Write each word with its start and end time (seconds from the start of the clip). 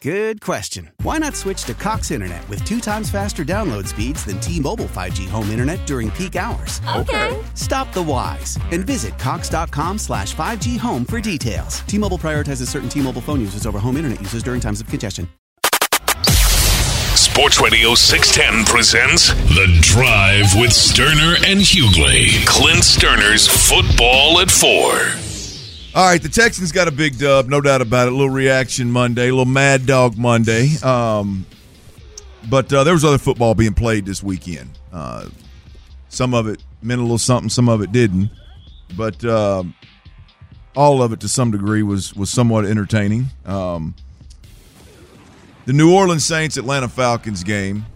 Good 0.00 0.40
question. 0.40 0.92
Why 1.02 1.18
not 1.18 1.34
switch 1.34 1.64
to 1.64 1.74
Cox 1.74 2.12
Internet 2.12 2.48
with 2.48 2.64
two 2.64 2.78
times 2.78 3.10
faster 3.10 3.44
download 3.44 3.88
speeds 3.88 4.24
than 4.24 4.38
T-Mobile 4.38 4.84
5G 4.84 5.28
home 5.28 5.50
internet 5.50 5.84
during 5.88 6.12
peak 6.12 6.36
hours? 6.36 6.80
Okay. 6.94 7.36
Stop 7.54 7.92
the 7.92 8.04
whys 8.04 8.56
and 8.70 8.86
visit 8.86 9.18
cox.com 9.18 9.98
slash 9.98 10.36
5G 10.36 10.78
home 10.78 11.04
for 11.04 11.20
details. 11.20 11.80
T-Mobile 11.80 12.18
prioritizes 12.18 12.68
certain 12.68 12.88
T-Mobile 12.88 13.22
phone 13.22 13.40
users 13.40 13.66
over 13.66 13.80
home 13.80 13.96
internet 13.96 14.20
users 14.20 14.44
during 14.44 14.60
times 14.60 14.80
of 14.80 14.86
congestion. 14.86 15.28
Sports 17.16 17.60
Radio 17.60 17.96
610 17.96 18.66
presents 18.66 19.30
The 19.30 19.66
Drive 19.80 20.54
with 20.54 20.70
Stoerner 20.70 21.34
and 21.44 21.58
Hughley. 21.58 22.46
Clint 22.46 22.84
Stoerner's 22.84 23.48
Football 23.48 24.38
at 24.38 24.48
4. 24.48 25.37
All 25.98 26.04
right, 26.04 26.22
the 26.22 26.28
Texans 26.28 26.70
got 26.70 26.86
a 26.86 26.92
big 26.92 27.18
dub, 27.18 27.48
no 27.48 27.60
doubt 27.60 27.82
about 27.82 28.06
it. 28.06 28.12
A 28.12 28.16
little 28.16 28.30
reaction 28.30 28.88
Monday, 28.88 29.30
a 29.30 29.32
little 29.32 29.44
Mad 29.44 29.84
Dog 29.84 30.16
Monday. 30.16 30.76
Um, 30.76 31.44
but 32.48 32.72
uh, 32.72 32.84
there 32.84 32.94
was 32.94 33.04
other 33.04 33.18
football 33.18 33.56
being 33.56 33.74
played 33.74 34.06
this 34.06 34.22
weekend. 34.22 34.70
Uh, 34.92 35.28
some 36.08 36.34
of 36.34 36.46
it 36.46 36.62
meant 36.82 37.00
a 37.00 37.02
little 37.02 37.18
something, 37.18 37.48
some 37.48 37.68
of 37.68 37.82
it 37.82 37.90
didn't. 37.90 38.30
But 38.96 39.24
um, 39.24 39.74
all 40.76 41.02
of 41.02 41.12
it, 41.12 41.18
to 41.18 41.28
some 41.28 41.50
degree, 41.50 41.82
was 41.82 42.14
was 42.14 42.30
somewhat 42.30 42.64
entertaining. 42.64 43.26
Um, 43.44 43.96
the 45.66 45.72
New 45.72 45.92
Orleans 45.92 46.24
Saints 46.24 46.56
Atlanta 46.56 46.88
Falcons 46.88 47.42
game. 47.42 47.86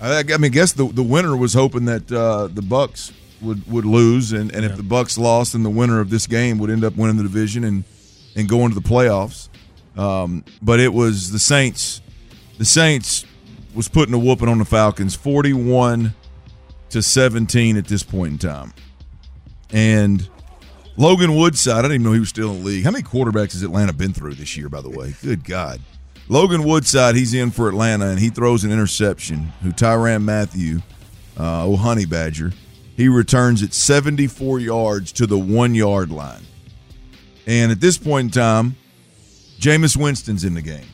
I, 0.00 0.18
I 0.18 0.24
mean, 0.24 0.46
I 0.46 0.48
guess 0.48 0.72
the 0.72 0.88
the 0.88 1.04
winner 1.04 1.36
was 1.36 1.54
hoping 1.54 1.84
that 1.84 2.10
uh, 2.10 2.48
the 2.48 2.62
Bucks 2.62 3.12
would 3.40 3.70
would 3.70 3.84
lose, 3.84 4.32
and, 4.32 4.52
and 4.52 4.64
if 4.64 4.76
the 4.76 4.82
Bucks 4.82 5.18
lost, 5.18 5.52
then 5.52 5.62
the 5.62 5.70
winner 5.70 6.00
of 6.00 6.10
this 6.10 6.26
game 6.26 6.58
would 6.58 6.70
end 6.70 6.84
up 6.84 6.96
winning 6.96 7.16
the 7.16 7.22
division 7.22 7.64
and 7.64 7.84
and 8.36 8.48
going 8.48 8.70
to 8.70 8.74
the 8.74 8.88
playoffs. 8.88 9.48
Um, 9.96 10.44
but 10.62 10.80
it 10.80 10.92
was 10.92 11.30
the 11.30 11.38
Saints. 11.38 12.00
The 12.58 12.64
Saints 12.64 13.24
was 13.74 13.88
putting 13.88 14.14
a 14.14 14.18
whooping 14.18 14.48
on 14.48 14.58
the 14.58 14.64
Falcons, 14.64 15.14
forty-one 15.14 16.14
to 16.90 17.02
seventeen 17.02 17.76
at 17.76 17.86
this 17.86 18.02
point 18.02 18.32
in 18.32 18.38
time, 18.38 18.74
and. 19.72 20.28
Logan 21.00 21.36
Woodside, 21.36 21.76
I 21.76 21.82
didn't 21.82 21.92
even 21.92 22.02
know 22.02 22.12
he 22.12 22.18
was 22.18 22.28
still 22.28 22.50
in 22.50 22.58
the 22.58 22.66
league. 22.66 22.82
How 22.82 22.90
many 22.90 23.04
quarterbacks 23.04 23.52
has 23.52 23.62
Atlanta 23.62 23.92
been 23.92 24.12
through 24.12 24.34
this 24.34 24.56
year, 24.56 24.68
by 24.68 24.80
the 24.80 24.90
way? 24.90 25.14
Good 25.22 25.44
God. 25.44 25.80
Logan 26.28 26.64
Woodside, 26.64 27.14
he's 27.14 27.34
in 27.34 27.52
for 27.52 27.68
Atlanta, 27.68 28.08
and 28.08 28.18
he 28.18 28.30
throws 28.30 28.64
an 28.64 28.72
interception. 28.72 29.52
Who 29.62 29.70
Tyrann 29.70 30.24
Mathieu, 30.24 30.80
uh, 31.38 31.66
oh 31.66 31.76
honey 31.76 32.04
badger, 32.04 32.52
he 32.98 33.06
returns 33.06 33.62
it 33.62 33.72
74 33.72 34.58
yards 34.58 35.12
to 35.12 35.26
the 35.28 35.38
one 35.38 35.72
yard 35.72 36.10
line. 36.10 36.42
And 37.46 37.70
at 37.70 37.80
this 37.80 37.96
point 37.96 38.36
in 38.36 38.42
time, 38.42 38.76
Jameis 39.60 39.96
Winston's 39.96 40.42
in 40.42 40.54
the 40.54 40.62
game. 40.62 40.88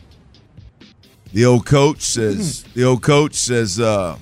The 1.32 1.46
old 1.46 1.64
coach 1.64 2.02
says, 2.02 2.62
the 2.74 2.84
old 2.84 3.02
coach 3.02 3.32
says, 3.32 3.80
uh, 3.80 4.18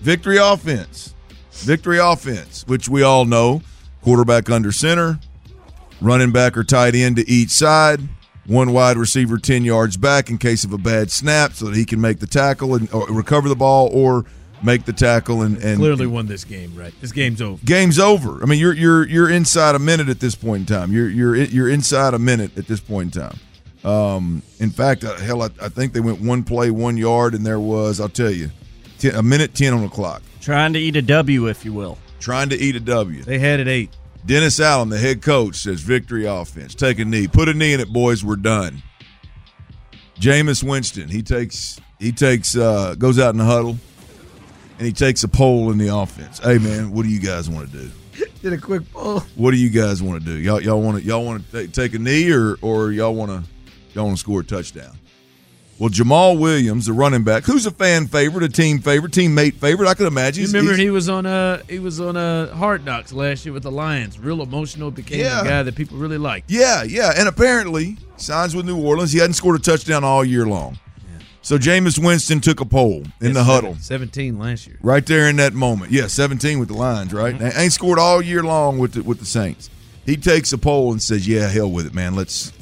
victory 0.00 0.36
offense, 0.36 1.14
victory 1.52 1.98
offense, 1.98 2.66
which 2.66 2.86
we 2.86 3.02
all 3.02 3.24
know, 3.24 3.62
quarterback 4.02 4.50
under 4.50 4.70
center, 4.70 5.18
running 6.02 6.32
back 6.32 6.54
or 6.54 6.64
tight 6.64 6.94
end 6.94 7.16
to 7.16 7.28
each 7.28 7.48
side 7.48 8.00
one 8.46 8.72
wide 8.72 8.96
receiver 8.96 9.38
10 9.38 9.64
yards 9.64 9.96
back 9.96 10.28
in 10.28 10.36
case 10.36 10.64
of 10.64 10.72
a 10.72 10.78
bad 10.78 11.10
snap 11.10 11.52
so 11.52 11.66
that 11.66 11.76
he 11.76 11.84
can 11.84 12.00
make 12.00 12.18
the 12.18 12.26
tackle 12.26 12.74
and 12.74 12.92
or 12.92 13.06
recover 13.06 13.48
the 13.48 13.54
ball 13.54 13.88
or 13.92 14.24
make 14.62 14.84
the 14.84 14.92
tackle 14.92 15.42
and, 15.42 15.56
and 15.58 15.78
Clearly 15.78 16.06
won 16.06 16.26
this 16.26 16.44
game, 16.44 16.74
right? 16.76 16.92
This 17.00 17.12
game's 17.12 17.40
over. 17.40 17.64
game's 17.64 17.98
over. 17.98 18.42
I 18.42 18.46
mean 18.46 18.58
you're 18.58 18.74
you're 18.74 19.06
you're 19.08 19.30
inside 19.30 19.74
a 19.74 19.78
minute 19.78 20.08
at 20.08 20.20
this 20.20 20.34
point 20.34 20.68
in 20.70 20.76
time. 20.76 20.92
You're 20.92 21.08
you're 21.08 21.36
you're 21.36 21.68
inside 21.68 22.14
a 22.14 22.18
minute 22.18 22.56
at 22.58 22.66
this 22.66 22.80
point 22.80 23.14
in 23.16 23.22
time. 23.22 23.38
Um, 23.82 24.42
in 24.58 24.68
fact, 24.70 25.04
uh, 25.04 25.16
hell, 25.16 25.40
I, 25.42 25.48
I 25.62 25.70
think 25.70 25.94
they 25.94 26.00
went 26.00 26.20
one 26.20 26.42
play, 26.44 26.70
one 26.70 26.98
yard, 26.98 27.34
and 27.34 27.46
there 27.46 27.58
was 27.60 27.98
I'll 27.98 28.10
tell 28.10 28.30
you, 28.30 28.50
10, 28.98 29.14
a 29.14 29.22
minute 29.22 29.54
ten 29.54 29.72
on 29.72 29.80
the 29.80 29.88
clock, 29.88 30.20
Trying 30.42 30.74
to 30.74 30.78
eat 30.78 30.96
a 30.96 31.02
W, 31.02 31.46
if 31.48 31.64
you 31.64 31.72
will. 31.72 31.96
trying 32.18 32.50
to 32.50 32.56
eat 32.58 32.76
a 32.76 32.80
W. 32.80 33.22
They 33.22 33.38
had 33.38 33.58
it 33.58 33.68
eight. 33.68 33.96
Dennis 34.26 34.60
Allen, 34.60 34.90
the 34.90 34.98
head 34.98 35.22
coach, 35.22 35.56
says 35.56 35.80
victory 35.80 36.26
offense. 36.26 36.74
Take 36.74 36.98
a 36.98 37.06
knee. 37.06 37.26
Put 37.26 37.48
a 37.48 37.54
knee 37.54 37.72
in 37.72 37.80
it, 37.80 37.90
boys. 37.90 38.22
We're 38.22 38.36
done. 38.36 38.82
Jameis 40.18 40.62
Winston, 40.62 41.08
he 41.08 41.22
takes 41.22 41.80
he 41.98 42.12
takes 42.12 42.56
uh 42.56 42.94
goes 42.98 43.18
out 43.18 43.30
in 43.30 43.38
the 43.38 43.44
huddle 43.44 43.78
and 44.80 44.86
he 44.86 44.94
takes 44.94 45.22
a 45.24 45.28
poll 45.28 45.70
in 45.70 45.76
the 45.76 45.94
offense. 45.94 46.38
Hey 46.38 46.56
man, 46.56 46.90
what 46.90 47.02
do 47.02 47.10
you 47.10 47.20
guys 47.20 47.50
want 47.50 47.70
to 47.70 47.76
do? 47.78 47.90
Did 48.42 48.54
a 48.54 48.58
quick 48.58 48.90
poll. 48.92 49.20
What 49.36 49.50
do 49.50 49.58
you 49.58 49.68
guys 49.68 50.02
want 50.02 50.24
to 50.24 50.26
do? 50.26 50.38
Y'all 50.38 50.58
y'all 50.60 50.80
want 50.80 50.98
to 50.98 51.04
y'all 51.04 51.22
want 51.24 51.44
to 51.50 51.52
take, 51.62 51.72
take 51.72 51.94
a 51.94 51.98
knee 51.98 52.30
or 52.32 52.56
or 52.62 52.90
y'all 52.90 53.14
want 53.14 53.30
to 53.30 53.48
y'all 53.94 54.06
want 54.06 54.16
to 54.16 54.20
score 54.20 54.40
a 54.40 54.44
touchdown? 54.44 54.96
Well, 55.78 55.88
Jamaal 55.90 56.38
Williams, 56.38 56.84
the 56.86 56.92
running 56.92 57.24
back, 57.24 57.44
who's 57.44 57.64
a 57.64 57.70
fan 57.70 58.06
favorite, 58.06 58.44
a 58.44 58.50
team 58.50 58.80
favorite, 58.80 59.12
teammate 59.12 59.54
favorite, 59.54 59.88
I 59.88 59.94
could 59.94 60.08
imagine. 60.08 60.42
You 60.44 60.48
remember 60.48 60.76
he 60.76 60.88
was 60.90 61.08
on 61.10 61.24
uh 61.26 61.62
he 61.68 61.78
was 61.78 62.00
on 62.00 62.16
uh 62.16 62.54
Hard 62.54 62.84
Knocks 62.86 63.12
last 63.12 63.44
year 63.44 63.52
with 63.52 63.62
the 63.64 63.70
Lions. 63.70 64.18
Real 64.18 64.40
emotional, 64.42 64.90
became 64.90 65.20
Yeah. 65.20 65.40
a 65.42 65.44
guy 65.44 65.62
that 65.62 65.74
people 65.74 65.98
really 65.98 66.18
liked. 66.18 66.50
Yeah, 66.50 66.82
yeah, 66.82 67.12
and 67.16 67.28
apparently 67.28 67.96
signs 68.16 68.56
with 68.56 68.64
New 68.66 68.78
Orleans. 68.82 69.12
He 69.12 69.18
hadn't 69.18 69.34
scored 69.34 69.56
a 69.56 69.62
touchdown 69.62 70.04
all 70.04 70.24
year 70.24 70.46
long. 70.46 70.78
So 71.42 71.56
Jameis 71.58 71.98
Winston 72.02 72.40
took 72.40 72.60
a 72.60 72.66
poll 72.66 73.04
in 73.20 73.32
the 73.32 73.44
huddle 73.44 73.74
Seventeen 73.80 74.38
last 74.38 74.66
year. 74.66 74.76
right 74.82 75.04
there 75.04 75.28
in 75.28 75.36
that 75.36 75.54
moment. 75.54 75.90
Yeah, 75.90 76.06
17 76.06 76.58
with 76.58 76.68
the 76.68 76.74
Lions, 76.74 77.12
right? 77.14 77.34
Mm-hmm. 77.34 77.58
Ain't 77.58 77.72
scored 77.72 77.98
all 77.98 78.20
year 78.20 78.42
long 78.42 78.78
with 78.78 78.92
the, 78.92 79.02
with 79.02 79.20
the 79.20 79.24
Saints. 79.24 79.70
He 80.04 80.16
takes 80.16 80.52
a 80.52 80.58
poll 80.58 80.92
and 80.92 81.02
says, 81.02 81.26
"Yeah, 81.26 81.48
hell 81.48 81.70
with 81.70 81.86
it, 81.86 81.94
man. 81.94 82.14
Let's 82.14 82.52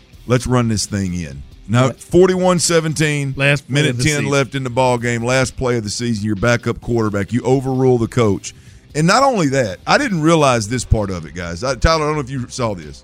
let's 0.26 0.46
run 0.46 0.68
this 0.68 0.86
thing 0.86 1.14
in." 1.14 1.42
Now, 1.66 1.90
41-17, 1.90 3.36
Last 3.38 3.70
minute 3.70 3.94
10 3.96 4.00
season. 4.02 4.26
left 4.26 4.54
in 4.54 4.64
the 4.64 4.70
ball 4.70 4.98
game, 4.98 5.24
last 5.24 5.56
play 5.56 5.78
of 5.78 5.84
the 5.84 5.88
season, 5.90 6.24
your 6.24 6.36
backup 6.36 6.82
quarterback. 6.82 7.32
You 7.32 7.40
overrule 7.42 7.96
the 7.96 8.06
coach. 8.06 8.54
And 8.94 9.06
not 9.06 9.22
only 9.22 9.48
that, 9.48 9.78
I 9.86 9.96
didn't 9.96 10.20
realize 10.20 10.68
this 10.68 10.84
part 10.84 11.10
of 11.10 11.24
it, 11.24 11.34
guys. 11.34 11.64
I, 11.64 11.74
Tyler, 11.74 12.04
I 12.04 12.06
don't 12.08 12.14
know 12.16 12.20
if 12.20 12.28
you 12.30 12.46
saw 12.48 12.74
this. 12.74 13.02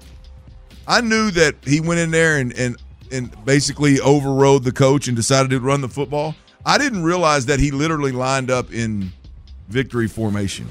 I 0.86 1.00
knew 1.00 1.30
that 1.32 1.56
he 1.64 1.80
went 1.80 2.00
in 2.00 2.10
there 2.10 2.36
and 2.38 2.52
and 2.52 2.76
and 3.12 3.44
basically 3.44 4.00
overrode 4.00 4.64
the 4.64 4.72
coach 4.72 5.08
and 5.08 5.16
decided 5.16 5.50
to 5.50 5.60
run 5.60 5.80
the 5.80 5.88
football. 5.88 6.34
I 6.64 6.78
didn't 6.78 7.02
realize 7.04 7.46
that 7.46 7.60
he 7.60 7.70
literally 7.70 8.12
lined 8.12 8.50
up 8.50 8.72
in 8.72 9.12
victory 9.68 10.08
formation. 10.08 10.68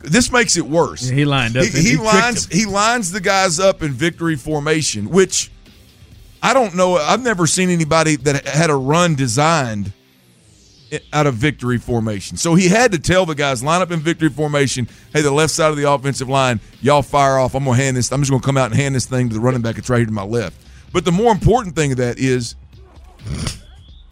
This 0.00 0.30
makes 0.30 0.56
it 0.56 0.66
worse. 0.66 1.08
Yeah, 1.08 1.14
he 1.14 1.24
lined 1.24 1.56
up 1.56 1.64
He, 1.64 1.70
he 1.70 1.90
he 1.90 1.96
lines 1.96 2.46
he 2.46 2.66
lines 2.66 3.10
the 3.10 3.20
guys 3.20 3.58
up 3.58 3.82
in 3.82 3.92
victory 3.92 4.36
formation, 4.36 5.08
which 5.08 5.50
I 6.42 6.52
don't 6.52 6.74
know. 6.74 6.96
I've 6.96 7.22
never 7.22 7.46
seen 7.46 7.70
anybody 7.70 8.16
that 8.16 8.46
had 8.46 8.68
a 8.70 8.74
run 8.74 9.14
designed 9.14 9.92
out 11.12 11.26
of 11.26 11.34
victory 11.34 11.78
formation. 11.78 12.36
So 12.36 12.54
he 12.54 12.68
had 12.68 12.92
to 12.92 12.98
tell 12.98 13.26
the 13.26 13.34
guys 13.34 13.62
line 13.62 13.80
up 13.80 13.90
in 13.90 14.00
victory 14.00 14.28
formation. 14.28 14.88
Hey, 15.12 15.22
the 15.22 15.30
left 15.30 15.52
side 15.52 15.70
of 15.70 15.76
the 15.76 15.90
offensive 15.90 16.28
line, 16.28 16.60
y'all 16.82 17.02
fire 17.02 17.38
off. 17.38 17.54
I'm 17.54 17.64
gonna 17.64 17.76
hand 17.76 17.96
this. 17.96 18.12
I'm 18.12 18.20
just 18.20 18.30
gonna 18.30 18.42
come 18.42 18.56
out 18.56 18.70
and 18.70 18.74
hand 18.78 18.94
this 18.94 19.06
thing 19.06 19.28
to 19.28 19.34
the 19.34 19.40
running 19.40 19.62
back. 19.62 19.78
It's 19.78 19.88
right 19.88 19.98
here 19.98 20.06
to 20.06 20.12
my 20.12 20.22
left. 20.24 20.56
But 20.94 21.04
the 21.04 21.12
more 21.12 21.30
important 21.32 21.74
thing 21.76 21.90
of 21.92 21.98
that 21.98 22.18
is 22.18 22.54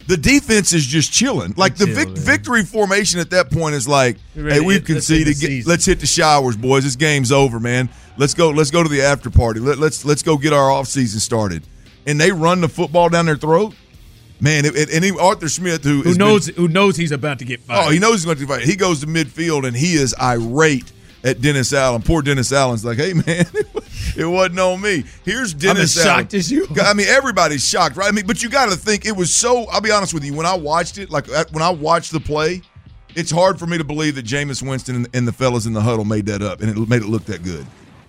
the 0.05 0.17
defense 0.17 0.73
is 0.73 0.85
just 0.85 1.11
chilling. 1.13 1.53
Like 1.55 1.77
the 1.77 1.85
vic- 1.85 2.09
victory 2.09 2.63
formation 2.63 3.19
at 3.21 3.29
that 3.29 3.49
point 3.49 3.73
is 3.75 3.87
like, 3.87 4.17
hey, 4.35 4.59
we've 4.59 4.85
hit- 4.85 4.95
let's 4.95 5.07
hit 5.07 5.25
the. 5.25 5.33
Get- 5.33 5.65
let's 5.65 5.85
hit 5.85 6.01
the 6.01 6.05
showers, 6.07 6.57
boys. 6.57 6.83
This 6.83 6.97
game's 6.97 7.31
over, 7.31 7.59
man. 7.59 7.89
Let's 8.17 8.33
go. 8.33 8.49
Let's 8.49 8.69
go 8.69 8.83
to 8.83 8.89
the 8.89 9.01
after 9.01 9.29
party. 9.29 9.61
Let, 9.61 9.77
let's 9.79 10.03
let's 10.03 10.21
go 10.23 10.37
get 10.37 10.51
our 10.51 10.69
off 10.69 10.87
season 10.87 11.19
started. 11.21 11.63
And 12.05 12.19
they 12.19 12.33
run 12.33 12.59
the 12.59 12.67
football 12.67 13.07
down 13.07 13.25
their 13.27 13.37
throat. 13.37 13.73
Man, 14.41 14.65
it, 14.65 14.75
it- 14.75 14.89
and 14.93 15.19
Arthur 15.19 15.47
Smith, 15.47 15.85
who 15.85 16.01
Who 16.01 16.09
has 16.09 16.17
been- 16.17 16.27
knows 16.27 16.47
who 16.47 16.67
knows 16.67 16.97
he's 16.97 17.13
about 17.13 17.39
to 17.39 17.45
get 17.45 17.61
fired. 17.61 17.87
Oh, 17.87 17.89
he 17.91 17.97
knows 17.99 18.15
he's 18.15 18.25
going 18.25 18.35
to 18.37 18.45
get 18.45 18.49
fired. 18.49 18.63
He 18.63 18.75
goes 18.75 18.99
to 18.99 19.07
midfield 19.07 19.65
and 19.65 19.73
he 19.75 19.93
is 19.93 20.13
irate 20.21 20.91
at 21.23 21.41
Dennis 21.41 21.73
Allen. 21.73 22.01
Poor 22.01 22.21
Dennis 22.21 22.51
Allen's 22.51 22.83
like, 22.83 22.97
hey 22.97 23.13
man, 23.13 23.23
it 24.17 24.25
wasn't 24.25 24.59
on 24.59 24.81
me. 24.81 25.03
Here's 25.23 25.53
Dennis. 25.53 25.95
I'm 25.95 26.01
as 26.01 26.05
Allen. 26.05 26.23
shocked 26.23 26.33
as 26.33 26.51
you. 26.51 26.67
I 26.81 26.93
mean, 26.93 27.07
everybody's 27.07 27.67
shocked, 27.67 27.95
right? 27.95 28.07
I 28.07 28.11
mean, 28.11 28.25
but 28.27 28.43
you 28.43 28.49
got 28.49 28.69
to 28.69 28.75
think 28.75 29.05
it 29.05 29.15
was 29.15 29.33
so. 29.33 29.65
I'll 29.69 29.81
be 29.81 29.91
honest 29.91 30.13
with 30.13 30.23
you. 30.23 30.33
When 30.33 30.45
I 30.45 30.55
watched 30.55 30.97
it, 30.97 31.09
like 31.09 31.27
when 31.51 31.63
I 31.63 31.69
watched 31.69 32.11
the 32.11 32.19
play, 32.19 32.61
it's 33.15 33.31
hard 33.31 33.59
for 33.59 33.65
me 33.65 33.77
to 33.77 33.83
believe 33.83 34.15
that 34.15 34.25
Jameis 34.25 34.67
Winston 34.67 35.07
and, 35.13 35.27
the 35.27 35.31
fellas 35.31 35.65
in 35.65 35.73
the 35.73 35.81
huddle 35.81 36.05
made 36.05 36.25
that 36.27 36.41
up 36.41 36.61
and 36.61 36.69
it 36.69 36.89
made 36.89 37.01
it 37.01 37.07
look 37.07 37.25
that 37.25 37.43
good. 37.43 37.65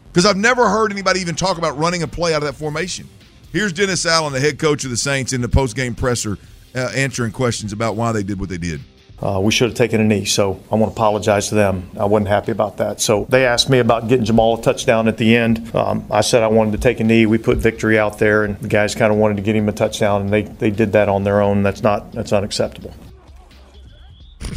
Because 0.06 0.26
I've 0.26 0.36
never 0.36 0.68
heard 0.68 0.92
anybody 0.92 1.20
even 1.20 1.34
talk 1.34 1.58
about 1.58 1.76
running 1.76 2.02
a 2.02 2.06
play 2.06 2.34
out 2.34 2.42
of 2.42 2.44
that 2.44 2.54
formation. 2.54 3.08
Here's 3.52 3.72
Dennis 3.72 4.06
Allen, 4.06 4.32
the 4.32 4.40
head 4.40 4.58
coach 4.58 4.84
of 4.84 4.90
the 4.90 4.96
Saints, 4.96 5.32
in 5.32 5.40
the 5.40 5.48
post-game 5.48 5.94
presser, 5.94 6.38
uh, 6.74 6.90
answering 6.94 7.32
questions 7.32 7.72
about 7.72 7.94
why 7.96 8.12
they 8.12 8.22
did 8.22 8.40
what 8.40 8.48
they 8.48 8.58
did. 8.58 8.80
Uh, 9.22 9.40
we 9.40 9.52
should 9.52 9.68
have 9.68 9.76
taken 9.76 10.00
a 10.00 10.04
knee, 10.04 10.24
so 10.24 10.60
I 10.70 10.74
want 10.74 10.92
to 10.92 10.96
apologize 10.96 11.48
to 11.48 11.54
them. 11.54 11.88
I 11.98 12.04
wasn't 12.04 12.28
happy 12.28 12.52
about 12.52 12.78
that. 12.78 13.00
So 13.00 13.26
they 13.28 13.46
asked 13.46 13.70
me 13.70 13.78
about 13.78 14.08
getting 14.08 14.26
Jamaal 14.26 14.58
a 14.58 14.62
touchdown 14.62 15.08
at 15.08 15.18
the 15.18 15.36
end. 15.36 15.74
Um, 15.74 16.04
I 16.10 16.20
said 16.20 16.42
I 16.42 16.48
wanted 16.48 16.72
to 16.72 16.78
take 16.78 17.00
a 17.00 17.04
knee. 17.04 17.24
We 17.24 17.38
put 17.38 17.58
victory 17.58 17.98
out 17.98 18.18
there, 18.18 18.44
and 18.44 18.58
the 18.58 18.68
guys 18.68 18.94
kind 18.94 19.12
of 19.12 19.18
wanted 19.18 19.36
to 19.36 19.42
get 19.42 19.54
him 19.56 19.68
a 19.68 19.72
touchdown, 19.72 20.22
and 20.22 20.32
they, 20.32 20.42
they 20.42 20.70
did 20.70 20.92
that 20.92 21.08
on 21.08 21.24
their 21.24 21.40
own. 21.40 21.62
That's 21.62 21.82
not 21.82 22.12
that's 22.12 22.32
unacceptable. 22.32 22.92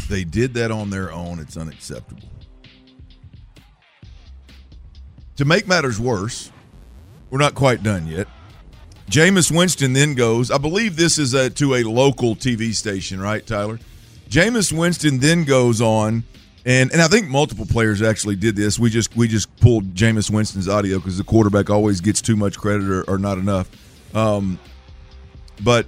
They 0.08 0.24
did 0.24 0.54
that 0.54 0.70
on 0.70 0.90
their 0.90 1.12
own. 1.12 1.38
It's 1.38 1.56
unacceptable. 1.56 2.28
To 5.36 5.44
make 5.44 5.68
matters 5.68 6.00
worse, 6.00 6.50
we're 7.30 7.38
not 7.38 7.54
quite 7.54 7.82
done 7.82 8.06
yet. 8.08 8.26
Jameis 9.08 9.56
Winston 9.56 9.94
then 9.94 10.14
goes, 10.14 10.50
I 10.50 10.58
believe 10.58 10.96
this 10.96 11.16
is 11.16 11.32
a, 11.32 11.48
to 11.50 11.76
a 11.76 11.84
local 11.84 12.36
TV 12.36 12.74
station, 12.74 13.20
right, 13.20 13.46
Tyler? 13.46 13.78
Jameis 14.28 14.72
Winston 14.72 15.18
then 15.18 15.44
goes 15.44 15.80
on, 15.80 16.24
and, 16.66 16.92
and 16.92 17.00
I 17.00 17.08
think 17.08 17.28
multiple 17.28 17.66
players 17.66 18.02
actually 18.02 18.36
did 18.36 18.56
this. 18.56 18.78
We 18.78 18.90
just 18.90 19.16
we 19.16 19.26
just 19.26 19.54
pulled 19.56 19.94
Jameis 19.94 20.30
Winston's 20.30 20.68
audio 20.68 20.98
because 20.98 21.16
the 21.16 21.24
quarterback 21.24 21.70
always 21.70 22.00
gets 22.00 22.20
too 22.20 22.36
much 22.36 22.58
credit 22.58 22.88
or, 22.88 23.02
or 23.04 23.18
not 23.18 23.38
enough. 23.38 23.70
Um, 24.14 24.58
but 25.62 25.86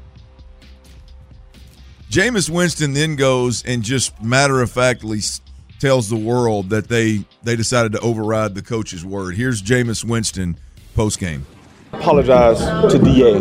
Jameis 2.11 2.49
Winston 2.51 2.93
then 2.93 3.15
goes 3.17 3.65
and 3.65 3.83
just 3.83 4.21
matter 4.23 4.61
of 4.63 4.71
factly 4.71 5.21
tells 5.79 6.09
the 6.09 6.17
world 6.17 6.71
that 6.71 6.89
they 6.89 7.25
they 7.43 7.57
decided 7.57 7.93
to 7.93 8.01
override 8.01 8.55
the 8.55 8.63
coach's 8.63 9.05
word. 9.05 9.35
Here's 9.35 9.63
Jameis 9.63 10.05
Winston 10.05 10.57
post 10.95 11.19
game. 11.19 11.47
Apologize 11.93 12.59
to 12.93 12.99
DA 12.99 13.35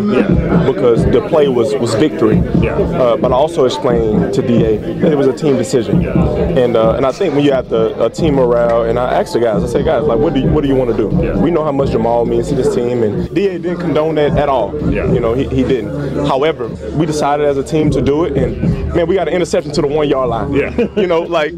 because 0.65 1.05
the 1.05 1.23
play 1.29 1.47
was, 1.47 1.75
was 1.75 1.93
victory. 1.95 2.39
Uh, 2.39 3.15
but 3.15 3.31
I 3.31 3.35
also 3.35 3.65
explained 3.65 4.33
to 4.33 4.41
DA 4.41 4.77
that 4.77 5.11
it 5.11 5.15
was 5.15 5.27
a 5.27 5.33
team 5.33 5.55
decision. 5.55 6.03
And 6.05 6.75
uh, 6.75 6.95
and 6.95 7.05
I 7.05 7.11
think 7.11 7.35
when 7.35 7.43
you 7.45 7.51
have 7.51 7.69
the 7.69 8.03
a 8.03 8.09
team 8.09 8.35
morale, 8.35 8.83
and 8.85 8.97
I 8.97 9.19
asked 9.19 9.33
the 9.33 9.39
guys, 9.39 9.63
I 9.63 9.67
said, 9.67 9.85
guys, 9.85 10.03
like, 10.03 10.17
what 10.17 10.33
do 10.33 10.39
you, 10.39 10.47
what 10.47 10.61
do 10.61 10.67
you 10.67 10.75
want 10.75 10.89
to 10.89 10.97
do? 10.97 11.07
We 11.39 11.51
know 11.51 11.63
how 11.63 11.71
much 11.71 11.89
Jamaal 11.89 12.27
means 12.27 12.49
to 12.49 12.55
this 12.55 12.73
team, 12.73 13.03
and 13.03 13.33
DA 13.35 13.59
didn't 13.59 13.77
condone 13.77 14.15
that 14.15 14.31
at 14.37 14.49
all. 14.49 14.73
You 14.91 15.19
know, 15.19 15.35
he, 15.35 15.47
he 15.47 15.63
didn't. 15.63 16.25
However, 16.25 16.67
we 16.97 17.05
decided 17.05 17.45
as 17.45 17.57
a 17.57 17.63
team 17.63 17.91
to 17.91 18.01
do 18.01 18.25
it, 18.25 18.35
and 18.35 18.93
man, 18.95 19.07
we 19.07 19.13
got 19.15 19.27
an 19.27 19.33
interception 19.35 19.71
to 19.73 19.81
the 19.81 19.87
one 19.87 20.09
yard 20.09 20.29
line. 20.29 20.53
Yeah. 20.53 20.75
You 20.99 21.07
know, 21.07 21.21
like, 21.21 21.51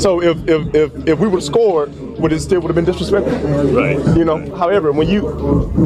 so 0.00 0.22
if 0.22 0.36
if 0.48 0.74
if, 0.74 1.08
if 1.08 1.18
we 1.18 1.28
would 1.28 1.40
have 1.40 1.44
scored, 1.44 1.92
would 2.18 2.32
it 2.32 2.40
still 2.40 2.60
would 2.60 2.68
have 2.68 2.74
been 2.74 2.84
disrespectful? 2.84 3.32
Right. 3.72 3.98
You 4.16 4.24
know, 4.24 4.38
however, 4.56 4.92
when 4.92 5.08
you 5.08 5.22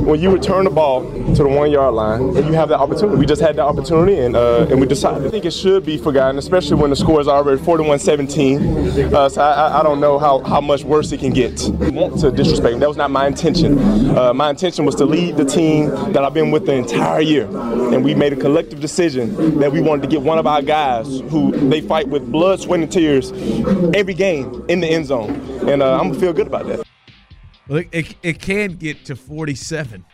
when 0.06 0.20
you 0.20 0.30
return 0.32 0.64
the 0.64 0.70
ball 0.70 1.02
to 1.34 1.42
the 1.42 1.48
one 1.48 1.70
yard 1.70 1.94
line 1.94 2.20
and 2.36 2.46
you 2.46 2.52
have 2.54 2.68
that 2.68 2.78
opportunity, 2.78 3.18
we 3.18 3.26
just 3.26 3.42
had 3.42 3.56
that 3.56 3.64
opportunity 3.64 4.18
and 4.18 4.36
uh, 4.36 4.66
and 4.70 4.80
we 4.80 4.86
decided. 4.86 5.26
I 5.26 5.30
think 5.30 5.44
it 5.44 5.52
should 5.52 5.84
be 5.84 5.98
forgotten, 5.98 6.38
especially 6.38 6.76
when 6.76 6.90
the 6.90 6.96
score 6.96 7.20
is 7.20 7.28
already 7.28 7.60
41-17. 7.60 9.12
Uh, 9.12 9.28
so 9.28 9.42
I, 9.42 9.78
I- 9.78 9.82
don't 9.82 9.98
know 10.00 10.18
how, 10.18 10.40
how 10.40 10.60
much 10.60 10.84
worse 10.84 11.10
it 11.10 11.20
can 11.20 11.32
get. 11.32 11.58
I 11.80 11.88
want 11.88 12.20
to 12.20 12.30
disrespect. 12.30 12.78
That 12.80 12.88
was 12.88 12.98
not 12.98 13.10
my 13.10 13.26
intention. 13.26 13.78
Uh, 14.16 14.32
my 14.34 14.50
intention 14.50 14.84
was 14.84 14.94
to 14.96 15.06
lead 15.06 15.36
the 15.38 15.44
team 15.44 15.88
that 16.12 16.22
I've 16.22 16.34
been 16.34 16.50
with 16.50 16.66
the 16.66 16.74
entire 16.74 17.20
year, 17.22 17.46
and 17.46 18.04
we 18.04 18.14
made 18.14 18.32
a 18.34 18.36
collective 18.36 18.78
decision 18.80 19.58
that 19.58 19.72
we 19.72 19.80
wanted 19.80 20.02
to 20.02 20.08
get 20.08 20.20
one 20.20 20.38
of 20.38 20.46
our 20.46 20.60
guys 20.62 21.20
who 21.30 21.52
they 21.70 21.80
fight 21.80 22.08
with 22.08 22.30
blood, 22.30 22.60
sweat, 22.60 22.80
and 22.80 22.92
tears 22.92 23.32
every 23.94 24.12
game 24.14 24.64
in 24.68 24.80
the 24.80 24.86
end 24.86 25.06
zone, 25.06 25.30
and 25.68 25.82
uh, 25.82 25.98
I'm 25.98 26.12
feel 26.20 26.32
good 26.32 26.46
about 26.46 26.66
that. 26.66 26.86
Well, 27.68 27.78
it, 27.78 27.88
it, 27.92 28.16
it 28.22 28.40
can 28.40 28.76
get 28.76 29.04
to 29.06 29.16
47 29.16 30.04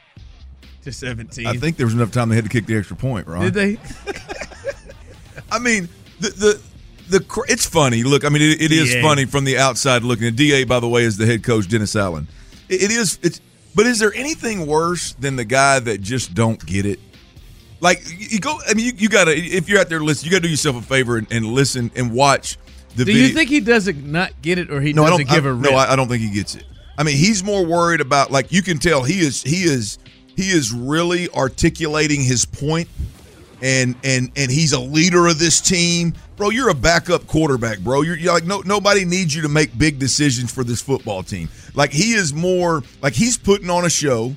to 0.82 0.92
17. 0.92 1.46
I 1.46 1.54
think 1.54 1.76
there 1.76 1.86
was 1.86 1.94
enough 1.94 2.12
time 2.12 2.28
they 2.28 2.36
had 2.36 2.44
to 2.44 2.50
kick 2.50 2.66
the 2.66 2.76
extra 2.76 2.96
point, 2.96 3.26
right? 3.26 3.52
Did 3.52 3.54
they? 3.54 3.78
I 5.50 5.58
mean, 5.58 5.88
the 6.20 6.30
the 6.30 6.62
the 7.18 7.44
it's 7.48 7.66
funny. 7.66 8.02
Look, 8.02 8.24
I 8.24 8.28
mean, 8.28 8.42
it, 8.42 8.60
it 8.60 8.72
is 8.72 8.92
DA. 8.92 9.02
funny 9.02 9.24
from 9.24 9.44
the 9.44 9.58
outside 9.58 10.02
looking. 10.02 10.26
And 10.26 10.36
Da, 10.36 10.64
by 10.64 10.80
the 10.80 10.88
way, 10.88 11.04
is 11.04 11.16
the 11.16 11.26
head 11.26 11.42
coach 11.42 11.68
Dennis 11.68 11.96
Allen. 11.96 12.28
It, 12.68 12.84
it 12.84 12.90
is. 12.90 13.18
It's. 13.22 13.40
But 13.74 13.86
is 13.86 13.98
there 13.98 14.14
anything 14.14 14.66
worse 14.66 15.12
than 15.14 15.36
the 15.36 15.44
guy 15.44 15.78
that 15.80 16.00
just 16.00 16.34
don't 16.34 16.64
get 16.64 16.86
it? 16.86 16.98
Like 17.80 18.02
you 18.10 18.26
you 18.30 18.40
go. 18.40 18.58
I 18.68 18.74
mean, 18.74 18.86
you, 18.86 18.92
you 18.96 19.08
gotta. 19.08 19.36
If 19.36 19.68
you're 19.68 19.80
out 19.80 19.88
there 19.88 20.00
listening, 20.00 20.30
you 20.30 20.36
gotta 20.36 20.48
do 20.48 20.50
yourself 20.50 20.76
a 20.76 20.82
favor 20.82 21.18
and, 21.18 21.26
and 21.30 21.46
listen 21.46 21.90
and 21.94 22.12
watch 22.12 22.58
the 22.96 23.04
Do 23.04 23.12
video. 23.12 23.28
you 23.28 23.34
think 23.34 23.50
he 23.50 23.60
doesn't 23.60 24.04
not 24.04 24.32
get 24.42 24.58
it 24.58 24.70
or 24.70 24.80
he 24.80 24.92
no, 24.92 25.04
I 25.04 25.10
doesn't 25.10 25.26
don't. 25.26 25.34
give 25.36 25.46
I, 25.46 25.48
a 25.50 25.52
rip? 25.52 25.70
no, 25.70 25.76
I, 25.76 25.92
I 25.92 25.96
don't 25.96 26.08
think 26.08 26.22
he 26.22 26.30
gets 26.30 26.54
it. 26.54 26.64
I 26.98 27.02
mean, 27.02 27.16
he's 27.16 27.44
more 27.44 27.64
worried 27.64 28.00
about 28.00 28.30
like 28.30 28.52
you 28.52 28.62
can 28.62 28.78
tell 28.78 29.02
he 29.04 29.20
is 29.20 29.42
he 29.42 29.64
is 29.64 29.98
he 30.36 30.50
is 30.50 30.72
really 30.72 31.28
articulating 31.30 32.22
his 32.22 32.44
point, 32.44 32.88
and 33.62 33.94
and 34.02 34.30
and 34.36 34.50
he's 34.50 34.72
a 34.72 34.80
leader 34.80 35.26
of 35.26 35.38
this 35.38 35.60
team, 35.60 36.14
bro. 36.36 36.50
You're 36.50 36.70
a 36.70 36.74
backup 36.74 37.26
quarterback, 37.26 37.80
bro. 37.80 38.02
You're, 38.02 38.16
you're 38.16 38.32
like 38.32 38.44
no 38.44 38.62
nobody 38.64 39.04
needs 39.04 39.34
you 39.34 39.42
to 39.42 39.48
make 39.48 39.76
big 39.78 39.98
decisions 39.98 40.52
for 40.52 40.64
this 40.64 40.80
football 40.80 41.22
team. 41.22 41.48
Like 41.74 41.92
he 41.92 42.14
is 42.14 42.32
more 42.32 42.82
like 43.02 43.12
he's 43.12 43.36
putting 43.36 43.70
on 43.70 43.84
a 43.84 43.90
show. 43.90 44.34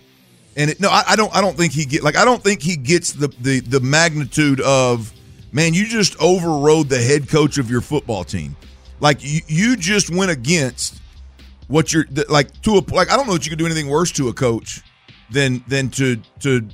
And 0.58 0.72
it, 0.72 0.82
no, 0.82 0.90
I, 0.90 1.04
I 1.10 1.16
don't. 1.16 1.34
I 1.34 1.40
don't 1.40 1.56
think 1.56 1.72
he 1.72 1.86
get 1.86 2.04
like. 2.04 2.18
I 2.18 2.26
don't 2.26 2.44
think 2.44 2.62
he 2.62 2.76
gets 2.76 3.14
the 3.14 3.30
the 3.40 3.62
the 3.62 3.80
magnitude 3.80 4.60
of 4.60 5.14
man. 5.52 5.74
You 5.74 5.86
just 5.88 6.16
overrode 6.20 6.90
the 6.90 7.02
head 7.02 7.30
coach 7.30 7.58
of 7.58 7.70
your 7.70 7.82
football 7.82 8.24
team. 8.24 8.56
Like 9.00 9.24
you, 9.24 9.42
you 9.48 9.76
just 9.76 10.10
went 10.10 10.32
against 10.32 11.02
what 11.68 11.94
you're 11.94 12.06
like 12.28 12.62
to 12.64 12.78
a 12.78 12.94
like. 12.94 13.12
I 13.12 13.16
don't 13.16 13.28
know 13.28 13.34
that 13.34 13.46
you 13.46 13.50
could 13.50 13.60
do 13.60 13.66
anything 13.66 13.88
worse 13.88 14.12
to 14.14 14.28
a 14.28 14.34
coach 14.34 14.82
than 15.30 15.64
than 15.68 15.90
to 15.92 16.18
to 16.42 16.68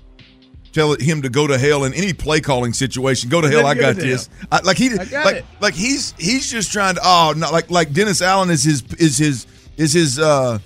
tell 0.76 0.94
him 0.94 1.22
to 1.22 1.30
go 1.30 1.48
to 1.48 1.58
hell 1.58 1.86
in 1.86 1.94
any 1.94 2.14
play 2.14 2.42
calling 2.42 2.74
situation. 2.74 3.30
Go 3.30 3.42
to 3.42 3.50
hell. 3.50 3.66
I 3.66 3.76
got 3.76 3.96
this. 3.96 4.30
I, 4.52 4.60
like 4.62 4.78
he 4.78 4.90
like 4.90 5.12
it. 5.14 5.46
like 5.62 5.74
he's 5.74 6.14
he's 6.18 6.50
just 6.50 6.72
trying 6.72 6.96
to. 6.96 7.02
Oh 7.04 7.34
not 7.36 7.54
Like 7.54 7.72
like 7.72 7.94
Dennis 7.94 8.22
Allen 8.22 8.50
is 8.50 8.64
his 8.64 8.84
is 9.00 9.18
his 9.18 9.48
is 9.78 9.94
his 9.94 10.20
uh 10.20 10.60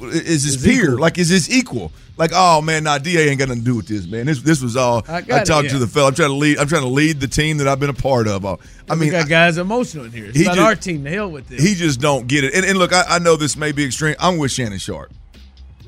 is 0.00 0.42
his, 0.42 0.44
His 0.44 0.64
peer, 0.64 0.84
equal. 0.84 0.98
like 0.98 1.18
is 1.18 1.28
his 1.28 1.50
equal. 1.50 1.92
Like, 2.16 2.30
oh 2.32 2.60
man, 2.62 2.84
nah, 2.84 2.98
Da 2.98 3.18
ain't 3.18 3.38
got 3.40 3.48
nothing 3.48 3.62
to 3.62 3.64
do 3.70 3.76
with 3.76 3.88
this, 3.88 4.06
man. 4.06 4.26
This 4.26 4.40
this 4.40 4.62
was 4.62 4.76
all 4.76 5.02
I 5.08 5.14
I, 5.16 5.18
it, 5.18 5.44
talked 5.46 5.70
to 5.70 5.78
the 5.78 5.86
fella. 5.88 6.08
I'm 6.08 6.14
trying 6.14 6.28
to 6.30 6.34
lead. 6.36 6.58
I'm 6.58 6.68
trying 6.68 6.82
to 6.82 6.88
lead 6.88 7.18
the 7.20 7.26
team 7.26 7.56
that 7.58 7.66
I've 7.66 7.80
been 7.80 7.90
a 7.90 7.94
part 7.94 8.28
of. 8.28 8.44
Uh, 8.44 8.56
I 8.88 8.92
I 8.92 8.94
mean, 8.94 9.06
we 9.08 9.10
got 9.10 9.28
guys 9.28 9.58
emotional 9.58 10.04
in 10.04 10.12
here. 10.12 10.26
It's 10.26 10.38
he 10.38 10.44
not 10.44 10.54
just- 10.54 10.64
our 10.66 10.74
team. 10.76 11.02
The 11.02 11.10
hell 11.10 11.30
with 11.30 11.48
this. 11.48 11.60
he 11.62 11.74
just 11.74 12.00
don't 12.00 12.28
get 12.28 12.44
it. 12.44 12.54
And, 12.54 12.64
and 12.64 12.78
look, 12.78 12.92
I, 12.92 13.04
I 13.08 13.18
know 13.18 13.34
this 13.36 13.56
may 13.56 13.72
be 13.72 13.84
extreme. 13.84 14.14
I'm 14.20 14.38
with 14.38 14.52
Shannon 14.52 14.78
Sharpe. 14.78 15.12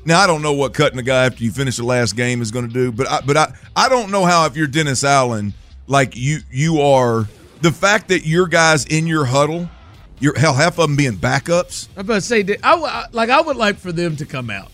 Now 0.05 0.19
I 0.21 0.27
don't 0.27 0.41
know 0.41 0.53
what 0.53 0.73
cutting 0.73 0.99
a 0.99 1.03
guy 1.03 1.25
after 1.25 1.43
you 1.43 1.51
finish 1.51 1.77
the 1.77 1.83
last 1.85 2.15
game 2.15 2.41
is 2.41 2.51
going 2.51 2.67
to 2.67 2.73
do, 2.73 2.91
but 2.91 3.09
I, 3.09 3.21
but 3.25 3.37
I 3.37 3.53
I 3.75 3.87
don't 3.89 4.09
know 4.11 4.25
how 4.25 4.45
if 4.45 4.55
you're 4.57 4.67
Dennis 4.67 5.03
Allen, 5.03 5.53
like 5.87 6.15
you 6.15 6.39
you 6.51 6.81
are 6.81 7.27
the 7.61 7.71
fact 7.71 8.09
that 8.09 8.25
your 8.25 8.47
guys 8.47 8.85
in 8.85 9.07
your 9.07 9.25
huddle, 9.25 9.69
your 10.19 10.37
hell 10.37 10.53
half 10.53 10.79
of 10.79 10.87
them 10.87 10.95
being 10.95 11.17
backups. 11.17 11.87
I'm 11.95 12.01
about 12.01 12.15
to 12.15 12.21
say, 12.21 12.43
did, 12.43 12.59
I, 12.63 13.07
like 13.11 13.29
I 13.29 13.41
would 13.41 13.57
like 13.57 13.77
for 13.77 13.91
them 13.91 14.15
to 14.17 14.25
come 14.25 14.49
out. 14.49 14.71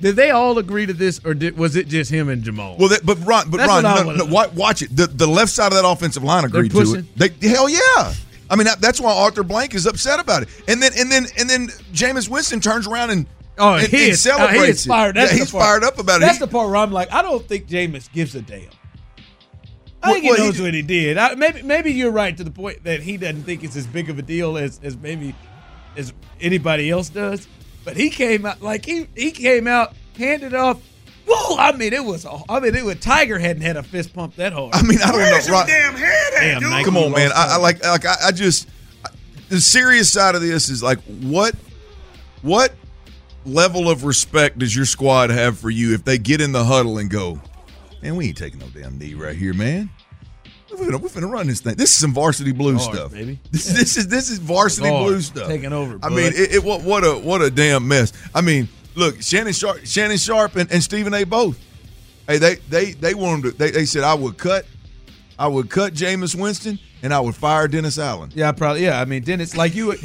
Did 0.00 0.16
they 0.16 0.30
all 0.30 0.58
agree 0.58 0.86
to 0.86 0.92
this, 0.92 1.20
or 1.24 1.34
did, 1.34 1.56
was 1.56 1.76
it 1.76 1.88
just 1.88 2.10
him 2.10 2.28
and 2.28 2.42
Jamaal? 2.42 2.78
Well, 2.78 2.88
that, 2.88 3.06
but 3.06 3.16
Ron, 3.24 3.50
but 3.50 3.58
That's 3.58 3.68
Ron, 3.68 3.86
I 3.86 4.02
no, 4.02 4.24
no, 4.24 4.48
watch 4.54 4.82
it. 4.82 4.94
The 4.94 5.06
the 5.06 5.26
left 5.26 5.50
side 5.52 5.68
of 5.68 5.74
that 5.74 5.88
offensive 5.88 6.22
line 6.22 6.44
agreed 6.44 6.72
to 6.72 6.94
it. 6.94 7.16
They 7.16 7.48
hell 7.48 7.68
yeah. 7.68 8.12
I 8.50 8.56
mean 8.56 8.66
that, 8.66 8.80
that's 8.80 9.00
why 9.00 9.12
Arthur 9.12 9.42
Blank 9.42 9.74
is 9.74 9.86
upset 9.86 10.20
about 10.20 10.42
it. 10.42 10.48
And 10.68 10.82
then 10.82 10.92
and 10.98 11.10
then 11.10 11.26
and 11.38 11.48
then 11.48 11.68
Jameis 11.92 12.28
Winston 12.28 12.60
turns 12.60 12.86
around 12.86 13.10
and 13.10 13.26
oh, 13.56 13.74
and, 13.74 13.86
he 13.86 14.02
and 14.02 14.12
is, 14.12 14.26
uh, 14.26 14.36
celebrates 14.36 14.64
he 14.64 14.70
is 14.70 14.86
fired. 14.86 15.16
That's 15.16 15.32
yeah, 15.32 15.38
he's 15.38 15.50
part. 15.50 15.64
fired 15.64 15.84
up 15.84 15.98
about 15.98 16.16
it. 16.16 16.26
That's 16.26 16.38
the 16.38 16.48
part 16.48 16.68
where 16.68 16.76
I'm 16.76 16.92
like, 16.92 17.10
I 17.12 17.22
don't 17.22 17.46
think 17.46 17.66
Jameis 17.68 18.12
gives 18.12 18.34
a 18.34 18.42
damn. 18.42 18.68
I 20.04 20.12
think 20.12 20.24
he 20.24 20.30
well, 20.30 20.38
he 20.38 20.44
knows 20.44 20.56
ju- 20.56 20.62
what 20.64 20.74
he 20.74 20.82
did. 20.82 21.18
I, 21.18 21.34
maybe 21.34 21.62
maybe 21.62 21.92
you're 21.92 22.10
right 22.10 22.36
to 22.36 22.44
the 22.44 22.50
point 22.50 22.84
that 22.84 23.00
he 23.00 23.16
doesn't 23.16 23.42
think 23.44 23.64
it's 23.64 23.76
as 23.76 23.86
big 23.86 24.10
of 24.10 24.18
a 24.18 24.22
deal 24.22 24.56
as, 24.58 24.80
as 24.82 24.96
maybe 24.96 25.34
as 25.96 26.12
anybody 26.40 26.90
else 26.90 27.08
does. 27.08 27.48
But 27.84 27.96
he 27.96 28.10
came 28.10 28.46
out 28.46 28.62
like 28.62 28.84
he 28.84 29.08
he 29.16 29.30
came 29.30 29.66
out 29.66 29.94
handed 30.16 30.54
off. 30.54 30.80
Whoa! 31.26 31.56
I 31.56 31.72
mean, 31.72 31.92
it 31.94 32.04
was. 32.04 32.24
A, 32.26 32.38
I 32.48 32.60
mean, 32.60 32.74
it 32.74 32.84
was 32.84 32.96
Tiger 33.00 33.38
hadn't 33.38 33.62
had 33.62 33.76
a 33.78 33.82
fist 33.82 34.12
pump 34.12 34.36
that 34.36 34.52
hard. 34.52 34.74
I 34.74 34.82
mean, 34.82 34.98
I 35.02 35.06
don't 35.06 35.16
Where's 35.16 35.48
know. 35.48 35.54
your 35.54 35.60
Ron, 35.60 35.66
damn 35.66 35.94
head 35.94 36.34
at, 36.34 36.60
Damn, 36.60 36.60
dude? 36.60 36.84
Come 36.84 36.96
on, 36.98 37.12
man. 37.12 37.30
I, 37.34 37.54
I 37.54 37.56
like 37.56 37.82
like 37.82 38.04
I, 38.04 38.14
I 38.26 38.32
just 38.32 38.68
the 39.48 39.60
serious 39.60 40.12
side 40.12 40.34
of 40.34 40.42
this 40.42 40.68
is 40.68 40.82
like 40.82 41.00
what 41.22 41.54
what 42.42 42.74
level 43.46 43.88
of 43.90 44.04
respect 44.04 44.58
does 44.58 44.74
your 44.74 44.84
squad 44.84 45.30
have 45.30 45.58
for 45.58 45.70
you 45.70 45.94
if 45.94 46.04
they 46.04 46.18
get 46.18 46.40
in 46.40 46.52
the 46.52 46.64
huddle 46.64 46.98
and 46.98 47.10
go, 47.10 47.40
man, 48.04 48.16
we 48.16 48.28
ain't 48.28 48.36
taking 48.36 48.60
no 48.60 48.66
damn 48.66 48.98
knee 48.98 49.14
right 49.14 49.34
here, 49.34 49.54
man. 49.54 49.88
We're 50.70 50.86
finna, 50.86 51.00
we're 51.00 51.08
finna 51.08 51.30
run 51.30 51.46
this 51.46 51.60
thing. 51.60 51.76
This 51.76 51.90
is 51.90 51.96
some 51.96 52.12
varsity 52.12 52.52
blue 52.52 52.78
stuff, 52.78 53.12
baby. 53.12 53.38
This, 53.50 53.66
this 53.66 53.96
is 53.96 54.08
this 54.08 54.28
is 54.28 54.38
varsity 54.38 54.90
blue 54.90 55.20
stuff. 55.20 55.46
Taking 55.46 55.72
over, 55.72 55.94
I 55.96 56.08
bud. 56.08 56.12
mean, 56.12 56.32
it, 56.34 56.54
it 56.54 56.64
what 56.64 56.82
what 56.82 57.04
a 57.04 57.12
what 57.12 57.42
a 57.42 57.50
damn 57.50 57.86
mess. 57.86 58.12
I 58.34 58.40
mean, 58.40 58.68
look, 58.94 59.22
Shannon 59.22 59.52
Sharpe, 59.52 59.84
Shannon 59.84 60.16
Sharpe, 60.16 60.56
and, 60.56 60.70
and 60.72 60.82
Stephen 60.82 61.14
A. 61.14 61.24
both. 61.24 61.58
Hey, 62.26 62.38
they 62.38 62.56
they 62.56 62.92
they 62.92 63.14
wanted 63.14 63.42
to. 63.42 63.50
They, 63.52 63.70
they 63.70 63.84
said 63.84 64.02
I 64.02 64.14
would 64.14 64.36
cut, 64.36 64.66
I 65.38 65.46
would 65.46 65.70
cut 65.70 65.94
Jameis 65.94 66.34
Winston, 66.34 66.78
and 67.02 67.14
I 67.14 67.20
would 67.20 67.36
fire 67.36 67.68
Dennis 67.68 67.98
Allen. 67.98 68.32
Yeah, 68.34 68.50
probably. 68.52 68.84
Yeah, 68.84 69.00
I 69.00 69.04
mean, 69.04 69.22
Dennis, 69.22 69.56
like 69.56 69.74
you. 69.74 69.94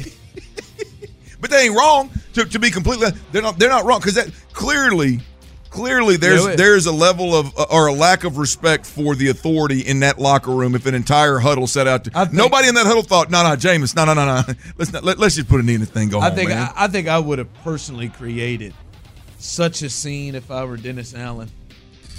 But 1.40 1.50
they 1.50 1.64
ain't 1.64 1.74
wrong. 1.74 2.10
To, 2.34 2.44
to 2.44 2.58
be 2.58 2.70
completely, 2.70 3.08
they're 3.32 3.42
not. 3.42 3.58
They're 3.58 3.70
not 3.70 3.84
wrong 3.84 3.98
because 3.98 4.14
that 4.14 4.30
clearly, 4.52 5.20
clearly 5.70 6.16
there's 6.16 6.56
there's 6.56 6.86
a 6.86 6.92
level 6.92 7.34
of 7.34 7.56
uh, 7.58 7.66
or 7.70 7.86
a 7.86 7.92
lack 7.92 8.24
of 8.24 8.36
respect 8.36 8.84
for 8.84 9.14
the 9.14 9.28
authority 9.28 9.80
in 9.80 10.00
that 10.00 10.18
locker 10.18 10.50
room. 10.50 10.74
If 10.74 10.86
an 10.86 10.94
entire 10.94 11.38
huddle 11.38 11.66
set 11.66 11.86
out 11.86 12.04
to 12.04 12.10
think- 12.10 12.32
nobody 12.32 12.68
in 12.68 12.74
that 12.74 12.86
huddle 12.86 13.02
thought, 13.02 13.30
no, 13.30 13.42
no, 13.42 13.56
Jameis, 13.56 13.94
no, 13.96 14.04
no, 14.04 14.14
no, 14.14 14.24
no, 14.26 14.42
let's 14.76 14.92
not, 14.92 15.04
let, 15.04 15.18
let's 15.18 15.36
just 15.36 15.48
put 15.48 15.60
a 15.60 15.62
knee 15.62 15.74
in 15.74 15.80
this 15.80 15.90
thing. 15.90 16.08
Go 16.08 16.20
I 16.20 16.28
home, 16.28 16.34
think 16.36 16.50
man. 16.50 16.70
I, 16.76 16.84
I 16.84 16.86
think 16.88 17.08
I 17.08 17.18
would 17.18 17.38
have 17.38 17.52
personally 17.62 18.08
created 18.08 18.74
such 19.38 19.82
a 19.82 19.88
scene 19.88 20.34
if 20.34 20.50
I 20.50 20.64
were 20.64 20.76
Dennis 20.76 21.14
Allen 21.14 21.50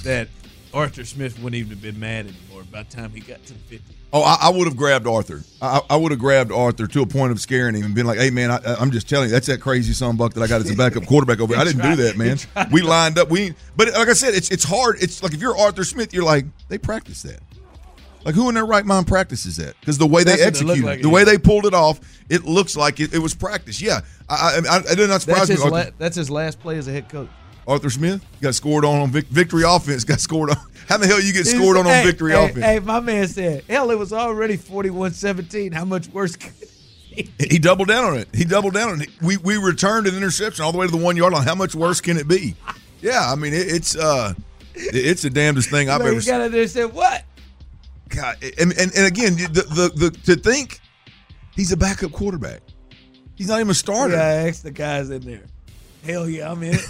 that 0.03 0.27
Arthur 0.73 1.05
Smith 1.05 1.37
wouldn't 1.37 1.55
even 1.59 1.71
have 1.71 1.81
been 1.81 1.99
mad 1.99 2.27
anymore 2.27 2.63
by 2.71 2.83
the 2.83 2.89
time 2.89 3.11
he 3.11 3.19
got 3.19 3.45
to 3.45 3.53
the 3.53 3.59
fifty. 3.59 3.95
Oh, 4.13 4.23
I, 4.23 4.37
I 4.41 4.49
would 4.49 4.67
have 4.67 4.75
grabbed 4.75 5.07
Arthur. 5.07 5.41
I, 5.61 5.79
I 5.89 5.95
would 5.95 6.11
have 6.11 6.19
grabbed 6.19 6.51
Arthur 6.51 6.85
to 6.85 7.01
a 7.01 7.05
point 7.05 7.31
of 7.31 7.39
scaring 7.39 7.75
him 7.75 7.85
and 7.85 7.95
been 7.95 8.05
like, 8.05 8.19
"Hey, 8.19 8.29
man, 8.29 8.51
I, 8.51 8.59
I'm 8.77 8.91
just 8.91 9.07
telling 9.07 9.29
you, 9.29 9.31
that's 9.31 9.47
that 9.47 9.61
crazy 9.61 9.93
son 9.93 10.17
buck 10.17 10.33
that 10.33 10.41
I 10.41 10.47
got 10.47 10.59
as 10.61 10.69
a 10.69 10.75
backup 10.75 11.05
quarterback 11.05 11.39
over. 11.39 11.53
here. 11.53 11.61
I 11.61 11.65
didn't 11.65 11.81
do 11.81 11.95
that, 12.03 12.17
man. 12.17 12.37
We 12.71 12.81
lined 12.81 13.17
up. 13.17 13.29
We, 13.29 13.53
but 13.77 13.87
like 13.93 14.09
I 14.09 14.13
said, 14.13 14.33
it's 14.33 14.51
it's 14.51 14.65
hard. 14.65 14.97
It's 15.01 15.23
like 15.23 15.33
if 15.33 15.41
you're 15.41 15.57
Arthur 15.57 15.85
Smith, 15.85 16.13
you're 16.13 16.25
like, 16.25 16.45
they 16.67 16.77
practice 16.77 17.21
that. 17.23 17.39
Like 18.25 18.35
who 18.35 18.49
in 18.49 18.55
their 18.55 18.65
right 18.65 18.85
mind 18.85 19.07
practices 19.07 19.57
that? 19.57 19.79
Because 19.79 19.97
the 19.97 20.05
way 20.05 20.23
they 20.23 20.31
That's 20.31 20.41
it 20.41 20.47
executed, 20.47 20.83
like, 20.85 21.01
the 21.01 21.07
yeah. 21.07 21.13
way 21.13 21.23
they 21.23 21.37
pulled 21.37 21.65
it 21.65 21.73
off, 21.73 21.99
it 22.29 22.43
looks 22.43 22.75
like 22.75 22.99
it, 22.99 23.13
it 23.13 23.19
was 23.19 23.33
practice. 23.33 23.81
Yeah, 23.81 24.01
I, 24.29 24.61
I, 24.69 24.75
I, 24.75 24.79
it 24.79 24.95
did 24.95 25.09
not 25.09 25.21
surprise 25.21 25.47
That's 25.47 25.59
me. 25.59 25.63
his, 25.63 25.71
la- 25.71 25.91
that's 25.97 26.15
his 26.17 26.29
last 26.29 26.59
play 26.59 26.77
as 26.77 26.87
a 26.87 26.91
head 26.91 27.09
coach. 27.09 27.29
Arthur 27.67 27.89
Smith 27.89 28.25
got 28.41 28.55
scored 28.55 28.83
on 28.85 28.99
on 29.01 29.11
vic, 29.11 29.27
victory 29.27 29.63
offense. 29.65 30.03
Got 30.03 30.19
scored 30.19 30.49
on. 30.49 30.57
How 30.89 30.97
the 30.97 31.07
hell 31.07 31.21
you 31.21 31.31
get 31.31 31.45
scored 31.47 31.77
on 31.77 31.85
on 31.85 31.93
Hey, 31.93 32.03
victory 32.05 32.31
hey, 32.33 32.45
offense? 32.45 32.65
Hey, 32.65 32.79
my 32.79 32.99
man 32.99 33.27
said, 33.27 33.63
hell, 33.69 33.91
it 33.91 33.97
was 33.99 34.11
already 34.11 34.57
41-17. 34.57 35.73
How 35.73 35.85
much 35.85 36.07
worse 36.09 36.35
could 36.35 36.51
it 36.51 36.59
be? 36.61 36.67
He 37.49 37.59
doubled 37.59 37.89
down 37.89 38.05
on 38.05 38.17
it. 38.17 38.29
He 38.33 38.45
doubled 38.45 38.73
down 38.73 38.89
on 38.89 39.01
it. 39.01 39.09
We 39.21 39.35
we 39.35 39.57
returned 39.57 40.07
an 40.07 40.15
interception 40.15 40.63
all 40.63 40.71
the 40.71 40.77
way 40.77 40.85
to 40.85 40.91
the 40.91 40.97
one 41.03 41.17
yard 41.17 41.33
line. 41.33 41.43
How 41.45 41.55
much 41.55 41.75
worse 41.75 41.99
can 41.99 42.15
it 42.15 42.25
be? 42.25 42.55
Yeah, 43.01 43.29
I 43.29 43.35
mean 43.35 43.53
it, 43.53 43.67
it's 43.67 43.97
uh, 43.97 44.33
it- 44.75 44.95
it's 44.95 45.21
the 45.21 45.29
damnedest 45.29 45.69
thing 45.69 45.89
I've 45.89 45.99
ever 46.05 46.21
seen. 46.21 46.31
got 46.33 46.41
in 46.45 46.51
there 46.53 46.61
and 46.61 46.71
said, 46.71 46.93
what? 46.93 47.25
God, 48.07 48.37
and, 48.57 48.71
and 48.77 48.91
and 48.95 49.05
again, 49.07 49.35
the, 49.35 49.61
the 49.63 49.91
the 50.09 50.11
to 50.33 50.35
think 50.41 50.79
he's 51.53 51.73
a 51.73 51.77
backup 51.77 52.13
quarterback. 52.13 52.61
He's 53.35 53.49
not 53.49 53.59
even 53.59 53.71
a 53.71 53.73
starter. 53.73 54.13
Yeah, 54.15 54.21
I 54.21 54.47
asked 54.47 54.63
the 54.63 54.71
guys 54.71 55.09
in 55.09 55.21
there. 55.23 55.43
Hell 56.05 56.29
yeah, 56.29 56.49
I'm 56.49 56.63
in 56.63 56.75
it. 56.75 56.85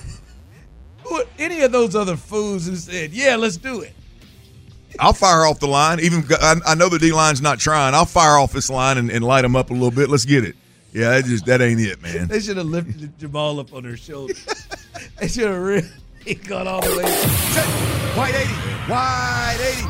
Who- 1.05 1.23
Any 1.39 1.61
of 1.61 1.71
those 1.71 1.95
other 1.95 2.15
fools 2.15 2.67
who 2.67 2.75
said, 2.75 3.11
yeah, 3.11 3.35
let's 3.35 3.57
do 3.57 3.81
it. 3.81 3.93
I'll 4.99 5.13
fire 5.13 5.45
off 5.45 5.59
the 5.59 5.67
line. 5.67 5.99
Even 6.01 6.23
I, 6.41 6.55
I 6.67 6.75
know 6.75 6.89
the 6.89 6.99
D 6.99 7.11
line's 7.13 7.41
not 7.41 7.59
trying. 7.59 7.93
I'll 7.93 8.05
fire 8.05 8.37
off 8.37 8.51
this 8.51 8.69
line 8.69 8.97
and, 8.97 9.09
and 9.09 9.23
light 9.23 9.41
them 9.43 9.55
up 9.55 9.69
a 9.69 9.73
little 9.73 9.91
bit. 9.91 10.09
Let's 10.09 10.25
get 10.25 10.43
it. 10.43 10.55
Yeah, 10.93 11.11
that 11.11 11.25
just 11.25 11.45
that 11.45 11.61
ain't 11.61 11.79
it, 11.79 12.01
man. 12.01 12.27
They 12.27 12.41
should 12.41 12.57
have 12.57 12.65
lifted 12.65 13.17
Jamaal 13.17 13.59
up 13.61 13.73
on 13.73 13.83
their 13.83 13.95
shoulder. 13.95 14.33
they 15.19 15.29
should 15.29 15.47
have 15.47 15.61
really 15.61 15.87
gone 16.45 16.67
all 16.67 16.81
the 16.81 16.89
way. 16.97 17.09
White 18.17 18.35
eighty, 18.35 18.51
white 18.91 19.57
eighty. 19.61 19.87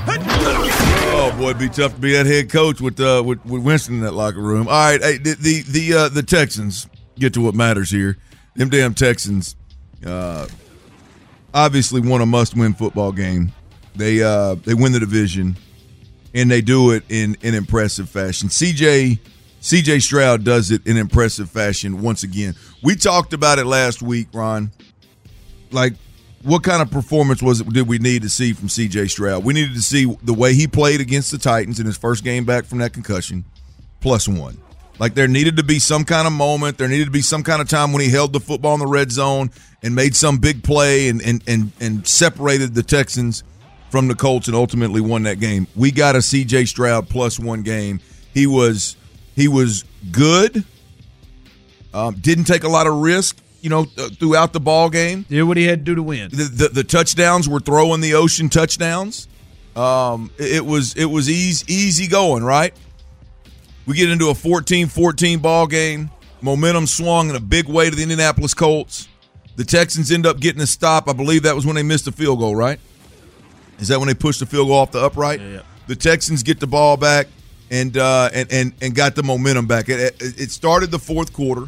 Oh 1.14 1.36
boy, 1.40 1.50
it'd 1.50 1.58
be 1.60 1.70
tough 1.70 1.96
to 1.96 2.00
be 2.00 2.14
that 2.14 2.28
head 2.28 2.52
coach 2.52 2.80
with 2.80 3.00
uh 3.00 3.24
with, 3.26 3.44
with 3.46 3.64
Winston 3.64 3.96
in 3.96 4.02
that 4.02 4.14
locker 4.14 4.40
room. 4.40 4.68
All 4.68 4.74
right, 4.74 5.02
hey, 5.02 5.18
the 5.18 5.34
the 5.34 5.62
the, 5.64 5.94
uh, 5.98 6.10
the 6.10 6.22
Texans 6.24 6.88
get 7.18 7.34
to 7.34 7.42
what 7.42 7.56
matters 7.56 7.90
here. 7.90 8.18
Them 8.56 8.70
damn 8.70 8.94
Texans, 8.94 9.56
uh, 10.06 10.48
obviously 11.54 12.02
won 12.02 12.22
a 12.22 12.26
must-win 12.26 12.74
football 12.74 13.12
game. 13.12 13.52
They 13.96 14.24
uh 14.24 14.56
they 14.56 14.74
win 14.74 14.92
the 14.92 15.00
division, 15.00 15.58
and 16.34 16.50
they 16.50 16.62
do 16.62 16.92
it 16.92 17.04
in 17.10 17.38
an 17.44 17.54
impressive 17.56 18.10
fashion. 18.10 18.50
CJ 18.50 19.20
CJ 19.62 20.02
Stroud 20.02 20.44
does 20.44 20.72
it 20.72 20.86
in 20.88 20.98
impressive 20.98 21.50
fashion 21.50 22.02
once 22.02 22.24
again. 22.24 22.56
We 22.84 22.96
talked 22.96 23.34
about 23.34 23.60
it 23.60 23.66
last 23.66 24.02
week, 24.02 24.28
Ron 24.34 24.72
like 25.72 25.94
what 26.44 26.64
kind 26.64 26.82
of 26.82 26.90
performance 26.90 27.42
was 27.42 27.62
it 27.62 27.70
did 27.70 27.88
we 27.88 28.00
need 28.00 28.24
to 28.24 28.30
see 28.30 28.54
from 28.54 28.68
CJ 28.68 29.10
Stroud? 29.10 29.44
We 29.44 29.54
needed 29.54 29.76
to 29.76 29.82
see 29.82 30.16
the 30.24 30.34
way 30.34 30.54
he 30.54 30.68
played 30.68 31.02
against 31.02 31.32
the 31.32 31.38
Titans 31.38 31.80
in 31.80 31.86
his 31.86 31.98
first 31.98 32.24
game 32.24 32.46
back 32.46 32.66
from 32.66 32.80
that 32.80 32.94
concussion, 32.94 33.46
plus 34.00 34.28
one. 34.28 34.58
Like 35.00 35.14
there 35.16 35.28
needed 35.28 35.58
to 35.58 35.64
be 35.64 35.80
some 35.80 36.04
kind 36.06 36.28
of 36.28 36.34
moment, 36.34 36.78
there 36.78 36.88
needed 36.88 37.06
to 37.06 37.12
be 37.12 37.22
some 37.22 37.44
kind 37.44 37.62
of 37.62 37.68
time 37.70 37.92
when 37.92 38.02
he 38.02 38.10
held 38.10 38.34
the 38.34 38.40
football 38.40 38.74
in 38.76 38.80
the 38.80 38.88
red 38.88 39.12
zone 39.12 39.50
and 39.82 39.96
made 39.96 40.16
some 40.16 40.38
big 40.38 40.64
play 40.64 41.10
and 41.10 41.22
and 41.24 41.44
and, 41.48 41.72
and 41.80 42.08
separated 42.08 42.76
the 42.76 42.84
Texans 42.84 43.44
from 43.90 44.08
the 44.08 44.16
Colts 44.16 44.48
and 44.48 44.56
ultimately 44.56 45.02
won 45.02 45.24
that 45.24 45.40
game. 45.40 45.68
We 45.76 45.92
got 45.92 46.16
a 46.16 46.20
CJ 46.20 46.68
Stroud 46.68 47.10
plus 47.10 47.40
one 47.40 47.64
game. 47.64 48.00
He 48.34 48.46
was 48.48 48.96
he 49.36 49.48
was 49.48 49.86
good. 50.12 50.64
Um, 51.94 52.16
didn't 52.16 52.46
take 52.46 52.64
a 52.64 52.70
lot 52.70 52.88
of 52.88 52.94
risk, 53.02 53.38
you 53.60 53.70
know, 53.70 53.84
th- 53.84 54.18
throughout 54.18 54.54
the 54.54 54.62
ball 54.62 54.90
game 54.90 55.26
Did 55.28 55.44
what 55.44 55.58
he 55.58 55.66
had 55.66 55.80
to 55.80 55.84
do 55.84 55.96
to 55.96 56.04
win. 56.04 56.30
the, 56.30 56.44
the, 56.46 56.68
the 56.70 56.84
touchdowns 56.86 57.50
were 57.50 57.60
throwing 57.60 58.00
the 58.00 58.14
ocean 58.14 58.48
touchdowns. 58.48 59.28
Um, 59.76 60.32
it, 60.38 60.58
it 60.58 60.66
was 60.66 60.96
it 60.96 61.06
was 61.06 61.30
easy 61.30 61.66
easy 61.74 62.08
going 62.08 62.44
right. 62.44 62.74
We 63.86 63.96
get 63.96 64.10
into 64.10 64.30
a 64.30 64.34
14-14 64.34 65.42
ball 65.42 65.68
game. 65.68 66.10
Momentum 66.42 66.88
swung 66.88 67.30
in 67.30 67.36
a 67.36 67.40
big 67.40 67.68
way 67.68 67.90
to 67.90 67.96
the 67.96 68.02
Indianapolis 68.04 68.54
Colts. 68.54 69.08
The 69.56 69.64
Texans 69.66 70.12
end 70.12 70.26
up 70.26 70.40
getting 70.40 70.62
a 70.62 70.68
stop. 70.68 71.08
I 71.10 71.14
believe 71.14 71.44
that 71.44 71.56
was 71.56 71.66
when 71.66 71.76
they 71.76 71.84
missed 71.84 72.06
the 72.06 72.12
field 72.12 72.40
goal, 72.40 72.56
right? 72.56 72.80
Is 73.80 73.88
that 73.90 74.00
when 74.00 74.08
they 74.08 74.14
pushed 74.14 74.40
the 74.40 74.46
field 74.46 74.68
goal 74.68 74.78
off 74.78 74.92
the 74.92 75.00
upright? 75.00 75.42
yeah. 75.42 75.62
The 75.88 75.96
Texans 75.96 76.42
get 76.44 76.60
the 76.60 76.68
ball 76.68 76.96
back 76.96 77.28
and 77.70 77.98
uh, 77.98 78.30
and, 78.34 78.52
and 78.52 78.74
and 78.82 78.96
got 78.96 79.16
the 79.16 79.24
momentum 79.24 79.66
back. 79.68 79.90
It, 79.90 80.00
it, 80.22 80.40
it 80.40 80.52
started 80.52 80.90
the 80.90 81.00
fourth 81.00 81.34
quarter. 81.34 81.68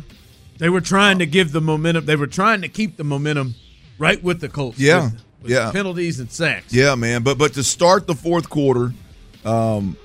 They 0.60 0.70
were 0.70 0.82
trying 0.82 1.20
to 1.20 1.26
give 1.26 1.52
the 1.52 1.60
momentum. 1.60 2.06
They 2.06 2.16
were 2.16 2.28
trying 2.28 2.62
to 2.62 2.70
keep 2.70 2.96
the 2.96 3.04
momentum 3.04 3.56
right 3.98 4.24
with 4.24 4.40
the 4.40 4.48
Colts. 4.50 4.80
Yeah, 4.80 5.06
with- 5.06 5.14
with 5.42 5.52
yeah. 5.52 5.72
Penalties 5.72 6.20
and 6.22 6.32
sacks. 6.32 6.72
Yeah, 6.74 6.96
man. 6.96 7.24
But 7.24 7.38
but 7.38 7.54
to 7.56 7.64
start 7.64 8.08
the 8.08 8.16
fourth 8.16 8.50
quarter, 8.50 8.94
um, 9.44 9.98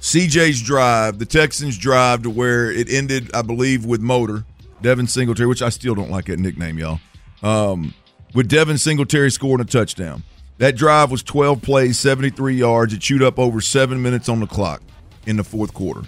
CJ's 0.00 0.62
drive, 0.62 1.18
the 1.18 1.26
Texans' 1.26 1.76
drive 1.76 2.22
to 2.22 2.30
where 2.30 2.70
it 2.70 2.88
ended, 2.88 3.30
I 3.34 3.42
believe, 3.42 3.84
with 3.84 4.00
Motor, 4.00 4.44
Devin 4.80 5.06
Singletary, 5.06 5.48
which 5.48 5.62
I 5.62 5.68
still 5.70 5.94
don't 5.94 6.10
like 6.10 6.26
that 6.26 6.38
nickname, 6.38 6.78
y'all. 6.78 7.00
Um, 7.42 7.94
with 8.34 8.48
Devin 8.48 8.78
Singletary 8.78 9.30
scoring 9.30 9.60
a 9.60 9.64
touchdown. 9.64 10.22
That 10.58 10.76
drive 10.76 11.10
was 11.10 11.22
12 11.22 11.62
plays, 11.62 11.98
73 11.98 12.56
yards. 12.56 12.92
It 12.92 13.00
chewed 13.00 13.22
up 13.22 13.38
over 13.38 13.60
seven 13.60 14.02
minutes 14.02 14.28
on 14.28 14.40
the 14.40 14.46
clock 14.46 14.82
in 15.26 15.36
the 15.36 15.44
fourth 15.44 15.72
quarter. 15.72 16.02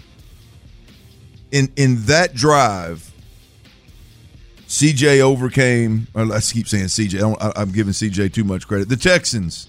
In 1.53 1.73
in 1.77 2.05
that 2.07 2.35
drive, 2.35 3.13
CJ 4.67 5.21
overcame. 5.21 6.07
Let's 6.15 6.53
keep 6.53 6.69
saying 6.69 6.87
CJ. 6.87 7.21
I 7.23 7.49
I, 7.49 7.63
I'm 7.63 7.73
giving 7.73 7.93
CJ 7.93 8.33
too 8.33 8.45
much 8.45 8.69
credit. 8.69 8.89
The 8.89 8.97
Texans, 8.97 9.69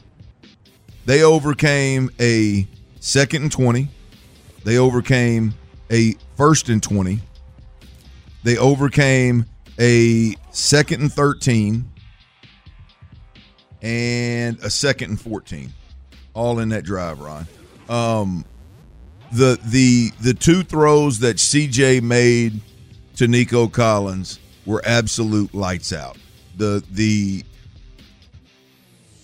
they 1.05 1.23
overcame 1.23 2.11
a 2.19 2.67
second 2.99 3.43
and 3.43 3.51
twenty. 3.51 3.89
They 4.63 4.77
overcame 4.77 5.53
a 5.91 6.15
first 6.35 6.69
and 6.69 6.81
twenty. 6.81 7.19
They 8.43 8.57
overcame 8.57 9.45
a 9.79 10.35
second 10.51 11.01
and 11.01 11.11
thirteen, 11.11 11.91
and 13.81 14.59
a 14.59 14.69
second 14.69 15.11
and 15.11 15.21
fourteen, 15.21 15.73
all 16.33 16.59
in 16.59 16.69
that 16.69 16.83
drive, 16.83 17.19
Ron. 17.19 17.47
Um, 17.89 18.45
the 19.31 19.59
the 19.63 20.11
the 20.21 20.33
two 20.33 20.63
throws 20.63 21.19
that 21.19 21.37
CJ 21.37 22.01
made 22.01 22.61
to 23.15 23.27
Nico 23.27 23.67
Collins 23.67 24.39
were 24.65 24.81
absolute 24.85 25.53
lights 25.53 25.93
out. 25.93 26.17
The 26.57 26.83
the 26.91 27.43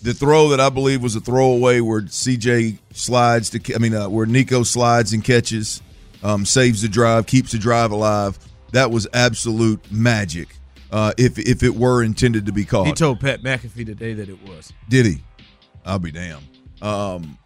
the 0.07 0.13
throw 0.13 0.47
that 0.49 0.61
I 0.61 0.69
believe 0.69 1.03
was 1.03 1.17
a 1.17 1.19
throwaway 1.19 1.81
where 1.81 2.01
CJ 2.03 2.77
slides 2.93 3.49
to 3.49 3.75
I 3.75 3.77
mean 3.77 3.93
uh, 3.93 4.07
where 4.07 4.25
Nico 4.25 4.63
slides 4.63 5.11
and 5.11 5.21
catches, 5.21 5.81
um, 6.23 6.45
saves 6.45 6.81
the 6.81 6.87
drive, 6.87 7.27
keeps 7.27 7.51
the 7.51 7.57
drive 7.57 7.91
alive. 7.91 8.39
That 8.71 8.89
was 8.89 9.05
absolute 9.13 9.81
magic. 9.91 10.55
Uh, 10.89 11.11
if 11.17 11.37
if 11.37 11.61
it 11.61 11.75
were 11.75 12.01
intended 12.03 12.45
to 12.45 12.53
be 12.53 12.63
caught, 12.63 12.87
He 12.87 12.93
told 12.93 13.19
Pat 13.19 13.43
McAfee 13.43 13.85
today 13.85 14.13
that 14.13 14.29
it 14.29 14.41
was. 14.47 14.71
did 14.87 15.05
he? 15.05 15.21
I'll 15.85 15.99
be 15.99 16.11
damned. 16.11 16.47
Um, 16.81 17.37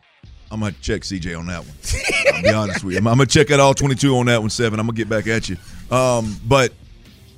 I'm 0.51 0.59
gonna 0.59 0.73
check 0.81 1.01
CJ 1.01 1.35
on 1.39 1.47
that 1.47 1.65
one. 1.65 2.35
I'll 2.35 2.43
be 2.43 2.49
honest 2.49 2.83
with 2.83 2.93
you. 2.93 2.99
I'm, 2.99 3.07
I'm 3.07 3.17
gonna 3.17 3.25
check 3.25 3.49
out 3.49 3.59
all 3.59 3.73
22 3.73 4.15
on 4.17 4.27
that 4.27 4.39
one. 4.39 4.51
Seven. 4.51 4.79
I'm 4.79 4.85
gonna 4.85 4.95
get 4.97 5.09
back 5.09 5.25
at 5.25 5.49
you. 5.49 5.57
Um, 5.89 6.39
but 6.45 6.73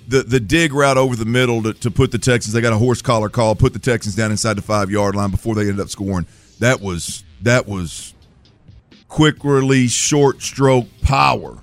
the 0.07 0.23
the 0.23 0.39
dig 0.39 0.73
route 0.73 0.97
over 0.97 1.15
the 1.15 1.25
middle 1.25 1.63
to, 1.63 1.73
to 1.73 1.91
put 1.91 2.11
the 2.11 2.17
Texans. 2.17 2.53
They 2.53 2.61
got 2.61 2.73
a 2.73 2.77
horse 2.77 3.01
collar 3.01 3.29
call. 3.29 3.55
Put 3.55 3.73
the 3.73 3.79
Texans 3.79 4.15
down 4.15 4.31
inside 4.31 4.55
the 4.55 4.61
five 4.61 4.89
yard 4.89 5.15
line 5.15 5.31
before 5.31 5.55
they 5.55 5.61
ended 5.61 5.79
up 5.79 5.89
scoring. 5.89 6.25
That 6.59 6.81
was 6.81 7.23
that 7.41 7.67
was 7.67 8.13
quick 9.07 9.43
release, 9.43 9.91
short 9.91 10.41
stroke 10.41 10.87
power. 11.01 11.57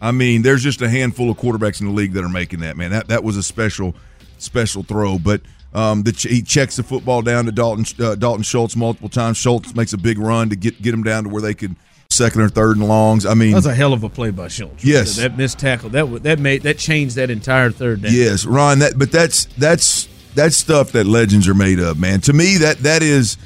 I 0.00 0.12
mean, 0.12 0.42
there's 0.42 0.62
just 0.62 0.82
a 0.82 0.88
handful 0.88 1.30
of 1.30 1.38
quarterbacks 1.38 1.80
in 1.80 1.86
the 1.86 1.92
league 1.92 2.12
that 2.12 2.24
are 2.24 2.28
making 2.28 2.60
that. 2.60 2.76
Man, 2.76 2.90
that 2.90 3.08
that 3.08 3.24
was 3.24 3.36
a 3.36 3.42
special 3.42 3.94
special 4.38 4.82
throw, 4.82 5.18
but 5.18 5.40
um, 5.72 6.02
the, 6.02 6.12
he 6.12 6.42
checks 6.42 6.76
the 6.76 6.82
football 6.82 7.22
down 7.22 7.46
to 7.46 7.52
Dalton 7.52 7.84
uh, 8.04 8.14
Dalton 8.14 8.42
Schultz 8.42 8.76
multiple 8.76 9.08
times. 9.08 9.36
Schultz 9.36 9.74
makes 9.74 9.92
a 9.92 9.98
big 9.98 10.18
run 10.18 10.50
to 10.50 10.56
get 10.56 10.80
get 10.80 10.94
him 10.94 11.02
down 11.02 11.24
to 11.24 11.30
where 11.30 11.42
they 11.42 11.54
could 11.54 11.74
second 12.10 12.42
or 12.42 12.48
third 12.48 12.76
and 12.76 12.88
longs. 12.88 13.26
I 13.26 13.34
mean, 13.34 13.50
that 13.50 13.56
was 13.56 13.66
a 13.66 13.74
hell 13.74 13.92
of 13.92 14.04
a 14.04 14.08
play 14.08 14.30
by 14.30 14.48
Schultz. 14.48 14.84
Yes, 14.84 15.16
that 15.16 15.36
missed 15.36 15.58
tackle 15.58 15.90
that 15.90 16.22
that 16.22 16.38
made 16.38 16.62
that 16.62 16.78
changed 16.78 17.16
that 17.16 17.30
entire 17.30 17.70
third 17.70 18.02
down. 18.02 18.12
Yes, 18.14 18.44
Ron. 18.44 18.80
That 18.80 18.98
but 18.98 19.10
that's 19.10 19.46
that's 19.58 20.08
that's 20.34 20.56
stuff 20.56 20.92
that 20.92 21.06
legends 21.06 21.48
are 21.48 21.54
made 21.54 21.80
of, 21.80 21.98
man. 21.98 22.20
To 22.22 22.32
me, 22.32 22.58
that 22.58 22.78
that 22.78 23.02
is 23.02 23.36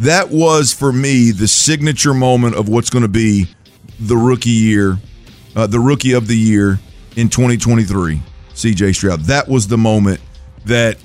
that 0.00 0.30
was 0.30 0.72
for 0.72 0.92
me 0.92 1.30
the 1.30 1.48
signature 1.48 2.14
moment 2.14 2.56
of 2.56 2.68
what's 2.68 2.90
going 2.90 3.02
to 3.02 3.08
be 3.08 3.46
the 3.98 4.16
rookie 4.16 4.50
year, 4.50 4.98
uh, 5.54 5.66
the 5.66 5.80
rookie 5.80 6.12
of 6.12 6.26
the 6.26 6.36
year 6.36 6.78
in 7.16 7.28
2023. 7.28 8.22
C.J. 8.54 8.92
Stroud. 8.92 9.20
That 9.22 9.48
was 9.48 9.68
the 9.68 9.78
moment 9.78 10.20
that 10.66 10.98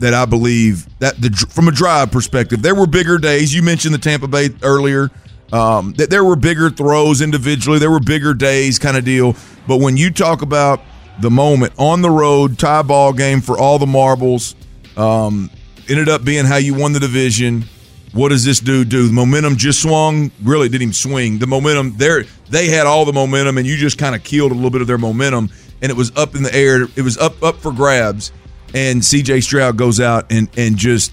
that 0.00 0.14
I 0.14 0.24
believe 0.24 0.86
that 0.98 1.20
the 1.20 1.30
from 1.50 1.68
a 1.68 1.72
drive 1.72 2.10
perspective, 2.10 2.62
there 2.62 2.74
were 2.74 2.86
bigger 2.86 3.18
days. 3.18 3.54
You 3.54 3.62
mentioned 3.62 3.94
the 3.94 3.98
Tampa 3.98 4.28
Bay 4.28 4.50
earlier. 4.62 5.10
Um, 5.52 5.92
that 5.94 6.10
there 6.10 6.24
were 6.24 6.36
bigger 6.36 6.70
throws 6.70 7.20
individually, 7.20 7.78
there 7.78 7.90
were 7.90 8.00
bigger 8.00 8.34
days, 8.34 8.78
kind 8.78 8.96
of 8.96 9.04
deal. 9.04 9.36
But 9.68 9.78
when 9.78 9.96
you 9.96 10.10
talk 10.10 10.42
about 10.42 10.80
the 11.20 11.30
moment 11.30 11.72
on 11.78 12.02
the 12.02 12.10
road, 12.10 12.58
tie 12.58 12.82
ball 12.82 13.12
game 13.12 13.40
for 13.40 13.58
all 13.58 13.78
the 13.78 13.86
marbles, 13.86 14.56
um, 14.96 15.50
ended 15.88 16.08
up 16.08 16.24
being 16.24 16.44
how 16.44 16.56
you 16.56 16.74
won 16.74 16.92
the 16.92 17.00
division. 17.00 17.64
What 18.12 18.28
does 18.28 18.44
this 18.44 18.60
dude 18.60 18.88
do? 18.88 19.08
The 19.08 19.12
momentum 19.12 19.56
just 19.56 19.82
swung. 19.82 20.30
Really 20.42 20.68
didn't 20.68 20.82
even 20.82 20.92
swing. 20.92 21.38
The 21.38 21.46
momentum 21.46 21.96
there, 21.96 22.24
they 22.48 22.68
had 22.68 22.86
all 22.86 23.04
the 23.04 23.12
momentum, 23.12 23.58
and 23.58 23.66
you 23.66 23.76
just 23.76 23.98
kind 23.98 24.14
of 24.14 24.22
killed 24.22 24.52
a 24.52 24.54
little 24.54 24.70
bit 24.70 24.80
of 24.80 24.86
their 24.86 24.98
momentum, 24.98 25.50
and 25.82 25.90
it 25.90 25.96
was 25.96 26.16
up 26.16 26.36
in 26.36 26.42
the 26.42 26.54
air. 26.54 26.84
It 26.94 27.02
was 27.02 27.18
up 27.18 27.42
up 27.42 27.56
for 27.56 27.72
grabs, 27.72 28.30
and 28.72 29.04
C.J. 29.04 29.40
Stroud 29.40 29.76
goes 29.76 30.00
out 30.00 30.30
and 30.30 30.48
and 30.56 30.76
just, 30.76 31.12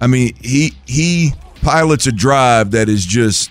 I 0.00 0.06
mean, 0.06 0.34
he 0.40 0.72
he 0.86 1.32
pilots 1.60 2.06
a 2.06 2.12
drive 2.12 2.70
that 2.70 2.88
is 2.88 3.04
just 3.04 3.50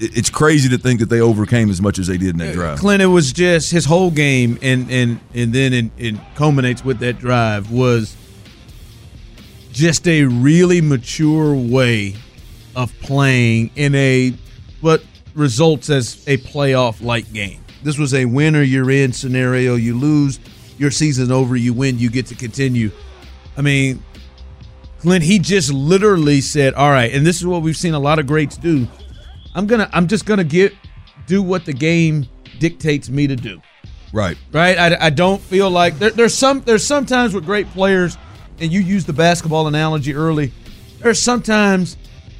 it's 0.00 0.30
crazy 0.30 0.68
to 0.68 0.78
think 0.78 1.00
that 1.00 1.08
they 1.08 1.20
overcame 1.20 1.70
as 1.70 1.80
much 1.80 1.98
as 1.98 2.06
they 2.06 2.18
did 2.18 2.30
in 2.30 2.38
that 2.38 2.52
drive. 2.54 2.78
Clint, 2.78 3.02
it 3.02 3.06
was 3.06 3.32
just 3.32 3.70
his 3.70 3.84
whole 3.84 4.10
game, 4.10 4.58
and 4.62 4.90
and 4.90 5.20
and 5.34 5.52
then 5.52 5.72
it, 5.72 5.90
it 5.96 6.14
culminates 6.34 6.84
with 6.84 6.98
that 7.00 7.18
drive 7.18 7.70
was 7.70 8.16
just 9.72 10.06
a 10.08 10.24
really 10.24 10.80
mature 10.80 11.54
way 11.54 12.14
of 12.74 12.92
playing 13.00 13.70
in 13.76 13.94
a 13.94 14.34
what 14.80 15.02
results 15.34 15.90
as 15.90 16.26
a 16.26 16.36
playoff 16.38 17.02
like 17.02 17.30
game. 17.32 17.62
This 17.82 17.98
was 17.98 18.14
a 18.14 18.24
winner 18.24 18.62
you're 18.62 18.90
in 18.90 19.12
scenario. 19.12 19.76
You 19.76 19.96
lose, 19.96 20.40
your 20.78 20.90
season 20.90 21.30
over. 21.30 21.56
You 21.56 21.72
win, 21.72 21.98
you 21.98 22.10
get 22.10 22.26
to 22.26 22.34
continue. 22.34 22.90
I 23.56 23.62
mean, 23.62 24.02
Clint, 25.00 25.24
he 25.24 25.38
just 25.38 25.72
literally 25.72 26.40
said, 26.40 26.74
"All 26.74 26.90
right," 26.90 27.12
and 27.12 27.26
this 27.26 27.36
is 27.36 27.46
what 27.46 27.62
we've 27.62 27.76
seen 27.76 27.94
a 27.94 27.98
lot 27.98 28.18
of 28.18 28.26
greats 28.26 28.56
do. 28.56 28.88
I'm 29.56 29.66
gonna, 29.66 29.90
I'm 29.92 30.06
just 30.06 30.24
gonna 30.26 30.44
get 30.44 30.72
do 31.26 31.42
what 31.42 31.64
the 31.64 31.72
game 31.72 32.26
dictates 32.60 33.08
me 33.08 33.26
to 33.26 33.34
do. 33.34 33.60
Right, 34.12 34.36
right. 34.52 34.78
I, 34.78 35.06
I 35.06 35.10
don't 35.10 35.40
feel 35.42 35.68
like 35.70 35.98
there, 35.98 36.10
there's 36.10 36.34
some 36.34 36.60
there's 36.60 36.84
sometimes 36.86 37.34
with 37.34 37.44
great 37.44 37.68
players, 37.70 38.16
and 38.60 38.70
you 38.72 38.80
use 38.80 39.04
the 39.04 39.12
basketball 39.12 39.66
analogy 39.66 40.14
early. 40.14 40.52
There's 41.00 41.20
sometimes 41.20 41.96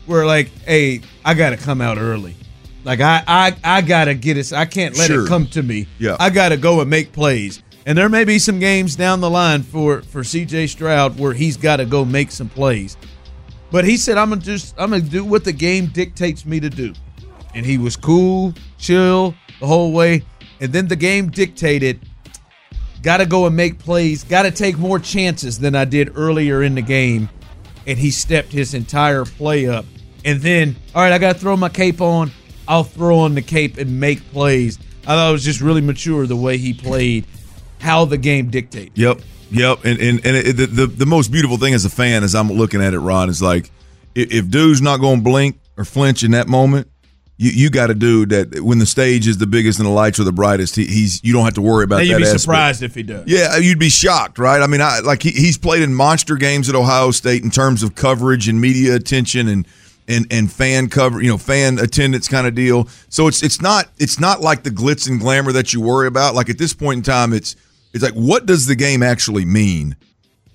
where 0.07 0.25
like, 0.25 0.49
hey, 0.65 1.01
I 1.25 1.35
got 1.35 1.51
to 1.51 1.57
come 1.57 1.81
out 1.81 1.99
early. 1.99 2.37
Like 2.85 3.01
I, 3.01 3.25
I, 3.27 3.57
I 3.65 3.81
gotta 3.83 4.15
get 4.15 4.37
it. 4.37 4.53
I 4.53 4.65
can't 4.65 4.97
let 4.97 5.09
Sure. 5.09 5.25
it 5.25 5.29
come 5.29 5.47
to 5.49 5.63
me. 5.63 5.89
Yeah. 5.99 6.17
I 6.21 6.31
gotta 6.31 6.57
go 6.57 6.81
and 6.81 6.89
make 6.89 7.13
plays. 7.13 7.63
And 7.85 7.97
there 7.99 8.09
may 8.09 8.25
be 8.25 8.39
some 8.39 8.59
games 8.61 8.95
down 8.95 9.21
the 9.21 9.31
line 9.31 9.63
for 9.63 10.03
for 10.03 10.23
C.J. 10.23 10.69
Stroud 10.69 11.19
where 11.19 11.33
he's 11.33 11.57
got 11.57 11.77
to 11.77 11.85
go 11.87 12.05
make 12.05 12.31
some 12.31 12.49
plays. 12.49 12.97
But 13.73 13.85
he 13.85 13.97
said, 13.97 14.17
"I'm 14.19 14.29
gonna 14.29 14.41
just 14.41 14.75
I'm 14.79 14.91
gonna 14.91 15.03
do 15.03 15.25
what 15.25 15.45
the 15.45 15.53
game 15.53 15.87
dictates 15.87 16.47
me 16.47 16.61
to 16.61 16.71
do." 16.71 16.95
And 17.55 17.65
he 17.65 17.79
was 17.79 17.97
cool, 17.97 18.55
chill 18.79 19.35
the 19.61 19.67
whole 19.67 19.93
way. 19.93 20.23
And 20.61 20.73
then 20.73 20.89
the 20.89 20.97
game 20.97 21.31
dictated, 21.31 22.01
got 23.03 23.19
to 23.19 23.27
go 23.27 23.47
and 23.47 23.57
make 23.57 23.79
plays, 23.79 24.25
got 24.25 24.43
to 24.43 24.51
take 24.51 24.79
more 24.79 24.99
chances 24.99 25.59
than 25.59 25.75
I 25.75 25.85
did 25.85 26.17
earlier 26.17 26.63
in 26.63 26.75
the 26.75 26.83
game. 26.83 27.29
And 27.87 27.99
he 27.99 28.11
stepped 28.11 28.53
his 28.53 28.75
entire 28.75 29.25
play 29.25 29.67
up. 29.69 29.85
And 30.25 30.41
then, 30.41 30.77
all 30.95 31.03
right, 31.03 31.13
I 31.13 31.19
got 31.19 31.35
to 31.35 31.39
throw 31.39 31.57
my 31.57 31.69
cape 31.69 32.01
on. 32.01 32.31
I'll 32.67 32.85
throw 32.85 33.21
on 33.21 33.35
the 33.35 33.43
cape 33.43 33.79
and 33.79 34.01
make 34.01 34.21
plays. 34.33 34.79
I 35.03 35.15
thought 35.15 35.29
it 35.29 35.33
was 35.33 35.45
just 35.45 35.61
really 35.61 35.81
mature 35.81 36.27
the 36.27 36.35
way 36.35 36.59
he 36.59 36.75
played, 36.75 37.27
how 37.81 38.05
the 38.07 38.19
game 38.19 38.51
dictated. 38.51 38.93
Yep, 38.97 39.21
yep. 39.53 39.85
And 39.85 40.01
and, 40.01 40.27
and 40.27 40.37
it, 40.37 40.57
the, 40.57 40.67
the 40.67 40.87
the 40.89 41.07
most 41.07 41.31
beautiful 41.31 41.59
thing 41.59 41.75
as 41.75 41.85
a 41.85 41.91
fan, 41.91 42.25
as 42.25 42.35
I'm 42.35 42.51
looking 42.51 42.83
at 42.83 42.93
it, 42.93 42.99
Ron, 42.99 43.29
is 43.29 43.41
like 43.41 43.71
if, 44.17 44.33
if 44.33 44.51
dude's 44.51 44.83
not 44.83 44.97
going 44.99 45.19
to 45.19 45.23
blink 45.23 45.61
or 45.77 45.85
flinch 45.85 46.25
in 46.25 46.33
that 46.33 46.49
moment, 46.49 46.91
you 47.39 47.51
you 47.51 47.71
got 47.71 47.89
to 47.89 47.95
do 47.95 48.25
that 48.27 48.61
when 48.63 48.79
the 48.79 48.87
stage 48.87 49.27
is 49.29 49.39
the 49.39 49.47
biggest 49.47 49.79
and 49.79 49.87
the 49.87 49.93
lights 49.93 50.19
are 50.19 50.25
the 50.25 50.33
brightest. 50.33 50.77
He, 50.77 50.85
he's 50.87 51.23
you 51.23 51.33
don't 51.33 51.45
have 51.45 51.55
to 51.55 51.63
worry 51.63 51.85
about 51.85 51.97
Now, 51.97 52.01
that. 52.03 52.07
you'd 52.09 52.17
be 52.19 52.23
aspect. 52.25 52.41
surprised 52.41 52.83
if 52.83 52.95
he 52.95 53.03
does. 53.03 53.25
Yeah, 53.27 53.57
you'd 53.59 53.79
be 53.79 53.89
shocked, 53.91 54.39
right? 54.39 54.63
I 54.63 54.67
mean, 54.67 54.81
I 54.81 55.01
like 55.01 55.23
he, 55.23 55.31
he's 55.31 55.59
played 55.59 55.83
in 55.83 55.95
monster 55.95 56.37
games 56.37 56.69
at 56.69 56.75
Ohio 56.75 57.11
State 57.11 57.43
in 57.43 57.51
terms 57.51 57.83
of 57.83 57.95
coverage 57.95 58.49
and 58.49 58.61
media 58.61 58.95
attention 58.95 59.49
and 59.49 59.67
and 60.09 60.27
and 60.31 60.51
fan 60.51 60.89
cover, 60.89 61.21
you 61.21 61.29
know, 61.29 61.37
fan 61.37 61.79
attendance 61.79 62.29
kind 62.29 62.47
of 62.47 62.55
deal. 62.55 62.89
So 63.11 63.27
it's 63.27 63.43
it's 63.43 63.61
not 63.61 63.89
it's 63.99 64.19
not 64.21 64.41
like 64.41 64.63
the 64.63 64.71
glitz 64.71 65.09
and 65.09 65.21
glamour 65.21 65.53
that 65.53 65.73
you 65.75 65.81
worry 65.81 66.07
about. 66.07 66.35
Like 66.35 66.49
at 66.49 66.59
this 66.59 66.73
point 66.73 66.99
in 66.99 67.03
time, 67.03 67.33
it's 67.33 67.55
it's 67.93 68.03
like 68.05 68.15
what 68.15 68.47
does 68.47 68.67
the 68.67 68.77
game 68.77 69.03
actually 69.03 69.45
mean 69.45 69.97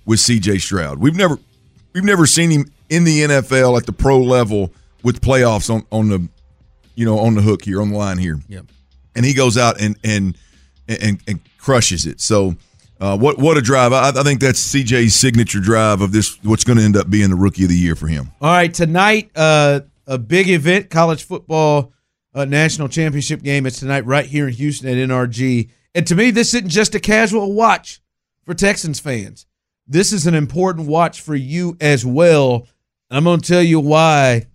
with 0.06 0.20
C.J. 0.20 0.58
Stroud? 0.60 0.98
We've 1.00 1.16
never 1.16 1.38
we've 1.94 2.04
never 2.04 2.26
seen 2.26 2.50
him 2.50 2.72
in 2.90 3.04
the 3.04 3.20
NFL 3.22 3.78
at 3.78 3.86
the 3.86 3.94
pro 3.94 4.20
level 4.20 4.72
with 5.04 5.22
playoffs 5.22 5.70
on 5.74 5.86
on 5.92 6.08
the 6.10 6.28
you 7.02 7.08
know 7.08 7.18
on 7.18 7.34
the 7.34 7.42
hook 7.42 7.66
here 7.66 7.82
on 7.82 7.90
the 7.90 7.98
line 7.98 8.20
here 8.20 8.40
Yep. 8.48 8.66
and 9.16 9.26
he 9.26 9.34
goes 9.34 9.58
out 9.58 9.82
and 9.82 9.98
and 10.04 10.38
and, 10.88 11.20
and 11.28 11.40
crushes 11.58 12.06
it. 12.06 12.22
So, 12.22 12.56
uh, 13.00 13.18
what 13.18 13.38
what 13.40 13.58
a 13.58 13.62
drive! 13.62 13.92
I, 13.94 14.10
I 14.10 14.24
think 14.24 14.40
that's 14.42 14.62
CJ's 14.74 15.16
signature 15.16 15.60
drive 15.60 16.02
of 16.02 16.12
this. 16.12 16.38
What's 16.44 16.64
going 16.64 16.78
to 16.78 16.84
end 16.84 16.98
up 16.98 17.10
being 17.10 17.30
the 17.30 17.36
rookie 17.36 17.64
of 17.64 17.70
the 17.70 17.78
year 17.78 17.96
for 17.96 18.08
him. 18.08 18.32
All 18.42 18.52
right, 18.52 18.74
tonight, 18.74 19.32
uh, 19.36 19.82
a 20.06 20.18
big 20.18 20.50
event, 20.50 20.90
college 20.90 21.24
football 21.24 21.94
uh, 22.36 22.46
national 22.46 22.90
championship 22.90 23.42
game. 23.42 23.66
It's 23.66 23.80
tonight 23.80 24.06
right 24.06 24.26
here 24.26 24.48
in 24.48 24.54
Houston 24.54 24.90
at 24.90 24.96
NRG. 25.10 25.70
And 25.96 26.06
to 26.08 26.16
me, 26.16 26.30
this 26.32 26.54
isn't 26.54 26.70
just 26.70 26.94
a 26.96 27.00
casual 27.00 27.54
watch 27.54 28.02
for 28.46 28.54
Texans 28.54 29.00
fans. 29.00 29.46
This 29.88 30.14
is 30.14 30.28
an 30.28 30.36
important 30.36 30.88
watch 30.88 31.22
for 31.22 31.36
you 31.36 31.78
as 31.82 32.06
well. 32.06 32.68
And 33.10 33.18
I'm 33.18 33.24
going 33.24 33.40
to 33.42 33.48
tell 33.48 33.64
you 33.64 33.80
why 33.80 34.48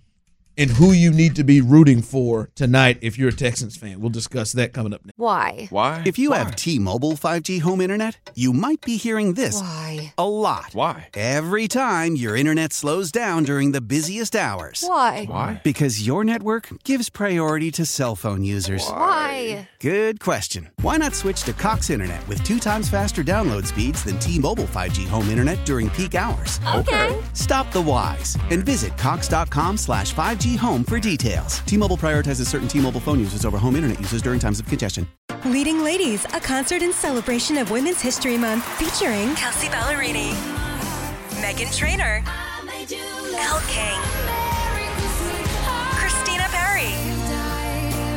and 0.59 0.71
who 0.71 0.93
you 0.93 1.11
need 1.11 1.37
to 1.37 1.45
be 1.45 1.61
rooting 1.61 2.03
for 2.03 2.51
tonight 2.55 2.99
if 3.03 3.19
you're 3.19 3.29
a 3.29 3.33
Texans 3.33 3.77
fan. 3.77 4.01
We'll 4.01 4.11
discuss 4.11 4.53
that 4.53 4.73
coming 4.73 4.93
up 4.95 5.05
next. 5.05 5.19
Why? 5.19 5.67
Why? 5.71 6.03
If 6.07 6.19
you 6.19 6.33
have 6.33 6.57
T-Mobile 6.57 7.13
5G 7.13 7.61
home 7.61 7.81
internet, 7.81 8.31
you 8.35 8.53
might 8.53 8.81
be 8.81 8.97
hearing 8.97 9.35
this 9.35 9.61
Why? 9.61 10.15
a 10.19 10.29
lot. 10.29 10.71
Why? 10.73 11.09
Every 11.15 11.69
time 11.69 12.17
your 12.17 12.37
internet 12.37 12.73
slows 12.73 13.13
down 13.13 13.43
during 13.45 13.73
the 13.73 13.81
busiest 13.81 14.35
hours. 14.35 14.83
Why? 14.87 15.27
Why? 15.27 15.61
Because 15.63 16.07
your 16.07 16.25
network 16.25 16.69
gives 16.85 17.11
priority 17.11 17.71
to 17.73 17.85
cell 17.85 18.17
phone 18.17 18.43
users. 18.43 18.87
Why? 18.89 19.69
Good 19.81 20.21
question. 20.21 20.71
Why 20.81 20.97
not 20.97 21.15
switch 21.15 21.43
to 21.45 21.53
Cox 21.53 21.91
Internet 21.91 22.27
with 22.29 22.43
two 22.43 22.59
times 22.59 22.89
faster 22.89 23.23
download 23.23 23.67
speeds 23.67 24.05
than 24.05 24.19
T-Mobile 24.19 24.65
5G 24.65 25.07
home 25.07 25.29
internet 25.29 25.65
during 25.65 25.91
peak 25.91 26.15
hours? 26.15 26.61
Okay. 26.75 27.17
Stop 27.33 27.71
the 27.73 27.83
whys 27.83 28.37
and 28.51 28.65
visit 28.65 28.97
cox.com 28.99 29.77
slash 29.77 30.15
5G 30.15 30.46
home 30.55 30.85
for 30.85 31.01
details. 31.01 31.61
T-Mobile 31.61 31.97
prioritizes 31.97 32.47
certain 32.47 32.69
T-Mobile 32.69 33.01
phone 33.01 33.19
users 33.19 33.45
over 33.45 33.59
home 33.59 33.75
internet 33.75 33.99
users 33.99 34.23
during 34.23 34.39
times 34.39 34.61
of 34.61 34.67
congestion. 34.67 35.09
Leading 35.45 35.83
Ladies, 35.83 36.25
a 36.27 36.41
concert 36.41 36.83
in 36.83 36.93
celebration 36.93 37.57
of 37.57 37.71
Women's 37.71 38.01
History 38.01 38.37
Month 38.37 38.65
featuring 38.79 39.35
Kelsea 39.35 39.69
Ballerini, 39.69 40.31
Meghan 41.41 41.75
Trainor, 41.77 42.23
Elle 43.39 43.61
King, 43.69 44.26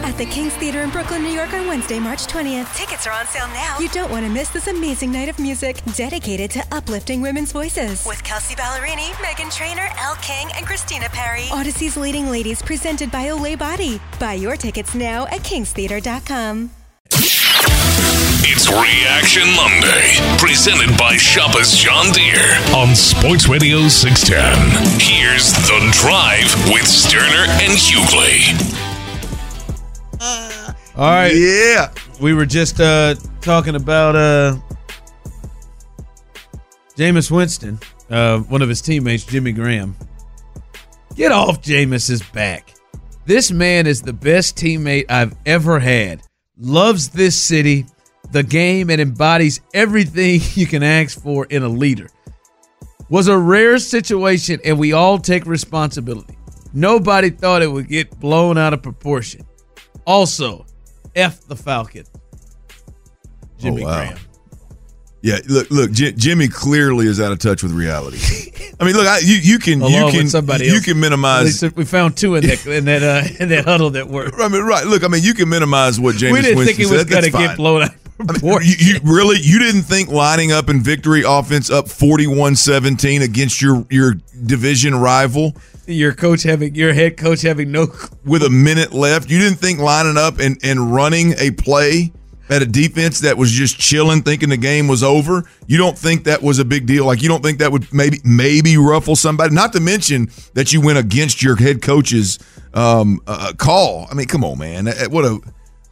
At 0.09 0.17
the 0.17 0.25
King's 0.25 0.55
Theater 0.55 0.81
in 0.81 0.89
Brooklyn, 0.89 1.21
New 1.21 1.29
York 1.29 1.53
on 1.53 1.67
Wednesday, 1.67 1.99
March 1.99 2.25
20th. 2.25 2.75
Tickets 2.75 3.05
are 3.05 3.13
on 3.13 3.27
sale 3.27 3.47
now. 3.49 3.77
You 3.77 3.87
don't 3.89 4.09
want 4.09 4.25
to 4.25 4.31
miss 4.31 4.49
this 4.49 4.65
amazing 4.65 5.11
night 5.11 5.29
of 5.29 5.37
music 5.37 5.83
dedicated 5.93 6.49
to 6.49 6.63
uplifting 6.71 7.21
women's 7.21 7.51
voices. 7.51 8.07
With 8.07 8.23
Kelsea 8.23 8.55
Ballerini, 8.55 9.11
Meghan 9.21 9.55
Trainor, 9.55 9.87
Elle 9.99 10.15
King, 10.15 10.49
and 10.55 10.65
Christina 10.65 11.09
Perri. 11.09 11.43
Audacy's 11.51 11.95
Leading 11.95 12.27
Ladies 12.31 12.59
presented 12.59 13.11
by 13.11 13.27
Olay 13.27 13.55
Body. 13.55 14.01
Buy 14.19 14.33
your 14.33 14.55
tickets 14.55 14.95
now 14.95 15.27
at 15.27 15.41
kingstheater.com. 15.41 16.71
It's 18.41 18.67
Reaction 18.67 19.45
Monday, 19.55 20.17
presented 20.39 20.97
by 20.97 21.17
Shoppers 21.17 21.77
John 21.77 22.11
Deere 22.13 22.57
on 22.75 22.95
Sports 22.95 23.47
Radio 23.47 23.87
610. 23.87 24.99
Here's 24.99 25.53
The 25.53 25.87
Drive 26.01 26.51
with 26.73 26.85
Stoerner 26.85 27.45
and 27.61 27.73
Hughley. 27.77 28.88
All 30.99 31.09
right. 31.09 31.33
Yeah, 31.33 31.93
We 32.19 32.33
were 32.33 32.45
just 32.45 32.81
uh, 32.81 33.15
talking 33.39 33.75
about 33.75 34.17
uh, 34.17 34.57
Jameis 36.97 37.31
Winston, 37.31 37.79
uh, 38.09 38.39
one 38.39 38.61
of 38.61 38.67
his 38.67 38.81
teammates, 38.81 39.23
Jimmy 39.23 39.53
Graham. 39.53 39.95
Get 41.15 41.31
off 41.31 41.61
Jameis's 41.61 42.21
back. 42.33 42.73
This 43.25 43.49
man 43.49 43.87
is 43.87 44.01
the 44.01 44.11
best 44.11 44.57
teammate 44.57 45.05
I've 45.07 45.33
ever 45.45 45.79
had. 45.79 46.21
Loves 46.57 47.07
this 47.07 47.41
city, 47.41 47.85
the 48.31 48.43
game, 48.43 48.89
and 48.89 48.99
embodies 48.99 49.61
everything 49.73 50.41
you 50.55 50.67
can 50.67 50.83
ask 50.83 51.17
for 51.23 51.45
in 51.45 51.63
a 51.63 51.69
leader. 51.69 52.09
Was 53.09 53.29
a 53.29 53.37
rare 53.37 53.79
situation, 53.79 54.59
and 54.65 54.77
we 54.77 54.91
all 54.91 55.17
take 55.17 55.45
responsibility. 55.45 56.37
Nobody 56.73 57.29
thought 57.29 57.61
it 57.61 57.71
would 57.71 57.87
get 57.87 58.19
blown 58.19 58.57
out 58.57 58.73
of 58.73 58.83
proportion. 58.83 59.45
Also, 60.05 60.65
F 61.15 61.41
the 61.47 61.55
Falcon. 61.55 62.05
Jimmy 63.57 63.83
Oh, 63.83 63.87
wow. 63.87 63.95
Graham. 63.95 64.17
Yeah, 65.21 65.39
look, 65.49 65.69
look. 65.69 65.91
J- 65.91 66.13
Jimmy 66.13 66.47
clearly 66.47 67.05
is 67.05 67.19
out 67.19 67.33
of 67.33 67.39
touch 67.39 67.61
with 67.61 67.73
reality. 67.73 68.19
I 68.79 68.85
mean, 68.85 68.95
look, 68.95 69.05
I, 69.05 69.17
you 69.19 69.35
you 69.35 69.59
can 69.59 69.81
Along 69.81 69.91
you 69.91 70.11
can 70.11 70.29
somebody 70.29 70.67
you 70.67 70.75
else. 70.75 70.85
can 70.85 70.95
At 70.95 71.01
minimize. 71.01 71.61
least 71.61 71.75
we 71.75 71.83
found 71.83 72.15
two 72.15 72.35
in 72.35 72.47
that 72.47 72.65
in 72.65 72.85
that 72.85 73.03
uh, 73.03 73.27
in 73.43 73.49
that 73.49 73.65
huddle 73.65 73.89
that 73.89 74.07
were. 74.07 74.31
I 74.41 74.47
mean, 74.47 74.61
right? 74.63 74.85
Look, 74.87 75.03
I 75.03 75.09
mean, 75.09 75.21
you 75.21 75.33
can 75.33 75.49
minimize 75.49 75.99
what 75.99 76.15
James 76.15 76.31
we 76.37 76.41
didn't 76.41 76.57
Winston 76.59 76.77
think 76.77 76.89
it 76.89 76.93
was 76.95 77.03
going 77.03 77.23
to 77.23 77.31
get 77.31 77.57
blown 77.57 77.81
out. 77.83 77.89
Of 78.19 78.43
I 78.43 78.47
mean, 78.47 78.59
you, 78.63 78.75
you 78.77 78.99
really 79.03 79.37
you 79.41 79.59
didn't 79.59 79.83
think 79.83 80.09
lining 80.09 80.51
up 80.51 80.69
in 80.69 80.81
victory 80.81 81.23
offense 81.25 81.69
up 81.69 81.85
41-17 81.85 83.21
against 83.21 83.61
your 83.61 83.85
your 83.89 84.15
division 84.45 84.95
rival 84.95 85.53
your 85.89 86.13
coach 86.13 86.43
having 86.43 86.75
your 86.75 86.93
head 86.93 87.17
coach 87.17 87.41
having 87.41 87.71
no. 87.71 87.87
with 88.23 88.43
a 88.43 88.49
minute 88.49 88.93
left. 88.93 89.29
You 89.29 89.39
didn't 89.39 89.57
think 89.57 89.79
lining 89.79 90.17
up 90.17 90.39
and, 90.39 90.59
and 90.63 90.93
running 90.93 91.33
a 91.37 91.51
play 91.51 92.11
at 92.49 92.61
a 92.61 92.65
defense 92.65 93.19
that 93.19 93.37
was 93.37 93.51
just 93.51 93.77
chilling, 93.77 94.23
thinking 94.23 94.49
the 94.49 94.57
game 94.57 94.87
was 94.87 95.03
over. 95.03 95.43
You 95.67 95.77
don't 95.77 95.97
think 95.97 96.23
that 96.23 96.41
was 96.41 96.59
a 96.59 96.65
big 96.65 96.85
deal. 96.85 97.05
Like 97.05 97.21
you 97.21 97.29
don't 97.29 97.43
think 97.43 97.59
that 97.59 97.71
would 97.71 97.91
maybe 97.93 98.19
maybe 98.23 98.77
ruffle 98.77 99.15
somebody. 99.15 99.53
Not 99.53 99.73
to 99.73 99.79
mention 99.79 100.29
that 100.53 100.73
you 100.73 100.81
went 100.81 100.97
against 100.97 101.43
your 101.43 101.55
head 101.55 101.81
coach's 101.81 102.39
um, 102.73 103.21
uh, 103.27 103.53
call. 103.57 104.07
I 104.09 104.15
mean, 104.15 104.27
come 104.27 104.43
on, 104.43 104.57
man. 104.57 104.87
What 105.09 105.25
a 105.25 105.39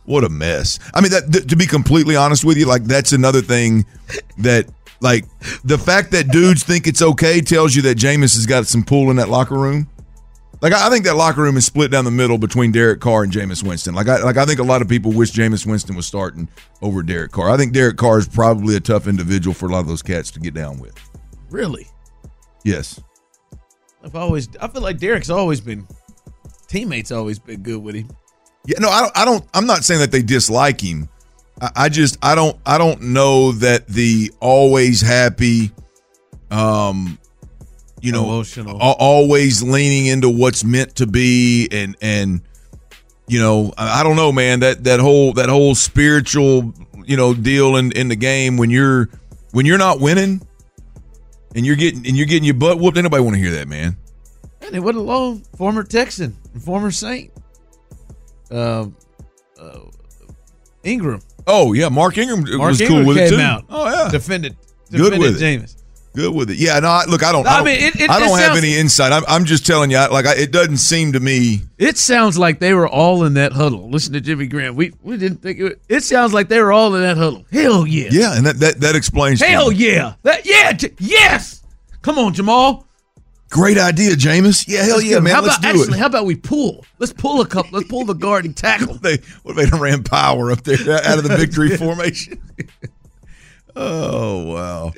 what 0.07 0.23
a 0.23 0.29
mess. 0.29 0.79
I 0.95 1.01
mean, 1.01 1.11
that 1.11 1.31
th- 1.31 1.45
to 1.47 1.55
be 1.55 1.67
completely 1.67 2.15
honest 2.15 2.43
with 2.43 2.57
you, 2.57 2.65
like 2.65 2.83
that's 2.85 3.11
another 3.13 3.41
thing 3.41 3.85
that. 4.39 4.65
Like 4.99 5.25
the 5.63 5.77
fact 5.77 6.09
that 6.13 6.29
dudes 6.29 6.63
think 6.63 6.87
it's 6.87 7.03
okay 7.03 7.39
tells 7.39 7.75
you 7.75 7.83
that 7.83 7.99
Jameis 7.99 8.33
has 8.33 8.47
got 8.47 8.65
some 8.65 8.83
pull 8.83 9.11
in 9.11 9.17
that 9.17 9.29
locker 9.29 9.53
room. 9.53 9.87
Like 10.59 10.73
I 10.73 10.87
I 10.87 10.89
think 10.89 11.05
that 11.05 11.15
locker 11.15 11.43
room 11.43 11.55
is 11.55 11.67
split 11.67 11.91
down 11.91 12.03
the 12.03 12.09
middle 12.09 12.39
between 12.39 12.71
Derek 12.71 12.99
Carr 12.99 13.21
and 13.21 13.31
Jameis 13.31 13.61
Winston. 13.61 13.93
Like 13.93 14.07
I 14.07 14.23
like 14.23 14.37
I 14.37 14.45
think 14.47 14.59
a 14.59 14.63
lot 14.63 14.81
of 14.81 14.89
people 14.89 15.11
wish 15.11 15.31
Jameis 15.33 15.67
Winston 15.67 15.95
was 15.95 16.07
starting 16.07 16.47
over 16.81 17.03
Derek 17.03 17.31
Carr. 17.31 17.51
I 17.51 17.57
think 17.57 17.73
Derek 17.73 17.97
Carr 17.97 18.17
is 18.17 18.27
probably 18.27 18.75
a 18.75 18.79
tough 18.79 19.05
individual 19.05 19.53
for 19.53 19.67
a 19.67 19.71
lot 19.71 19.81
of 19.81 19.87
those 19.87 20.01
cats 20.01 20.31
to 20.31 20.39
get 20.39 20.55
down 20.55 20.79
with. 20.79 20.95
Really, 21.51 21.85
Yes. 22.63 22.99
I've 24.03 24.15
always. 24.15 24.49
I 24.59 24.67
feel 24.67 24.81
like 24.81 24.97
Derek's 24.97 25.29
always 25.29 25.61
been. 25.61 25.87
Teammates 26.67 27.11
always 27.11 27.37
been 27.37 27.61
good 27.61 27.83
with 27.83 27.93
him. 27.93 28.09
Yeah, 28.67 28.79
no, 28.79 28.89
I 28.89 29.01
don't 29.01 29.17
I 29.17 29.25
don't 29.25 29.45
I'm 29.53 29.65
not 29.65 29.83
saying 29.85 30.01
that 30.01 30.11
they 30.11 30.21
dislike 30.21 30.81
him. 30.81 31.07
I, 31.61 31.71
I 31.75 31.89
just 31.89 32.17
I 32.21 32.35
don't 32.35 32.55
I 32.65 32.77
don't 32.77 33.01
know 33.01 33.53
that 33.53 33.87
the 33.87 34.31
always 34.41 34.99
happy 35.01 35.71
um 36.51 37.17
you 38.01 38.11
know 38.11 38.25
Emotional. 38.25 38.79
al- 38.81 38.95
always 38.99 39.63
leaning 39.63 40.05
into 40.07 40.29
what's 40.29 40.63
meant 40.63 40.95
to 40.97 41.07
be 41.07 41.67
and 41.71 41.95
and 42.01 42.41
you 43.27 43.39
know 43.39 43.73
I, 43.77 44.01
I 44.01 44.03
don't 44.03 44.15
know 44.17 44.31
man 44.31 44.59
that 44.59 44.83
that 44.83 44.99
whole 44.99 45.33
that 45.33 45.49
whole 45.49 45.73
spiritual 45.73 46.73
you 47.05 47.17
know 47.17 47.33
deal 47.33 47.77
in 47.77 47.91
in 47.93 48.09
the 48.09 48.15
game 48.15 48.57
when 48.57 48.69
you're 48.69 49.09
when 49.51 49.65
you're 49.65 49.77
not 49.77 49.99
winning 50.01 50.45
and 51.55 51.65
you're 51.65 51.75
getting 51.77 52.05
and 52.05 52.17
you're 52.17 52.27
getting 52.27 52.43
your 52.43 52.53
butt 52.53 52.79
whooped 52.79 52.97
Anybody 52.97 53.23
want 53.23 53.35
to 53.35 53.41
hear 53.41 53.51
that 53.51 53.67
man 53.69 53.97
And 54.61 54.75
it 54.75 54.81
wasn't 54.81 54.97
alone. 54.99 55.43
Former 55.55 55.83
Texan, 55.83 56.35
former 56.63 56.91
Saint. 56.91 57.31
Uh, 58.51 58.87
uh, 59.59 59.79
Ingram. 60.83 61.21
oh 61.47 61.73
yeah 61.73 61.89
Mark 61.89 62.17
Ingram 62.17 62.43
Mark 62.57 62.69
was 62.71 62.81
Ingram 62.81 62.99
cool 63.03 63.07
with 63.07 63.17
it 63.17 63.29
too 63.29 63.39
out. 63.41 63.65
oh 63.69 63.89
yeah 63.89 64.09
Defended. 64.11 64.55
Good 64.91 64.97
defended 65.11 65.19
with 65.19 65.41
it. 65.41 65.73
Good 66.15 66.33
with 66.33 66.49
it. 66.49 66.57
Yeah, 66.57 66.79
no, 66.79 66.87
I, 66.87 67.05
look, 67.05 67.23
I 67.23 67.31
don't. 67.31 67.45
I 67.45 67.51
I, 67.51 67.55
don't, 67.57 67.65
mean, 67.65 67.75
it- 67.79 67.95
it- 68.01 68.09
I 68.09 68.19
don't 68.19 68.39
have 68.39 68.47
sounds- 68.53 68.57
any 68.63 68.75
insight. 68.75 69.11
I'm, 69.11 69.23
I'm 69.27 69.45
just 69.45 69.67
telling 69.67 69.91
you, 69.91 69.97
I- 69.97 70.07
like, 70.07 70.25
I, 70.25 70.33
it 70.33 70.51
doesn't 70.51 70.77
seem 70.77 71.11
to 71.13 71.19
me. 71.19 71.61
It 71.77 71.95
sounds 71.99 72.39
like 72.39 72.57
they 72.59 72.73
were 72.73 72.87
all 72.87 73.23
in 73.25 73.35
that 73.35 73.51
huddle. 73.51 73.87
Listen 73.91 74.13
to 74.13 74.21
Jimmy 74.21 74.47
Graham. 74.47 74.75
We 74.75 74.93
we 75.03 75.17
didn't 75.17 75.43
think 75.43 75.59
it. 75.59 75.79
It 75.87 76.01
sounds 76.03 76.33
like 76.33 76.47
they 76.49 76.59
were 76.59 76.71
all 76.71 76.95
in 76.95 77.01
that 77.03 77.17
huddle. 77.17 77.45
Hell 77.51 77.85
yeah. 77.85 78.07
Yeah, 78.11 78.35
and 78.35 78.47
that 78.47 78.59
that, 78.61 78.79
that 78.79 78.95
explains. 78.95 79.41
Hell 79.41 79.71
yeah. 79.71 80.15
That 80.23 80.43
yeah. 80.47 80.71
J- 80.71 80.93
yes. 80.97 81.61
Come 82.01 82.17
on, 82.17 82.33
Jamaal. 82.33 82.85
Great 83.49 83.77
idea, 83.77 84.11
Jameis. 84.11 84.65
Yeah, 84.67 84.83
hell 84.83 85.01
yeah, 85.01 85.19
man. 85.19 85.33
How 85.33 85.41
let's 85.41 85.57
about 85.57 85.73
do 85.73 85.79
actually? 85.81 85.97
it. 85.97 86.01
How 86.01 86.07
about 86.07 86.25
we 86.25 86.35
pull? 86.35 86.85
Let's 86.99 87.13
pull 87.13 87.39
a 87.41 87.47
couple. 87.47 87.71
Let's 87.77 87.87
pull 87.89 88.03
the 88.03 88.13
guarding 88.13 88.53
tackle. 88.53 88.95
They 89.01 89.17
what 89.43 89.57
if 89.57 89.71
they 89.71 89.77
ran 89.79 90.03
power 90.03 90.51
up 90.51 90.63
there 90.63 90.77
out 91.05 91.17
of 91.17 91.23
the 91.23 91.35
victory 91.37 91.75
formation? 91.77 92.41
Oh 93.79 94.43
wow. 94.53 94.93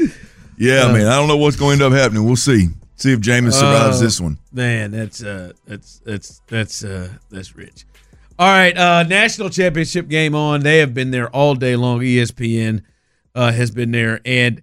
Yeah, 0.57 0.91
man. 0.91 1.07
I 1.07 1.15
don't 1.17 1.27
know 1.27 1.35
what's 1.35 1.57
going 1.57 1.79
to 1.79 1.85
end 1.85 1.93
up 1.93 1.99
happening. 1.99 2.23
We'll 2.25 2.37
see. 2.37 2.69
See 2.95 3.11
if 3.11 3.19
Jameis 3.19 3.53
survives 3.53 3.97
Uh, 3.97 4.01
this 4.03 4.21
one. 4.21 4.37
Man, 4.53 4.91
that's 4.91 5.21
uh, 5.21 5.51
that's 5.67 5.99
that's 6.05 6.41
that's 6.47 6.83
uh, 6.85 7.09
that's 7.29 7.55
rich. 7.57 7.85
All 8.37 8.47
right, 8.47 8.77
uh, 8.77 9.03
national 9.03 9.49
championship 9.49 10.07
game 10.07 10.33
on. 10.33 10.61
They 10.61 10.77
have 10.77 10.93
been 10.93 11.11
there 11.11 11.29
all 11.35 11.55
day 11.55 11.75
long. 11.75 11.99
ESPN 11.99 12.83
uh, 13.35 13.51
has 13.51 13.69
been 13.69 13.91
there, 13.91 14.21
and 14.23 14.61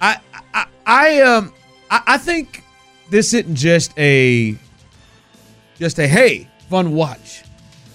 I 0.00 0.18
I, 0.52 0.66
I 0.86 1.20
um 1.22 1.52
I, 1.90 2.02
I 2.06 2.18
think 2.18 2.62
this 3.10 3.34
isn't 3.34 3.54
just 3.54 3.92
a 3.98 4.56
just 5.78 5.98
a 5.98 6.06
hey 6.06 6.48
fun 6.68 6.94
watch 6.94 7.42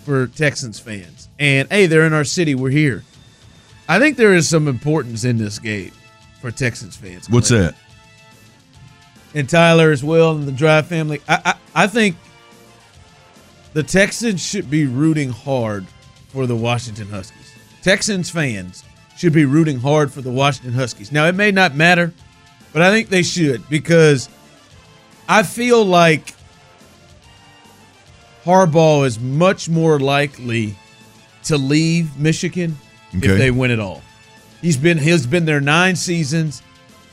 for 0.04 0.28
Texans 0.28 0.80
fans, 0.80 1.30
and 1.40 1.70
hey 1.70 1.86
they're 1.88 2.06
in 2.06 2.14
our 2.14 2.24
city, 2.24 2.56
we're 2.56 2.70
here. 2.70 3.04
I 3.88 4.00
think 4.00 4.18
there 4.18 4.34
is 4.34 4.50
some 4.50 4.68
importance 4.68 5.24
in 5.24 5.38
this 5.38 5.60
game 5.60 5.92
for 6.42 6.52
Texans 6.52 6.96
fans. 6.98 7.30
What's 7.30 7.50
Clay 7.50 7.60
that? 7.60 7.76
and 9.36 9.50
Tyler 9.50 9.92
as 9.92 10.04
well 10.04 10.32
and 10.36 10.48
the 10.48 10.52
Drive 10.52 10.88
family. 10.88 11.22
I, 11.28 11.42
I 11.46 11.84
I 11.84 11.88
think 11.88 12.16
the 13.74 13.84
Texans 13.84 14.42
should 14.44 14.70
be 14.70 14.86
rooting 14.86 15.30
hard 15.30 15.86
for 16.30 16.48
the 16.48 16.56
Washington 16.56 17.08
Huskies. 17.10 17.54
Texans 17.82 18.30
fans 18.30 18.84
should 19.18 19.34
be 19.34 19.46
rooting 19.46 19.80
hard 19.80 20.12
for 20.12 20.22
the 20.22 20.32
Washington 20.32 20.74
Huskies. 20.74 21.12
Now 21.12 21.26
it 21.26 21.36
may 21.36 21.52
not 21.52 21.76
matter, 21.76 22.14
but 22.76 22.82
I 22.82 22.92
think 22.92 23.08
they 23.08 23.24
should 23.24 23.68
because 23.70 24.28
I 25.30 25.44
feel 25.44 25.86
like 25.86 26.36
Harbaugh 28.44 29.06
is 29.08 29.18
much 29.18 29.70
more 29.70 29.98
likely 29.98 30.76
to 31.46 31.58
leave 31.58 32.20
Michigan 32.20 32.78
Okay. 33.16 33.30
if 33.30 33.38
they 33.38 33.50
win 33.50 33.72
it 33.72 33.80
all. 33.80 34.02
He's 34.62 34.76
been 34.76 34.98
he's 34.98 35.26
been 35.26 35.46
there 35.46 35.62
nine 35.62 35.96
seasons, 35.96 36.62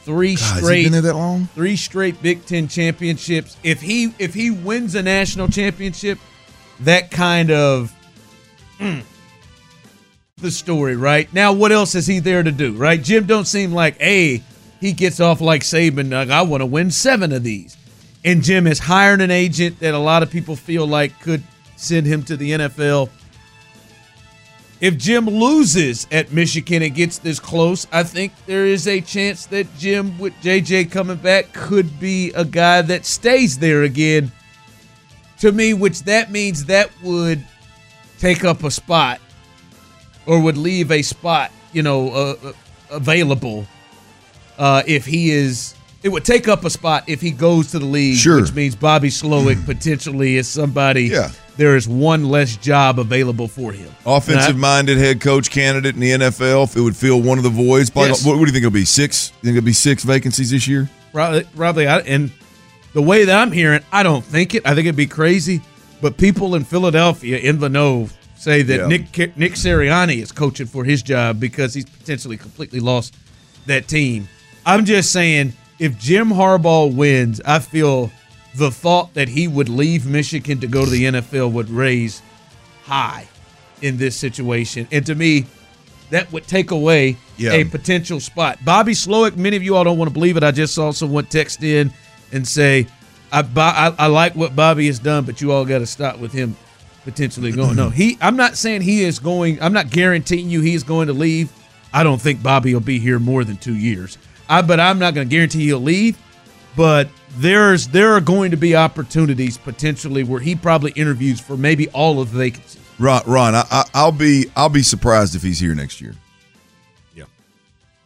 three 0.03 0.35
God, 0.35 0.59
straight 0.59 0.83
been 0.83 0.93
there 0.95 1.01
that 1.03 1.15
long? 1.15 1.47
three 1.55 1.77
straight 1.77 2.21
Big 2.21 2.45
Ten 2.45 2.67
championships. 2.67 3.57
If 3.63 3.81
he 3.81 4.13
if 4.19 4.35
he 4.35 4.51
wins 4.51 4.97
a 4.97 5.03
national 5.03 5.47
championship, 5.47 6.19
that 6.81 7.13
kind 7.13 7.53
of 7.53 7.95
mm, 8.81 9.05
the 10.39 10.51
story, 10.51 10.97
right? 10.97 11.33
Now, 11.33 11.53
what 11.53 11.71
else 11.71 11.95
is 11.95 12.09
he 12.09 12.19
there 12.19 12.43
to 12.43 12.51
do, 12.51 12.73
right? 12.73 13.01
Jim 13.01 13.27
don't 13.27 13.47
seem 13.47 13.73
like, 13.73 14.01
hey, 14.01 14.43
he 14.83 14.93
gets 14.93 15.21
off 15.21 15.41
like 15.41 15.63
Saban. 15.63 16.11
Like, 16.11 16.29
I 16.31 16.43
want 16.43 16.61
to 16.61 16.67
win 16.67 16.91
seven 16.91 17.33
of 17.33 17.45
these, 17.45 17.77
and 18.25 18.43
Jim 18.43 18.67
is 18.67 18.81
hiring 18.81 19.21
an 19.21 19.31
agent 19.31 19.79
that 19.79 19.95
a 19.95 19.99
lot 19.99 20.25
of 20.25 20.31
people 20.31 20.57
feel 20.57 20.85
like 20.87 21.19
could 21.21 21.45
send 21.77 22.05
him 22.05 22.25
to 22.25 22.37
the 22.37 22.51
NFL. 22.51 23.09
If 24.81 24.99
Jim 24.99 25.27
loses 25.27 26.09
at 26.11 26.33
Michigan 26.33 26.83
and 26.83 26.93
gets 26.93 27.19
this 27.19 27.39
close, 27.39 27.87
I 27.93 28.03
think 28.03 28.33
there 28.47 28.67
is 28.67 28.89
a 28.89 29.01
chance 29.01 29.47
that 29.47 29.73
Jim, 29.79 30.19
with 30.19 30.33
JJ 30.43 30.91
coming 30.91 31.19
back, 31.19 31.53
could 31.53 32.01
be 32.01 32.33
a 32.33 32.45
guy 32.45 32.83
that 32.83 33.07
stays 33.07 33.59
there 33.59 33.85
again. 33.85 34.33
To 35.39 35.53
me, 35.53 35.75
which 35.75 36.03
that 36.03 36.33
means 36.33 36.65
that 36.65 36.91
would 37.05 37.45
take 38.19 38.45
up 38.45 38.65
a 38.65 38.71
spot 38.73 39.21
or 40.27 40.41
would 40.41 40.57
leave 40.57 40.91
a 40.91 41.03
spot, 41.03 41.53
you 41.73 41.85
know, 41.85 42.11
uh, 42.11 42.35
uh, 42.45 42.53
available 42.91 43.67
uh, 44.59 44.83
if 44.87 45.07
he 45.07 45.31
is. 45.31 45.75
It 46.03 46.09
would 46.11 46.25
take 46.25 46.49
up 46.49 46.65
a 46.65 46.71
spot 46.71 47.05
if 47.07 47.21
he 47.21 47.31
goes 47.31 47.71
to 47.71 47.79
the 47.79 47.87
league, 47.87 48.17
Sure. 48.17 48.41
which 48.41 48.53
means 48.53 48.75
Bobby 48.75 49.09
Slowik 49.09 49.65
potentially 49.65 50.37
is 50.37 50.49
somebody. 50.49 51.05
Yeah. 51.05 51.31
There 51.57 51.77
is 51.77 51.87
one 51.87 52.29
less 52.29 52.57
job 52.57 52.99
available 52.99 53.47
for 53.47 53.71
him. 53.71 53.89
Offensive 54.05 54.51
And 54.51 54.59
minded 54.61 54.99
head 54.99 55.21
coach 55.21 55.49
candidate 55.51 55.95
in 55.95 56.01
the 56.01 56.11
NFL. 56.11 56.65
If 56.65 56.77
it 56.77 56.81
would 56.81 56.97
fill 56.97 57.23
one 57.23 57.39
of 57.39 57.45
the 57.45 57.51
voids, 57.51 57.89
probably, 57.89 58.09
Yes. 58.09 58.27
what, 58.27 58.33
what 58.37 58.41
do 58.41 58.47
you 58.47 58.53
think 58.53 58.65
it'll 58.65 58.73
be? 58.73 58.85
Six? 58.85 59.31
You 59.43 59.47
think 59.47 59.59
it'll 59.59 59.67
be 59.67 59.73
six 59.73 60.03
vacancies 60.03 60.51
this 60.51 60.67
year? 60.67 60.91
Probably, 61.13 61.45
probably 61.55 61.87
I, 61.87 61.99
and 62.01 62.33
the 62.95 63.03
way 63.03 63.25
that 63.25 63.39
I'm 63.41 63.53
hearing, 63.53 63.83
I 63.93 64.03
don't 64.03 64.25
think 64.25 64.57
it. 64.57 64.67
I 64.67 64.71
think 64.75 64.87
it'd 64.87 64.97
be 64.97 65.07
crazy. 65.07 65.61
But 66.01 66.17
people 66.17 66.57
in 66.57 66.65
Philadelphia, 66.65 67.39
in 67.39 67.61
know, 67.61 68.09
say 68.35 68.63
that 68.63 68.77
Yeah. 68.81 68.87
Nick 68.89 69.37
Nick 69.37 69.53
Sirianni 69.53 70.21
is 70.21 70.33
coaching 70.33 70.67
for 70.67 70.83
his 70.83 71.01
job 71.01 71.39
because 71.39 71.75
he's 71.75 71.85
potentially 71.85 72.37
completely 72.37 72.81
lost 72.81 73.15
that 73.67 73.87
team. 73.87 74.29
I'm 74.65 74.85
just 74.85 75.11
saying, 75.13 75.55
if 75.79 75.99
Jim 75.99 76.29
Harbaugh 76.31 76.95
wins, 76.95 77.41
I 77.45 77.59
feel 77.59 78.11
the 78.55 78.71
thought 78.71 79.15
that 79.15 79.29
he 79.29 79.49
would 79.49 79.69
leave 79.69 80.07
Michigan 80.07 80.61
to 80.61 80.67
go 80.67 80.85
to 80.85 80.91
the 80.91 81.05
NFL 81.05 81.53
would 81.53 81.71
raise 81.71 82.23
high 82.85 83.27
in 83.81 83.97
this 83.97 84.15
situation. 84.17 84.87
And 84.93 85.05
to 85.07 85.15
me, 85.15 85.47
that 86.11 86.31
would 86.33 86.47
take 86.47 86.71
away 86.71 87.17
Yeah. 87.39 87.53
a 87.53 87.65
potential 87.65 88.21
spot. 88.21 88.59
Bobby 88.65 88.93
Slowik, 88.93 89.37
many 89.37 89.57
of 89.57 89.63
you 89.63 89.75
all 89.75 89.85
don't 89.85 89.97
want 89.99 90.09
to 90.11 90.13
believe 90.15 90.37
it. 90.37 90.45
I 90.45 90.51
just 90.51 90.75
saw 90.75 90.93
someone 90.93 91.25
text 91.27 91.63
in 91.63 91.93
and 92.31 92.47
say, 92.47 92.87
I, 93.33 93.41
I, 93.57 93.95
I 93.99 94.07
like 94.09 94.37
what 94.37 94.55
Bobby 94.55 94.87
has 94.87 94.99
done, 94.99 95.25
but 95.25 95.41
you 95.41 95.51
all 95.53 95.65
got 95.65 95.79
to 95.79 95.87
stop 95.87 96.19
with 96.19 96.33
him 96.33 96.55
potentially 97.05 97.51
going. 97.51 97.75
No, 97.77 97.89
he. 97.89 98.19
I'm 98.21 98.37
not 98.37 98.57
saying 98.57 98.83
he 98.83 99.03
is 99.03 99.19
going. 99.19 99.61
I'm 99.63 99.73
not 99.73 99.91
guaranteeing 99.91 100.51
you 100.51 100.61
he 100.61 100.75
is 100.75 100.85
going 100.85 101.07
to 101.07 101.15
leave. 101.15 101.51
I 101.95 102.03
don't 102.05 102.21
think 102.21 102.43
Bobby 102.43 102.75
will 102.75 102.81
be 102.81 102.99
here 102.99 103.19
more 103.19 103.43
than 103.43 103.57
two 103.57 103.75
years. 103.75 104.19
I, 104.49 104.63
but 104.63 104.81
I'm 104.81 104.99
not 104.99 105.15
going 105.15 105.29
to 105.29 105.31
guarantee 105.31 105.67
he'll 105.67 105.79
leave. 105.81 106.19
But 106.77 107.09
there's 107.37 107.89
there 107.89 108.13
are 108.13 108.21
going 108.21 108.51
to 108.51 108.57
be 108.57 108.75
opportunities 108.77 109.59
potentially 109.59 110.25
where 110.25 110.41
he 110.41 110.55
probably 110.55 110.93
interviews 110.93 111.41
for 111.41 111.57
maybe 111.57 111.89
all 111.91 112.21
of 112.21 112.33
the 112.33 112.39
vacancies. 112.39 112.81
Ron, 112.99 113.23
Ron, 113.27 113.55
I, 113.55 113.65
I, 113.71 113.85
I'll 113.95 114.13
be 114.13 114.47
I'll 114.57 114.69
be 114.71 114.83
surprised 114.83 115.35
if 115.35 115.43
he's 115.43 115.59
here 115.61 115.75
next 115.75 116.01
year. 116.01 116.15
Yeah, 117.15 117.25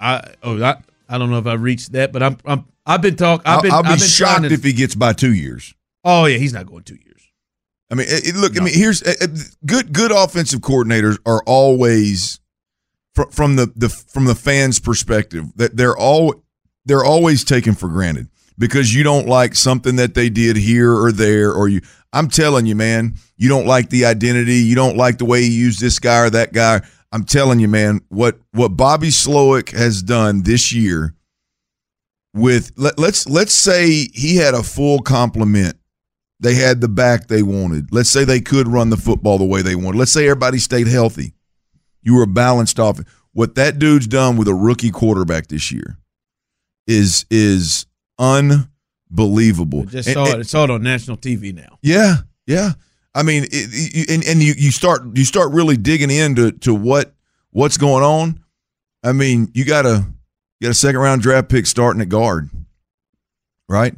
I 0.01 0.35
oh 0.43 0.63
I, 0.63 0.77
I 1.09 1.19
don't 1.19 1.31
know 1.31 1.39
if 1.39 1.47
I 1.47 1.55
reached 1.55 1.93
that, 1.93 2.13
but 2.13 2.23
I'm 2.23 2.39
I'm 2.45 2.65
I've 2.85 3.03
been 3.03 3.17
talking. 3.17 3.43
I've 3.47 3.63
been 3.63 3.71
I'll, 3.73 3.79
I'll 3.79 3.83
be 3.85 3.89
I've 3.91 3.99
been 3.99 4.09
shocked 4.09 4.43
to- 4.49 4.53
if 4.55 4.65
he 4.65 4.73
gets 4.73 4.95
by 4.95 5.13
two 5.13 5.33
years. 5.35 5.75
Oh 6.05 6.27
yeah, 6.27 6.39
he's 6.39 6.53
not 6.53 6.67
going 6.67 6.83
two 6.85 6.95
years. 6.97 7.03
I 7.91 7.95
mean, 7.95 8.07
it, 8.09 8.29
it- 8.29 8.35
look. 8.37 8.61
I 8.61 8.65
mean, 8.65 8.75
here's 8.75 9.03
uh, 9.03 9.15
uh, 9.21 9.27
good. 9.65 9.93
Good 9.93 10.11
offensive 10.13 10.61
coordinators 10.61 11.19
are 11.25 11.43
always 11.47 12.41
from 13.31 13.57
the, 13.57 13.73
the 13.77 13.89
from 13.89 14.25
the 14.25 14.35
fans' 14.35 14.79
perspective 14.79 15.47
that 15.57 15.77
they're 15.77 15.97
all 15.97 16.43
they're 16.85 17.05
always 17.05 17.45
taken 17.45 17.75
for 17.75 17.89
granted 17.89 18.29
because 18.59 18.95
you 18.95 19.03
don't 19.03 19.27
like 19.27 19.55
something 19.55 19.97
that 19.97 20.15
they 20.15 20.29
did 20.29 20.57
here 20.57 20.93
or 20.93 21.13
there 21.13 21.53
or 21.53 21.69
you. 21.69 21.81
I'm 22.13 22.29
telling 22.29 22.67
you, 22.67 22.75
man, 22.75 23.17
you 23.37 23.49
don't 23.49 23.67
like 23.67 23.91
the 23.91 24.07
identity. 24.07 24.57
You 24.57 24.75
don't 24.75 24.97
like 24.97 25.19
the 25.19 25.25
way 25.25 25.43
he 25.43 25.51
used 25.51 25.81
this 25.81 25.99
guy 25.99 26.21
or 26.21 26.31
that 26.31 26.53
guy. 26.53 26.81
I'm 27.13 27.25
telling 27.25 27.61
you, 27.61 27.69
man, 27.69 28.01
what 28.09 28.39
what 28.53 28.71
Bobby 28.71 29.09
Slowik 29.09 29.71
has 29.71 30.03
done 30.03 30.43
this 30.43 30.73
year 30.73 31.15
with 32.35 32.73
let, 32.77 32.99
let's 32.99 33.29
let's 33.29 33.55
say 33.55 34.09
he 34.13 34.37
had 34.37 34.55
a 34.55 34.63
full 34.63 35.01
complement 35.01 35.77
they 36.41 36.55
had 36.55 36.81
the 36.81 36.89
back 36.89 37.29
they 37.29 37.43
wanted. 37.43 37.93
Let's 37.93 38.11
say 38.11 38.25
they 38.25 38.41
could 38.41 38.69
run 38.69 38.91
the 38.91 38.97
football 38.97 39.39
the 39.39 39.45
way 39.45 39.63
they 39.63 39.75
wanted. 39.75 39.99
Let's 39.99 40.13
say 40.13 40.27
everybody 40.27 40.59
stayed 40.59 40.87
healthy. 40.87 41.33
You 42.07 42.15
were 42.15 42.23
a 42.23 42.27
balanced 42.29 42.79
offense. 42.79 43.09
What 43.33 43.57
that 43.57 43.79
dude's 43.81 44.07
done 44.07 44.37
with 44.37 44.47
a 44.49 44.55
rookie 44.55 44.91
quarterback 44.93 45.49
this 45.49 45.71
year 45.73 45.99
is 46.87 47.27
is 47.31 47.85
unbelievable. 48.19 49.83
I 49.83 49.91
just 49.91 50.09
And- 50.09 50.15
saw 50.15 50.33
and- 50.33 50.41
it. 50.41 50.49
Saw 50.49 50.65
it 50.65 50.71
on 50.71 50.83
national 50.83 51.17
TV 51.17 51.53
now. 51.53 51.79
yeah, 51.83 52.19
yeah. 52.47 52.73
I 53.15 53.23
mean, 53.23 53.45
it, 53.45 53.51
it- 53.53 54.11
and 54.11 54.25
and 54.25 54.43
you 54.43 54.55
you 54.57 54.71
start 54.71 55.03
you 55.17 55.25
start 55.25 55.53
really 55.53 55.77
digging 55.77 56.11
into 56.11 56.53
to 56.53 56.75
what 56.75 57.15
what's 57.51 57.77
going 57.77 58.05
on. 58.05 58.41
I 59.03 59.13
mean, 59.13 59.51
you 59.55 59.65
got 59.65 59.85
a 59.87 60.07
you 60.61 60.67
got 60.67 60.71
a 60.71 60.75
second 60.75 61.01
round 61.01 61.23
draft 61.23 61.49
pick 61.49 61.67
starting 61.67 62.01
at 62.03 62.09
guard, 62.09 62.49
right? 63.69 63.95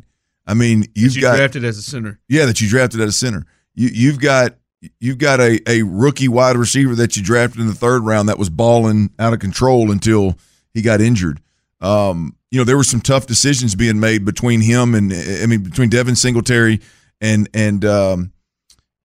I 0.47 0.55
mean, 0.55 0.87
you've 0.95 1.15
you 1.15 1.21
got 1.21 1.37
drafted 1.37 1.65
as 1.65 1.77
a 1.79 1.83
center. 1.83 2.19
yeah, 2.29 2.47
that 2.47 2.61
you 2.61 2.69
drafted 2.69 3.01
at 3.01 3.09
a 3.09 3.13
center. 3.13 3.45
You 3.75 3.89
you've 3.93 4.19
got 4.21 4.57
you've 5.01 5.19
got 5.19 5.41
a, 5.41 5.61
a 5.69 5.83
rookie 5.83 6.29
wide 6.29 6.57
receiver 6.57 6.95
that 6.97 7.17
you 7.17 7.23
drafted 7.23 7.61
in 7.61 7.67
the 7.67 7.75
third 7.75 8.05
round 8.05 8.29
that 8.29 8.39
was 8.39 8.51
balling 8.51 9.11
out 9.19 9.33
of 9.33 9.41
control 9.41 9.91
until 9.91 10.39
he 10.73 10.83
got 10.83 11.01
injured. 11.01 11.41
Um, 11.81 12.37
you 12.51 12.59
know, 12.59 12.65
there 12.65 12.77
were 12.77 12.85
some 12.85 13.01
tough 13.01 13.27
decisions 13.27 13.75
being 13.75 14.01
made 14.01 14.25
between 14.25 14.61
him 14.61 14.95
and 14.95 15.13
I 15.13 15.47
mean 15.47 15.63
between 15.63 15.91
Devin 15.91 16.17
Singletary 16.17 16.81
and 17.21 17.49
and 17.53 17.85
um 17.85 18.33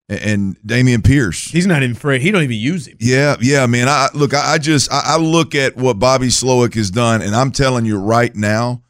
and 0.09 0.57
Dameon 0.61 1.03
Pierce. 1.03 1.49
He's 1.49 1.67
not 1.67 1.81
even 1.83 1.95
afraid. 1.95 2.21
He 2.21 2.31
don't 2.31 2.43
even 2.43 2.57
use 2.57 2.87
him. 2.87 2.97
Yeah, 2.99 3.35
yeah, 3.41 3.65
man. 3.65 3.89
I 3.89 4.09
look, 4.13 4.33
I, 4.33 4.53
I 4.53 4.57
just 4.57 4.91
I, 4.91 5.01
I 5.05 5.17
look 5.17 5.55
at 5.55 5.75
what 5.75 5.99
Bobby 5.99 6.27
Slowik 6.27 6.75
has 6.75 6.91
done, 6.91 7.21
and 7.21 7.35
I'm 7.35 7.51
telling 7.51 7.85
you 7.85 7.99
right 7.99 8.33
now, 8.35 8.82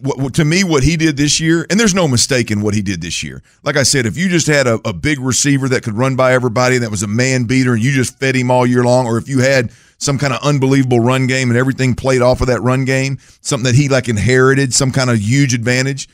what, 0.00 0.34
to 0.34 0.44
me 0.44 0.64
what 0.64 0.82
he 0.82 0.96
did 0.96 1.16
this 1.16 1.38
year, 1.38 1.64
and 1.70 1.78
there's 1.78 1.94
no 1.94 2.08
mistake 2.08 2.50
in 2.50 2.60
what 2.60 2.74
he 2.74 2.82
did 2.82 3.00
this 3.00 3.22
year. 3.22 3.42
Like 3.62 3.76
I 3.76 3.84
said, 3.84 4.04
if 4.04 4.16
you 4.16 4.28
just 4.28 4.48
had 4.48 4.66
a, 4.66 4.80
a 4.84 4.92
big 4.92 5.20
receiver 5.20 5.68
that 5.68 5.84
could 5.84 5.94
run 5.94 6.16
by 6.16 6.32
everybody, 6.32 6.78
that 6.78 6.90
was 6.90 7.02
a 7.02 7.08
man 7.08 7.44
beater, 7.44 7.74
and 7.74 7.82
you 7.82 7.92
just 7.92 8.18
fed 8.18 8.34
him 8.34 8.50
all 8.50 8.66
year 8.66 8.82
long, 8.82 9.06
or 9.06 9.16
if 9.16 9.28
you 9.28 9.40
had 9.40 9.70
some 9.98 10.18
kind 10.18 10.32
of 10.32 10.40
unbelievable 10.42 11.00
run 11.00 11.26
game 11.26 11.50
and 11.50 11.58
everything 11.58 11.94
played 11.94 12.20
off 12.20 12.40
of 12.40 12.48
that 12.48 12.60
run 12.62 12.84
game, 12.84 13.18
something 13.40 13.64
that 13.64 13.76
he 13.76 13.88
like 13.88 14.08
inherited, 14.08 14.74
some 14.74 14.90
kind 14.90 15.08
of 15.08 15.18
huge 15.18 15.54
advantage, 15.54 16.08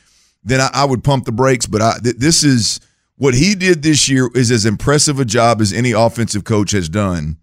then 0.44 0.60
I, 0.60 0.68
I 0.74 0.84
would 0.84 1.02
pump 1.02 1.24
the 1.24 1.32
brakes. 1.32 1.66
But 1.66 1.80
I, 1.80 1.98
th- 2.02 2.16
this 2.16 2.44
is 2.44 2.78
what 3.16 3.34
he 3.34 3.54
did 3.54 3.82
this 3.82 4.08
year 4.08 4.28
is 4.34 4.50
as 4.50 4.66
impressive 4.66 5.18
a 5.18 5.24
job 5.24 5.62
as 5.62 5.72
any 5.72 5.92
offensive 5.92 6.44
coach 6.44 6.72
has 6.72 6.90
done, 6.90 7.38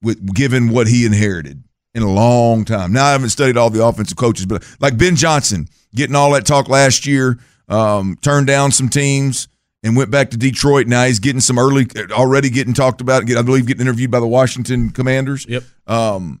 with 0.00 0.34
given 0.34 0.70
what 0.70 0.86
he 0.86 1.04
inherited 1.04 1.63
in 1.94 2.02
a 2.02 2.10
long 2.10 2.64
time. 2.64 2.92
Now 2.92 3.06
I 3.06 3.12
haven't 3.12 3.30
studied 3.30 3.56
all 3.56 3.70
the 3.70 3.84
offensive 3.84 4.16
coaches, 4.16 4.46
but 4.46 4.64
like 4.80 4.98
Ben 4.98 5.16
Johnson 5.16 5.68
getting 5.94 6.16
all 6.16 6.32
that 6.32 6.44
talk 6.44 6.68
last 6.68 7.06
year, 7.06 7.38
um, 7.68 8.18
turned 8.20 8.46
down 8.46 8.72
some 8.72 8.88
teams 8.88 9.48
and 9.82 9.96
went 9.96 10.10
back 10.10 10.30
to 10.30 10.36
Detroit. 10.36 10.86
Now 10.86 11.04
he's 11.04 11.20
getting 11.20 11.40
some 11.40 11.58
early, 11.58 11.86
already 12.10 12.50
getting 12.50 12.74
talked 12.74 13.00
about. 13.00 13.30
I 13.30 13.42
believe 13.42 13.66
getting 13.66 13.82
interviewed 13.82 14.10
by 14.10 14.20
the 14.20 14.26
Washington 14.26 14.90
Commanders. 14.90 15.46
Yep. 15.48 15.62
Um, 15.86 16.40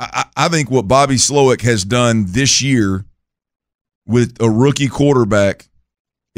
I, 0.00 0.24
I 0.36 0.46
I 0.46 0.48
think 0.48 0.70
what 0.70 0.88
Bobby 0.88 1.16
Slowik 1.16 1.62
has 1.62 1.84
done 1.84 2.26
this 2.28 2.60
year 2.60 3.04
with 4.06 4.40
a 4.40 4.50
rookie 4.50 4.88
quarterback 4.88 5.67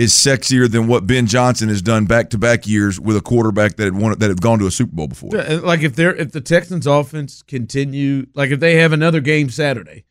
is 0.01 0.13
sexier 0.13 0.71
than 0.71 0.87
what 0.87 1.07
Ben 1.07 1.27
Johnson 1.27 1.69
has 1.69 1.83
done 1.83 2.07
back 2.07 2.31
to 2.31 2.39
back 2.39 2.67
years 2.67 2.99
with 2.99 3.17
a 3.17 3.21
quarterback 3.21 3.77
that 3.77 3.85
had 3.85 3.95
won 3.95 4.19
that 4.19 4.29
had 4.31 4.41
gone 4.41 4.59
to 4.61 4.67
a 4.67 4.71
Super 4.71 4.95
Bowl 4.97 5.09
before. 5.09 5.31
Yeah, 5.35 5.61
Like 5.63 5.83
if 5.83 5.95
they're 5.95 6.15
if 6.15 6.33
the 6.33 6.41
Texans 6.41 6.87
offense 6.87 7.43
continue 7.43 8.27
like 8.35 8.51
if 8.51 8.61
they 8.61 8.77
have 8.77 8.93
another 8.93 9.21
game 9.21 9.51
Saturday 9.51 10.05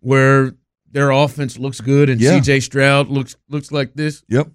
where 0.00 0.54
their 0.90 1.10
offense 1.10 1.58
looks 1.58 1.80
good 1.80 2.08
and 2.08 2.20
Yeah. 2.20 2.38
CJ 2.40 2.62
Stroud 2.62 3.08
looks 3.08 3.36
looks 3.50 3.70
like 3.70 3.94
this, 3.94 4.22
Yep. 4.28 4.48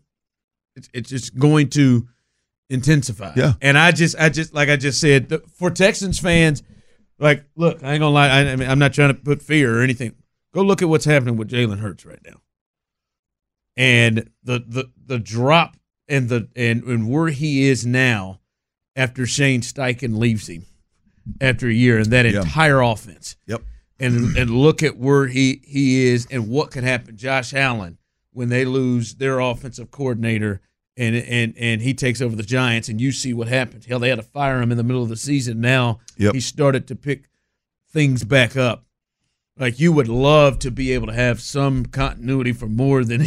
it's 0.75 0.89
it's 0.93 1.09
just 1.09 1.37
going 1.37 1.69
to 1.71 2.07
intensify. 2.69 3.33
Yeah. 3.35 3.53
And 3.61 3.77
I 3.77 3.91
just 3.91 4.15
I 4.19 4.29
just 4.29 4.53
like 4.53 4.69
I 4.69 4.75
just 4.75 4.99
said 4.99 5.29
the, 5.29 5.39
for 5.55 5.69
Texans 5.69 6.19
fans, 6.19 6.63
like 7.19 7.43
look, 7.55 7.83
I 7.83 7.91
ain't 7.93 7.99
gonna 8.01 8.09
lie, 8.09 8.27
I, 8.29 8.39
I 8.51 8.55
mean 8.55 8.69
I'm 8.69 8.79
not 8.79 8.93
trying 8.93 9.09
to 9.09 9.13
put 9.13 9.41
fear 9.41 9.77
or 9.79 9.81
anything. 9.83 10.15
Go 10.53 10.61
look 10.63 10.81
at 10.81 10.89
what's 10.89 11.05
happening 11.05 11.37
with 11.37 11.49
Jalen 11.51 11.79
Hurts 11.79 12.05
right 12.05 12.19
now, 12.25 12.41
and 13.77 14.29
the 14.43 14.63
the 14.67 14.89
the 15.05 15.19
drop 15.19 15.75
and 16.07 16.29
the 16.29 16.47
and 16.55 16.83
and 16.83 17.09
where 17.09 17.29
he 17.29 17.67
is 17.67 17.85
now 17.85 18.39
after 18.95 19.25
Shane 19.25 19.61
Steichen 19.61 20.17
leaves 20.17 20.47
him 20.47 20.65
after 21.41 21.67
a 21.67 21.73
year 21.73 21.97
and 21.97 22.07
that 22.07 22.25
entire 22.41 22.81
offense 22.81 23.35
Yep. 23.47 23.61
and 23.99 24.37
and 24.37 24.49
look 24.51 24.83
at 24.83 24.97
where 24.97 25.27
he 25.27 25.61
he 25.65 26.05
is 26.05 26.27
and 26.29 26.49
what 26.49 26.71
could 26.71 26.83
happen. 26.83 27.15
Josh 27.17 27.53
Allen 27.53 27.97
when 28.31 28.49
they 28.49 28.65
lose 28.65 29.15
their 29.15 29.39
offensive 29.39 29.89
coordinator 29.91 30.61
and 30.97 31.15
and 31.15 31.55
and 31.57 31.81
he 31.81 31.93
takes 31.93 32.21
over 32.21 32.35
the 32.35 32.43
Giants 32.43 32.89
and 32.89 33.01
you 33.01 33.11
see 33.11 33.33
what 33.33 33.47
happened. 33.47 33.85
Hell, 33.85 33.99
they 33.99 34.09
had 34.09 34.17
to 34.19 34.23
fire 34.23 34.61
him 34.61 34.71
in 34.71 34.77
the 34.77 34.83
middle 34.83 35.01
of 35.03 35.09
the 35.09 35.15
season. 35.15 35.61
Now 35.61 35.99
Yep. 36.17 36.33
he 36.35 36.39
started 36.39 36.87
to 36.87 36.95
pick 36.95 37.29
things 37.91 38.23
back 38.23 38.55
up. 38.57 38.85
Like 39.57 39.79
you 39.79 39.91
would 39.91 40.07
love 40.07 40.59
to 40.59 40.71
be 40.71 40.91
able 40.91 41.07
to 41.07 41.13
have 41.13 41.39
some 41.41 41.85
continuity 41.85 42.51
for 42.53 42.67
more 42.67 43.03
than 43.03 43.21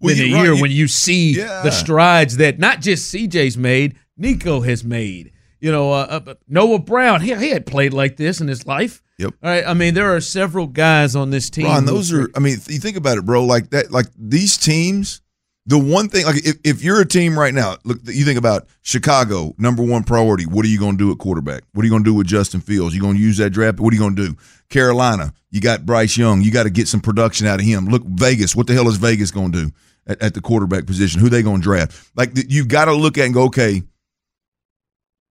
Well, 0.00 0.14
than 0.14 0.30
a 0.30 0.34
right. 0.34 0.42
year 0.42 0.52
You- 0.54 0.62
when 0.62 0.70
you 0.70 0.88
see 0.88 1.32
Yeah. 1.32 1.62
the 1.62 1.70
strides 1.70 2.36
that 2.36 2.58
not 2.58 2.80
just 2.80 3.12
CJ's 3.12 3.56
made, 3.56 3.94
Nico 4.16 4.60
has 4.60 4.84
made. 4.84 5.32
You 5.60 5.72
know, 5.72 5.90
uh, 5.92 6.20
uh, 6.26 6.34
Noah 6.48 6.78
Brown, 6.78 7.20
he, 7.20 7.34
he 7.34 7.50
had 7.50 7.66
played 7.66 7.92
like 7.92 8.16
this 8.16 8.40
in 8.40 8.46
his 8.48 8.64
life. 8.66 9.02
Yep. 9.18 9.34
All 9.42 9.50
right. 9.50 9.64
I 9.66 9.74
mean, 9.74 9.94
there 9.94 10.14
are 10.14 10.20
several 10.20 10.68
guys 10.68 11.16
on 11.16 11.30
this 11.30 11.50
team. 11.50 11.66
Ron, 11.66 11.84
those 11.84 12.12
are. 12.12 12.28
I 12.36 12.38
mean, 12.38 12.58
you 12.68 12.78
think 12.78 12.96
about 12.96 13.18
it, 13.18 13.24
bro. 13.26 13.44
Like 13.44 13.70
that. 13.70 13.90
Like 13.90 14.06
these 14.16 14.56
teams. 14.56 15.20
The 15.68 15.78
one 15.78 16.08
thing, 16.08 16.24
like 16.24 16.46
if, 16.46 16.56
if 16.64 16.82
you're 16.82 16.98
a 17.02 17.06
team 17.06 17.38
right 17.38 17.52
now, 17.52 17.76
look, 17.84 17.98
you 18.06 18.24
think 18.24 18.38
about 18.38 18.66
Chicago, 18.80 19.54
number 19.58 19.82
one 19.82 20.02
priority. 20.02 20.46
What 20.46 20.64
are 20.64 20.68
you 20.68 20.78
going 20.78 20.96
to 20.96 20.98
do 20.98 21.12
at 21.12 21.18
quarterback? 21.18 21.62
What 21.74 21.82
are 21.82 21.84
you 21.84 21.90
going 21.90 22.04
to 22.04 22.10
do 22.10 22.14
with 22.14 22.26
Justin 22.26 22.62
Fields? 22.62 22.94
You 22.94 23.02
going 23.02 23.16
to 23.16 23.22
use 23.22 23.36
that 23.36 23.50
draft? 23.50 23.78
What 23.78 23.92
are 23.92 23.94
you 23.94 24.00
going 24.00 24.16
to 24.16 24.28
do? 24.28 24.36
Carolina, 24.70 25.34
you 25.50 25.60
got 25.60 25.84
Bryce 25.84 26.16
Young. 26.16 26.40
You 26.40 26.50
got 26.50 26.62
to 26.62 26.70
get 26.70 26.88
some 26.88 27.02
production 27.02 27.46
out 27.46 27.60
of 27.60 27.66
him. 27.66 27.84
Look, 27.84 28.02
Vegas. 28.02 28.56
What 28.56 28.66
the 28.66 28.72
hell 28.72 28.88
is 28.88 28.96
Vegas 28.96 29.30
going 29.30 29.52
to 29.52 29.66
do 29.66 29.70
at, 30.06 30.22
at 30.22 30.32
the 30.32 30.40
quarterback 30.40 30.86
position? 30.86 31.20
Who 31.20 31.28
they 31.28 31.42
going 31.42 31.60
to 31.60 31.64
draft? 31.64 32.10
Like 32.16 32.30
you've 32.48 32.68
got 32.68 32.86
to 32.86 32.94
look 32.94 33.18
at 33.18 33.26
and 33.26 33.34
go, 33.34 33.42
okay, 33.44 33.82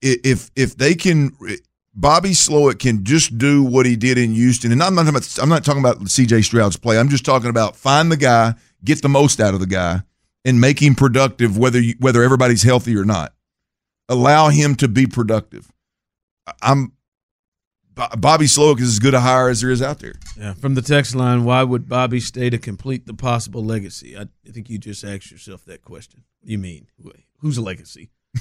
if 0.04 0.52
if 0.56 0.78
they 0.78 0.94
can 0.94 1.36
Bobby 1.96 2.30
Slowik 2.30 2.78
can 2.78 3.04
just 3.04 3.40
do 3.40 3.64
what 3.64 3.88
he 3.88 3.96
did 3.96 4.20
in 4.20 4.34
Houston, 4.34 4.72
and 4.72 4.84
I'm 4.84 4.94
not 4.94 5.08
I'm 5.40 5.50
not 5.50 5.66
talking 5.66 5.82
about 5.82 6.08
C.J. 6.08 6.44
Stroud's 6.44 6.78
play. 6.78 7.00
I'm 7.00 7.10
just 7.10 7.26
talking 7.26 7.50
about 7.50 7.76
find 7.76 8.12
the 8.12 8.18
guy, 8.18 8.54
get 8.84 9.02
the 9.02 9.10
most 9.10 9.40
out 9.40 9.56
of 9.56 9.60
the 9.60 9.66
guy, 9.66 10.02
and 10.48 10.62
make 10.62 10.82
him 10.82 10.96
productive, 10.96 11.58
whether 11.58 11.80
you, 11.80 11.94
whether 12.00 12.24
everybody's 12.24 12.64
healthy 12.64 12.96
or 12.96 13.04
not. 13.04 13.34
Allow 14.08 14.48
him 14.48 14.76
to 14.76 14.88
be 14.88 15.06
productive. 15.06 15.70
I'm 16.62 16.94
Bobby 18.18 18.46
Slowik 18.46 18.80
is 18.80 18.90
as 18.90 19.00
good 19.00 19.16
a 19.16 19.20
hire 19.20 19.50
as 19.50 19.62
there 19.62 19.72
is 19.72 19.82
out 19.82 20.00
there. 20.00 20.14
Yeah. 20.40 20.54
From 20.54 20.76
the 20.76 20.84
text 20.84 21.16
line, 21.16 21.44
why 21.44 21.64
would 21.64 21.90
Bobby 21.90 22.20
stay 22.20 22.50
to 22.50 22.60
complete 22.60 23.08
the 23.08 23.14
possible 23.14 23.64
legacy? 23.64 24.16
I 24.16 24.28
think 24.50 24.70
you 24.70 24.78
just 24.78 25.04
asked 25.04 25.32
yourself 25.32 25.66
that 25.66 25.82
question. 25.82 26.24
You 26.44 26.60
mean? 26.60 26.88
Who's 27.40 27.58
a 27.58 27.62
legacy? 27.62 28.12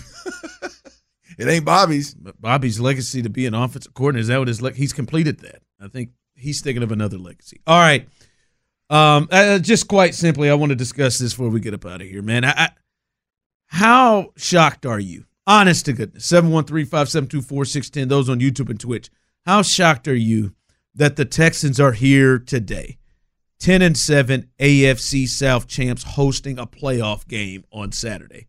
it 1.39 1.49
ain't 1.49 1.65
Bobby's. 1.65 2.15
But 2.15 2.41
Bobby's 2.41 2.79
legacy 2.79 3.23
to 3.23 3.31
be 3.31 3.47
an 3.47 3.55
offensive 3.55 3.95
coordinator 3.95 4.21
is 4.21 4.29
that 4.29 4.39
what 4.39 4.49
his 4.49 4.63
le- 4.63 4.75
he's 4.75 4.93
completed 4.93 5.41
that. 5.41 5.63
I 5.81 5.89
think 5.89 6.11
he's 6.35 6.61
thinking 6.61 6.83
of 6.83 6.93
another 6.93 7.19
legacy. 7.19 7.63
All 7.67 7.81
right. 7.81 8.07
Um, 8.89 9.29
uh, 9.31 9.59
just 9.59 9.89
quite 9.89 10.15
simply, 10.15 10.49
I 10.49 10.55
want 10.55 10.71
to 10.71 10.77
discuss 10.77 11.19
this 11.19 11.33
before 11.33 11.49
we 11.49 11.61
get 11.61 11.75
up 11.75 11.85
out 11.85 12.01
of 12.01 12.09
here, 12.09 12.23
man. 12.23 12.45
I, 12.45 12.53
I, 12.57 12.69
how 13.67 14.33
shocked 14.37 14.87
are 14.87 15.01
you? 15.01 15.25
Honest 15.47 15.87
to 15.87 15.93
goodness. 15.93 16.25
713 16.27 16.87
572 16.87 17.43
4610. 17.43 18.09
Those 18.09 18.29
on 18.29 18.41
YouTube 18.41 18.71
and 18.71 18.81
Twitch. 18.81 19.11
How 19.45 19.63
shocked 19.63 20.09
are 20.09 20.15
you 20.15 20.55
that 20.95 21.17
the 21.17 21.25
Texans 21.25 21.79
are 21.79 21.93
here 21.93 22.39
today? 22.39 22.99
10 23.61 23.81
and 23.83 23.97
7 23.97 24.51
AFC 24.59 25.29
South 25.29 25.67
champs 25.67 26.03
hosting 26.03 26.59
a 26.59 26.67
playoff 26.67 27.27
game 27.27 27.65
on 27.73 27.93
Saturday. 27.93 28.49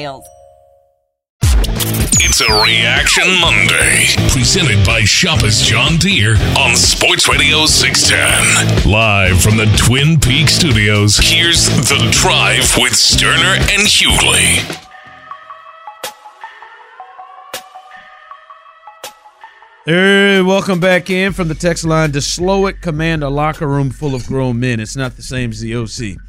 details. 0.00 0.26
It's 2.22 2.40
a 2.40 2.62
Reaction 2.62 3.28
Monday, 3.40 4.06
presented 4.30 4.84
by 4.86 5.02
Shoppers 5.02 5.62
John 5.62 5.96
Deere 5.96 6.36
on 6.58 6.76
Sports 6.76 7.28
Radio 7.28 7.66
610. 7.66 8.90
Live 8.90 9.40
from 9.42 9.56
the 9.56 9.66
Twin 9.76 10.18
Peaks 10.20 10.54
studios, 10.54 11.18
here's 11.18 11.66
The 11.66 12.08
Drive 12.12 12.76
with 12.78 12.92
Stoerner 12.92 13.56
and 13.72 13.82
Hughley. 13.86 14.86
Hey, 19.86 20.40
welcome 20.42 20.78
back 20.78 21.10
in 21.10 21.32
from 21.32 21.48
the 21.48 21.54
text 21.54 21.84
line. 21.84 22.12
To 22.12 22.18
Slowik, 22.18 22.80
command 22.80 23.24
a 23.24 23.28
locker 23.28 23.66
room 23.66 23.90
full 23.90 24.14
of 24.14 24.26
grown 24.26 24.60
men. 24.60 24.78
It's 24.78 24.94
not 24.94 25.16
the 25.16 25.22
same 25.22 25.50
as 25.50 25.60
the 25.60 25.74
OC. 25.74 26.20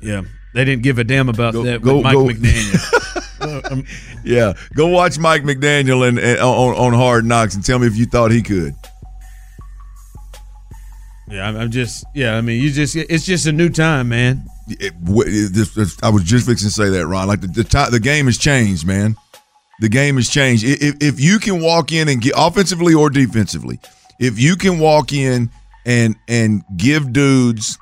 Yeah, 0.00 0.22
they 0.54 0.64
didn't 0.64 0.82
give 0.82 0.98
a 0.98 1.04
damn 1.04 1.28
about 1.28 1.52
go, 1.52 1.64
that 1.64 1.82
go, 1.82 2.00
Mike 2.00 2.14
go. 2.14 2.26
McDaniel. 2.26 3.06
um, 3.70 3.84
yeah, 4.24 4.52
go 4.74 4.88
watch 4.88 5.18
Mike 5.18 5.42
McDaniel 5.42 6.06
and, 6.06 6.18
and 6.18 6.38
on, 6.40 6.74
on 6.74 6.92
Hard 6.92 7.24
Knocks 7.24 7.54
and 7.54 7.64
tell 7.64 7.78
me 7.78 7.86
if 7.86 7.96
you 7.96 8.06
thought 8.06 8.30
he 8.30 8.42
could. 8.42 8.74
Yeah, 11.30 11.46
I'm 11.46 11.70
just 11.70 12.04
yeah. 12.14 12.36
I 12.36 12.40
mean, 12.40 12.60
you 12.60 12.70
just 12.70 12.96
it's 12.96 13.24
just 13.24 13.46
a 13.46 13.52
new 13.52 13.68
time, 13.68 14.08
man. 14.08 14.44
It, 14.68 14.94
it, 14.96 15.52
this, 15.52 15.96
I 16.02 16.08
was 16.08 16.24
just 16.24 16.46
fixing 16.46 16.68
to 16.68 16.74
say 16.74 16.88
that, 16.90 17.06
Ron. 17.06 17.28
Like 17.28 17.40
the 17.40 17.46
the, 17.46 17.64
time, 17.64 17.92
the 17.92 18.00
game 18.00 18.26
has 18.26 18.36
changed, 18.36 18.84
man. 18.84 19.16
The 19.80 19.88
game 19.88 20.16
has 20.16 20.28
changed. 20.28 20.64
If, 20.64 20.96
if 21.00 21.20
you 21.20 21.38
can 21.38 21.62
walk 21.62 21.92
in 21.92 22.08
and 22.08 22.20
get 22.20 22.34
offensively 22.36 22.94
or 22.94 23.10
defensively, 23.10 23.78
if 24.18 24.40
you 24.40 24.56
can 24.56 24.80
walk 24.80 25.12
in 25.12 25.50
and 25.86 26.16
and 26.28 26.64
give 26.76 27.12
dudes 27.12 27.78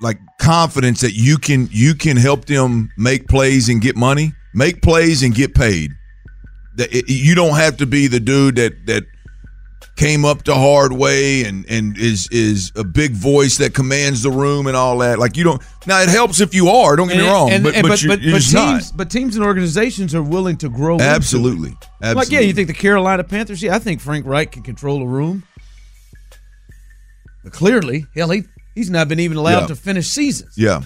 like 0.00 0.18
confidence 0.40 1.00
that 1.00 1.12
you 1.12 1.38
can 1.38 1.68
you 1.70 1.94
can 1.94 2.16
help 2.16 2.44
them 2.44 2.90
make 2.96 3.28
plays 3.28 3.68
and 3.68 3.80
get 3.80 3.96
money, 3.96 4.32
make 4.54 4.82
plays 4.82 5.22
and 5.22 5.34
get 5.34 5.54
paid. 5.54 5.92
That 6.76 6.92
you 7.08 7.34
don't 7.34 7.56
have 7.56 7.76
to 7.78 7.86
be 7.86 8.06
the 8.06 8.20
dude 8.20 8.56
that 8.56 8.86
that 8.86 9.04
came 9.96 10.24
up 10.24 10.44
the 10.44 10.54
hard 10.54 10.92
way 10.92 11.42
and 11.44 11.68
and 11.68 11.98
is 11.98 12.28
is 12.30 12.70
a 12.76 12.84
big 12.84 13.12
voice 13.12 13.58
that 13.58 13.74
commands 13.74 14.22
the 14.22 14.30
room 14.30 14.68
and 14.68 14.76
all 14.76 14.98
that. 14.98 15.18
Like 15.18 15.36
you 15.36 15.42
don't. 15.42 15.60
Now 15.86 16.00
it 16.00 16.08
helps 16.08 16.40
if 16.40 16.54
you 16.54 16.68
are. 16.68 16.94
Don't 16.94 17.08
get 17.08 17.16
and, 17.16 17.26
me 17.26 17.32
wrong, 17.32 17.50
and, 17.50 17.64
but, 17.64 17.74
and, 17.74 17.82
but, 17.82 17.88
but, 17.88 18.02
you're, 18.02 18.16
but, 18.16 18.24
but 18.24 18.42
teams, 18.42 18.54
not. 18.54 18.82
but 18.94 19.10
teams 19.10 19.34
and 19.34 19.44
organizations 19.44 20.14
are 20.14 20.22
willing 20.22 20.56
to 20.58 20.68
grow. 20.68 20.98
Absolutely, 21.00 21.76
absolutely. 22.02 22.14
Like 22.14 22.30
yeah, 22.30 22.40
you 22.40 22.52
think 22.52 22.68
the 22.68 22.74
Carolina 22.74 23.24
Panthers? 23.24 23.60
Yeah, 23.60 23.74
I 23.74 23.80
think 23.80 24.00
Frank 24.00 24.24
Reich 24.24 24.52
can 24.52 24.62
control 24.62 25.02
a 25.02 25.06
room. 25.06 25.42
But 27.42 27.52
clearly, 27.52 28.06
hell, 28.14 28.30
he 28.30 28.44
He's 28.78 28.90
not 28.90 29.08
been 29.08 29.18
even 29.18 29.36
allowed 29.36 29.62
yeah. 29.62 29.66
to 29.66 29.74
finish 29.74 30.06
seasons. 30.06 30.54
Yeah. 30.56 30.82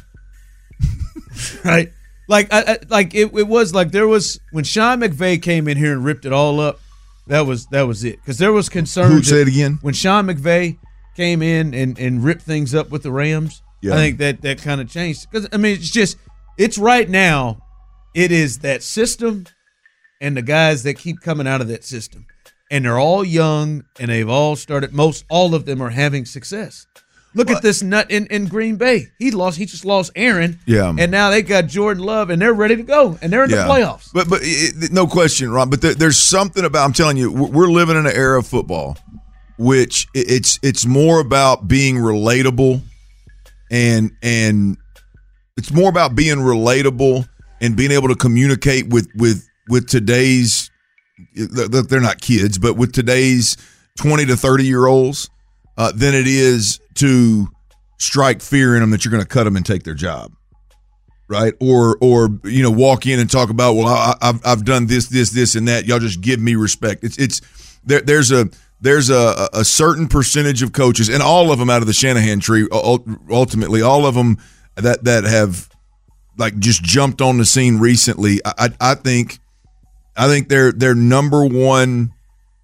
right. 1.65 1.93
Like, 2.27 2.51
I, 2.51 2.63
I, 2.63 2.79
like 2.89 3.15
it, 3.15 3.35
it 3.37 3.47
was 3.47 3.75
like 3.75 3.93
there 3.93 4.09
was 4.09 4.41
when 4.51 4.65
Sean 4.65 5.01
McVay 5.01 5.43
came 5.43 5.69
in 5.69 5.77
here 5.77 5.93
and 5.93 6.03
ripped 6.03 6.25
it 6.25 6.33
all 6.33 6.59
up. 6.59 6.81
That 7.27 7.43
was 7.43 7.67
that 7.67 7.83
was 7.83 8.03
it 8.03 8.17
because 8.17 8.39
there 8.39 8.51
was 8.51 8.71
concern. 8.71 9.13
Who 9.13 9.23
say 9.23 9.43
it 9.43 9.49
again? 9.49 9.79
When 9.83 9.93
Sean 9.93 10.27
McVay 10.27 10.79
came 11.15 11.43
in 11.43 11.75
and 11.75 11.99
and 11.99 12.25
ripped 12.25 12.41
things 12.41 12.75
up 12.75 12.89
with 12.89 13.03
the 13.03 13.13
Rams, 13.13 13.63
yeah. 13.83 13.93
I 13.93 13.97
think 13.97 14.19
that 14.21 14.41
that 14.41 14.63
kind 14.63 14.81
of 14.81 14.89
changed 14.89 15.31
because 15.31 15.47
I 15.53 15.59
mean 15.59 15.77
it's 15.77 15.91
just 15.91 16.17
it's 16.57 16.79
right 16.79 17.11
now. 17.11 17.59
It 18.15 18.33
is 18.33 18.61
that 18.61 18.83
system 18.83 19.45
and 20.19 20.35
the 20.35 20.43
guys 20.43 20.83
that 20.85 20.95
keep 20.95 21.21
coming 21.21 21.47
out 21.47 21.61
of 21.61 21.69
that 21.69 21.85
system, 21.85 22.25
and 22.71 22.87
they're 22.87 22.99
all 22.99 23.23
young 23.23 23.85
and 24.01 24.11
they've 24.11 24.31
all 24.31 24.57
started. 24.57 24.95
Most 24.95 25.27
all 25.29 25.55
of 25.55 25.67
them 25.67 25.83
are 25.83 25.91
having 25.91 26.25
success. 26.25 26.87
Look 27.35 27.51
at 27.51 27.63
this 27.63 27.83
nut 27.83 28.11
in, 28.11 28.27
in 28.27 28.47
Green 28.47 28.77
Bay. 28.77 29.09
He 29.19 29.31
lost. 29.31 29.57
He 29.57 29.65
just 29.65 29.85
lost 29.85 30.13
Aaron. 30.15 30.59
Yeah. 30.67 30.95
And 30.97 31.11
now 31.11 31.31
they 31.31 31.43
got 31.43 31.67
Jordan 31.67 32.03
Love, 32.03 32.31
and 32.31 32.41
they're 32.41 32.53
ready 32.53 32.77
to 32.77 32.83
go, 32.83 33.19
and 33.23 33.33
they're 33.33 33.45
in 33.45 33.51
yeah. 33.51 33.65
the 33.65 33.73
playoffs. 33.73 34.13
But 34.13 34.29
but 34.29 34.41
it, 34.43 34.93
no 34.93 35.07
question, 35.07 35.51
Ron. 35.51 35.71
But 35.71 35.81
there, 35.81 35.95
there's 35.95 36.19
something 36.19 36.65
about. 36.65 36.85
I'm 36.85 36.93
telling 36.93 37.17
you, 37.17 37.33
we're 37.33 37.69
living 37.69 37.97
in 37.97 38.07
an 38.07 38.15
era 38.15 38.39
of 38.39 38.47
football, 38.47 38.99
which 39.59 40.09
it's 40.15 40.59
it's 40.63 40.85
more 40.85 41.21
about 41.21 41.69
being 41.69 41.97
relatable, 41.97 42.83
and 43.71 44.13
and 44.23 44.77
it's 45.57 45.73
more 45.73 45.89
about 45.89 46.15
being 46.15 46.37
relatable 46.37 47.27
and 47.63 47.77
being 47.77 47.93
able 47.93 48.09
to 48.09 48.17
communicate 48.17 48.89
with 48.89 49.09
with 49.15 49.49
with 49.69 49.89
today's. 49.89 50.71
They're 51.35 52.01
not 52.01 52.21
kids, 52.21 52.59
but 52.59 52.77
with 52.77 52.93
today's 52.93 53.57
20 53.99 54.27
to 54.27 54.37
30 54.37 54.65
year 54.65 54.87
olds 54.87 55.31
uh, 55.83 55.91
than 55.93 56.15
it 56.15 56.29
is 56.29 56.79
to 56.95 57.49
strike 57.99 58.41
fear 58.41 58.75
in 58.75 58.81
them 58.81 58.91
that 58.91 59.05
you're 59.05 59.11
going 59.11 59.23
to 59.23 59.29
cut 59.29 59.45
them 59.45 59.57
and 59.57 59.67
take 59.67 59.83
their 59.83 59.95
job. 59.95 60.33
Right? 61.29 61.55
Or 61.61 61.97
or 62.01 62.29
you 62.45 62.63
know 62.63 62.71
walk 62.71 63.07
in 63.07 63.19
and 63.19 63.31
talk 63.31 63.49
about 63.49 63.75
well 63.75 63.89
I, 63.89 64.15
have 64.21 64.43
I've 64.45 64.65
done 64.65 64.87
this 64.87 65.07
this 65.07 65.31
this 65.31 65.55
and 65.55 65.67
that. 65.67 65.87
Y'all 65.87 65.99
just 65.99 66.21
give 66.21 66.39
me 66.39 66.55
respect. 66.55 67.05
It's 67.05 67.17
it's 67.19 67.41
there, 67.85 68.03
there's 68.03 68.31
a 68.31 68.51
there's 68.81 69.11
a, 69.11 69.49
a 69.55 69.65
certain 69.65 70.09
percentage 70.09 70.63
of 70.63 70.73
coaches 70.73 71.09
and 71.09 71.23
all 71.23 71.51
of 71.51 71.59
them 71.59 71.71
out 71.71 71.81
of 71.81 71.87
the 71.87 71.93
Shanahan 71.93 72.41
tree 72.41 72.69
ultimately 72.73 73.81
all 73.81 74.07
of 74.07 74.15
them 74.15 74.39
that 74.75 75.05
that 75.05 75.23
have 75.23 75.71
like 76.37 76.59
just 76.59 76.83
jumped 76.83 77.23
on 77.23 77.39
the 77.39 77.45
scene 77.45 77.79
recently 77.79 78.41
I, 78.45 78.53
I, 78.59 78.69
I 78.81 78.95
think 78.97 79.39
I 80.17 80.27
think 80.27 80.49
their 80.49 80.73
their 80.73 80.97
number 80.97 81.47
one 81.47 82.12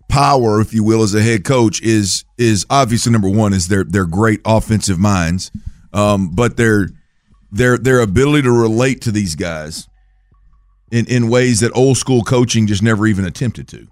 power, 0.08 0.60
if 0.60 0.72
you 0.74 0.82
will, 0.82 1.02
as 1.02 1.14
a 1.14 1.22
head 1.22 1.44
coach 1.44 1.82
is 1.82 2.24
is 2.36 2.66
obviously 2.70 3.12
number 3.12 3.28
one 3.28 3.52
is 3.52 3.68
their 3.68 3.84
their 3.84 4.06
great 4.06 4.40
offensive 4.44 4.98
minds, 4.98 5.50
um, 5.92 6.30
but 6.30 6.56
their 6.56 6.88
their 7.50 7.78
their 7.78 8.00
ability 8.00 8.42
to 8.42 8.52
relate 8.52 9.00
to 9.02 9.12
these 9.12 9.34
guys 9.34 9.88
in 10.90 11.06
in 11.06 11.28
ways 11.28 11.60
that 11.60 11.72
old 11.76 11.96
school 11.96 12.22
coaching 12.22 12.66
just 12.66 12.82
never 12.82 13.06
even 13.06 13.24
attempted 13.24 13.68
to. 13.68 13.86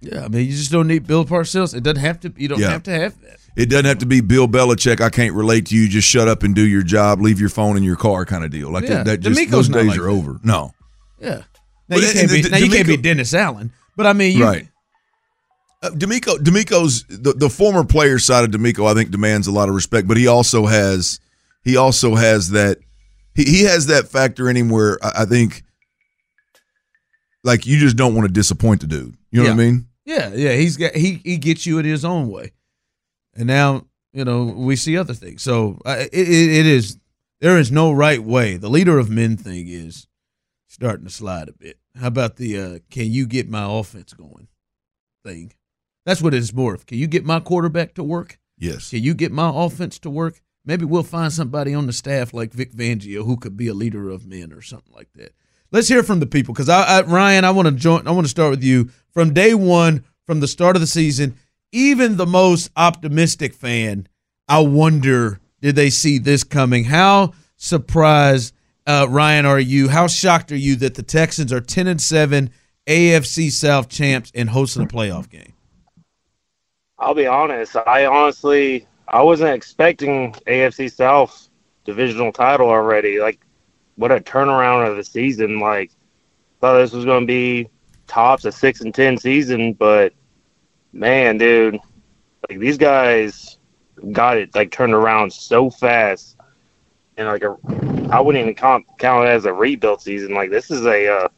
Yeah, 0.00 0.24
I 0.24 0.28
mean, 0.28 0.46
you 0.46 0.52
just 0.52 0.70
don't 0.70 0.86
need 0.86 1.06
Bill 1.06 1.24
Parcells. 1.24 1.74
It 1.74 1.82
doesn't 1.82 2.02
have 2.02 2.20
to. 2.20 2.32
You 2.36 2.48
don't 2.48 2.60
yeah. 2.60 2.70
have 2.70 2.82
to 2.84 2.92
have 2.92 3.20
that. 3.22 3.38
It 3.56 3.70
doesn't 3.70 3.86
have 3.86 3.98
to 3.98 4.06
be 4.06 4.20
Bill 4.20 4.46
Belichick. 4.46 5.00
I 5.00 5.08
can't 5.08 5.34
relate 5.34 5.66
to 5.66 5.74
you. 5.74 5.88
Just 5.88 6.06
shut 6.06 6.28
up 6.28 6.42
and 6.42 6.54
do 6.54 6.66
your 6.66 6.82
job. 6.82 7.22
Leave 7.22 7.40
your 7.40 7.48
phone 7.48 7.78
in 7.78 7.82
your 7.82 7.96
car, 7.96 8.26
kind 8.26 8.44
of 8.44 8.50
deal. 8.50 8.70
Like 8.70 8.84
yeah. 8.84 9.02
that. 9.02 9.06
that 9.06 9.20
just, 9.20 9.50
those 9.50 9.68
days 9.70 9.88
like 9.88 9.98
are 9.98 10.02
that. 10.02 10.08
over. 10.08 10.38
No. 10.44 10.72
Yeah. 11.18 11.42
Now, 11.88 11.96
you, 11.96 12.12
can't 12.12 12.30
be, 12.30 12.42
now 12.42 12.56
you 12.58 12.68
can't 12.68 12.86
be 12.86 12.96
Dennis 12.96 13.32
Allen, 13.32 13.72
but 13.96 14.06
I 14.06 14.12
mean, 14.12 14.36
you, 14.36 14.44
right. 14.44 14.68
Uh, 15.82 15.90
DeMeco, 15.90 16.36
DeMeco's 16.38 17.04
the, 17.04 17.32
the 17.32 17.50
former 17.50 17.84
player 17.84 18.18
side 18.18 18.44
of 18.44 18.50
DeMeco, 18.50 18.90
I 18.90 18.94
think, 18.94 19.10
demands 19.10 19.46
a 19.46 19.52
lot 19.52 19.68
of 19.68 19.74
respect, 19.74 20.08
but 20.08 20.16
he 20.16 20.26
also 20.26 20.66
has 20.66 21.20
he 21.64 21.76
also 21.76 22.14
has 22.14 22.50
that 22.50 22.78
he, 23.34 23.44
he 23.44 23.64
has 23.64 23.86
that 23.86 24.08
factor 24.08 24.48
in 24.48 24.56
him 24.56 24.70
where 24.70 24.98
I, 25.04 25.22
I 25.22 25.24
think 25.26 25.62
like 27.44 27.66
you 27.66 27.78
just 27.78 27.96
don't 27.96 28.14
want 28.14 28.26
to 28.26 28.32
disappoint 28.32 28.80
the 28.80 28.86
dude. 28.86 29.16
You 29.30 29.40
know 29.40 29.44
yeah. 29.44 29.50
what 29.50 29.54
I 29.54 29.64
mean? 29.64 29.86
Yeah, 30.04 30.32
yeah. 30.34 30.52
He's 30.52 30.76
got 30.76 30.94
he 30.94 31.20
he 31.24 31.36
gets 31.36 31.66
you 31.66 31.78
in 31.78 31.84
his 31.84 32.04
own 32.04 32.28
way, 32.28 32.52
and 33.34 33.46
now 33.46 33.86
you 34.12 34.24
know 34.24 34.44
we 34.44 34.76
see 34.76 34.96
other 34.96 35.14
things. 35.14 35.42
So 35.42 35.80
uh, 35.84 35.96
it, 35.98 36.12
it, 36.12 36.50
it 36.50 36.66
is 36.66 36.98
there 37.40 37.58
is 37.58 37.70
no 37.70 37.92
right 37.92 38.22
way. 38.22 38.56
The 38.56 38.70
leader 38.70 38.98
of 38.98 39.10
men 39.10 39.36
thing 39.36 39.68
is 39.68 40.06
starting 40.68 41.06
to 41.06 41.12
slide 41.12 41.48
a 41.48 41.52
bit. 41.52 41.78
How 41.98 42.08
about 42.08 42.36
the 42.36 42.58
uh, 42.58 42.78
can 42.90 43.10
you 43.10 43.26
get 43.26 43.48
my 43.48 43.64
offense 43.64 44.12
going 44.12 44.48
thing? 45.24 45.52
That's 46.06 46.22
what 46.22 46.32
it's 46.32 46.54
more 46.54 46.72
of. 46.72 46.86
Can 46.86 46.98
you 46.98 47.08
get 47.08 47.26
my 47.26 47.40
quarterback 47.40 47.94
to 47.94 48.04
work? 48.04 48.38
Yes. 48.56 48.90
Can 48.90 49.02
you 49.02 49.12
get 49.12 49.32
my 49.32 49.50
offense 49.52 49.98
to 49.98 50.08
work? 50.08 50.40
Maybe 50.64 50.84
we'll 50.84 51.02
find 51.02 51.32
somebody 51.32 51.74
on 51.74 51.86
the 51.86 51.92
staff 51.92 52.32
like 52.32 52.52
Vic 52.52 52.72
Fangio 52.72 53.24
who 53.24 53.36
could 53.36 53.56
be 53.56 53.66
a 53.66 53.74
leader 53.74 54.08
of 54.08 54.24
men 54.24 54.52
or 54.52 54.62
something 54.62 54.94
like 54.94 55.12
that. 55.14 55.34
Let's 55.72 55.88
hear 55.88 56.04
from 56.04 56.20
the 56.20 56.26
people 56.26 56.54
because 56.54 56.68
I, 56.68 56.98
I, 56.98 57.02
Ryan, 57.02 57.44
I 57.44 57.50
want 57.50 57.66
to 57.66 57.74
join. 57.74 58.06
I 58.06 58.12
want 58.12 58.24
to 58.24 58.30
start 58.30 58.50
with 58.50 58.62
you 58.62 58.88
from 59.10 59.34
day 59.34 59.52
one, 59.52 60.04
from 60.24 60.38
the 60.38 60.48
start 60.48 60.76
of 60.76 60.80
the 60.80 60.86
season. 60.86 61.36
Even 61.72 62.16
the 62.16 62.26
most 62.26 62.70
optimistic 62.76 63.52
fan, 63.52 64.06
I 64.48 64.60
wonder, 64.60 65.40
did 65.60 65.74
they 65.74 65.90
see 65.90 66.18
this 66.18 66.44
coming? 66.44 66.84
How 66.84 67.34
surprised, 67.56 68.54
uh, 68.86 69.08
Ryan, 69.10 69.44
are 69.44 69.58
you? 69.58 69.88
How 69.88 70.06
shocked 70.06 70.52
are 70.52 70.56
you 70.56 70.76
that 70.76 70.94
the 70.94 71.02
Texans 71.02 71.52
are 71.52 71.60
ten 71.60 71.88
and 71.88 72.00
seven, 72.00 72.50
AFC 72.86 73.50
South 73.50 73.88
champs, 73.88 74.30
and 74.36 74.48
hosting 74.50 74.84
a 74.84 74.86
playoff 74.86 75.28
game? 75.28 75.52
I'll 76.98 77.14
be 77.14 77.26
honest. 77.26 77.76
I 77.76 78.06
honestly, 78.06 78.86
I 79.08 79.22
wasn't 79.22 79.54
expecting 79.54 80.32
AFC 80.46 80.90
South 80.92 81.48
divisional 81.84 82.32
title 82.32 82.68
already. 82.68 83.20
Like, 83.20 83.40
what 83.96 84.12
a 84.12 84.20
turnaround 84.20 84.88
of 84.90 84.96
the 84.96 85.04
season! 85.04 85.60
Like, 85.60 85.90
thought 86.60 86.78
this 86.78 86.92
was 86.92 87.04
going 87.04 87.22
to 87.22 87.26
be 87.26 87.68
tops 88.06 88.44
a 88.44 88.52
six 88.52 88.80
and 88.80 88.94
ten 88.94 89.16
season, 89.18 89.74
but 89.74 90.12
man, 90.92 91.38
dude, 91.38 91.78
like 92.48 92.58
these 92.58 92.78
guys 92.78 93.58
got 94.12 94.36
it 94.36 94.54
like 94.54 94.70
turned 94.70 94.94
around 94.94 95.32
so 95.32 95.70
fast, 95.70 96.36
and 97.16 97.28
like 97.28 97.42
a, 97.42 97.56
I 98.10 98.20
wouldn't 98.20 98.42
even 98.42 98.54
count 98.54 98.86
count 98.98 99.26
it 99.26 99.30
as 99.30 99.44
a 99.44 99.52
rebuild 99.52 100.00
season. 100.00 100.34
Like 100.34 100.50
this 100.50 100.70
is 100.70 100.86
a, 100.86 101.08
uh, 101.08 101.28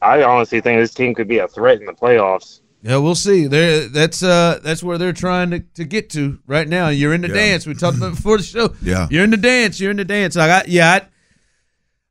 I 0.00 0.22
honestly 0.22 0.60
think 0.60 0.80
this 0.80 0.94
team 0.94 1.14
could 1.14 1.28
be 1.28 1.38
a 1.38 1.48
threat 1.48 1.80
in 1.80 1.86
the 1.86 1.92
playoffs. 1.92 2.60
Yeah, 2.84 2.98
we'll 2.98 3.14
see. 3.14 3.46
There, 3.46 3.88
that's 3.88 4.22
uh, 4.22 4.60
that's 4.62 4.82
where 4.82 4.98
they're 4.98 5.14
trying 5.14 5.50
to, 5.52 5.60
to 5.60 5.84
get 5.84 6.10
to 6.10 6.38
right 6.46 6.68
now. 6.68 6.88
You're 6.90 7.14
in 7.14 7.22
the 7.22 7.28
Yeah. 7.28 7.34
dance. 7.34 7.66
We 7.66 7.72
talked 7.72 7.96
about 7.96 8.12
it 8.12 8.16
before 8.16 8.36
the 8.36 8.42
show. 8.42 8.74
Yeah. 8.82 9.08
you're 9.10 9.24
in 9.24 9.30
the 9.30 9.38
dance. 9.38 9.80
You're 9.80 9.90
in 9.90 9.96
the 9.96 10.04
dance. 10.04 10.36
Like, 10.36 10.50
I, 10.50 10.64
yeah, 10.68 11.00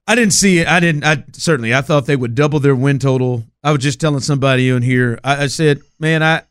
I, 0.07 0.11
I 0.11 0.15
didn't 0.15 0.33
see 0.33 0.57
it. 0.59 0.67
I 0.67 0.79
didn't. 0.79 1.03
I 1.05 1.23
certainly. 1.33 1.75
I 1.75 1.81
thought 1.81 2.07
they 2.07 2.15
would 2.15 2.33
double 2.35 2.59
their 2.59 2.75
win 2.75 2.97
total. 2.97 3.43
I 3.63 3.71
was 3.71 3.81
just 3.83 4.01
telling 4.01 4.19
somebody 4.21 4.67
in 4.69 4.81
here. 4.81 5.19
I, 5.23 5.43
I 5.43 5.47
said, 5.47 5.79
man, 5.99 6.23
I, 6.23 6.41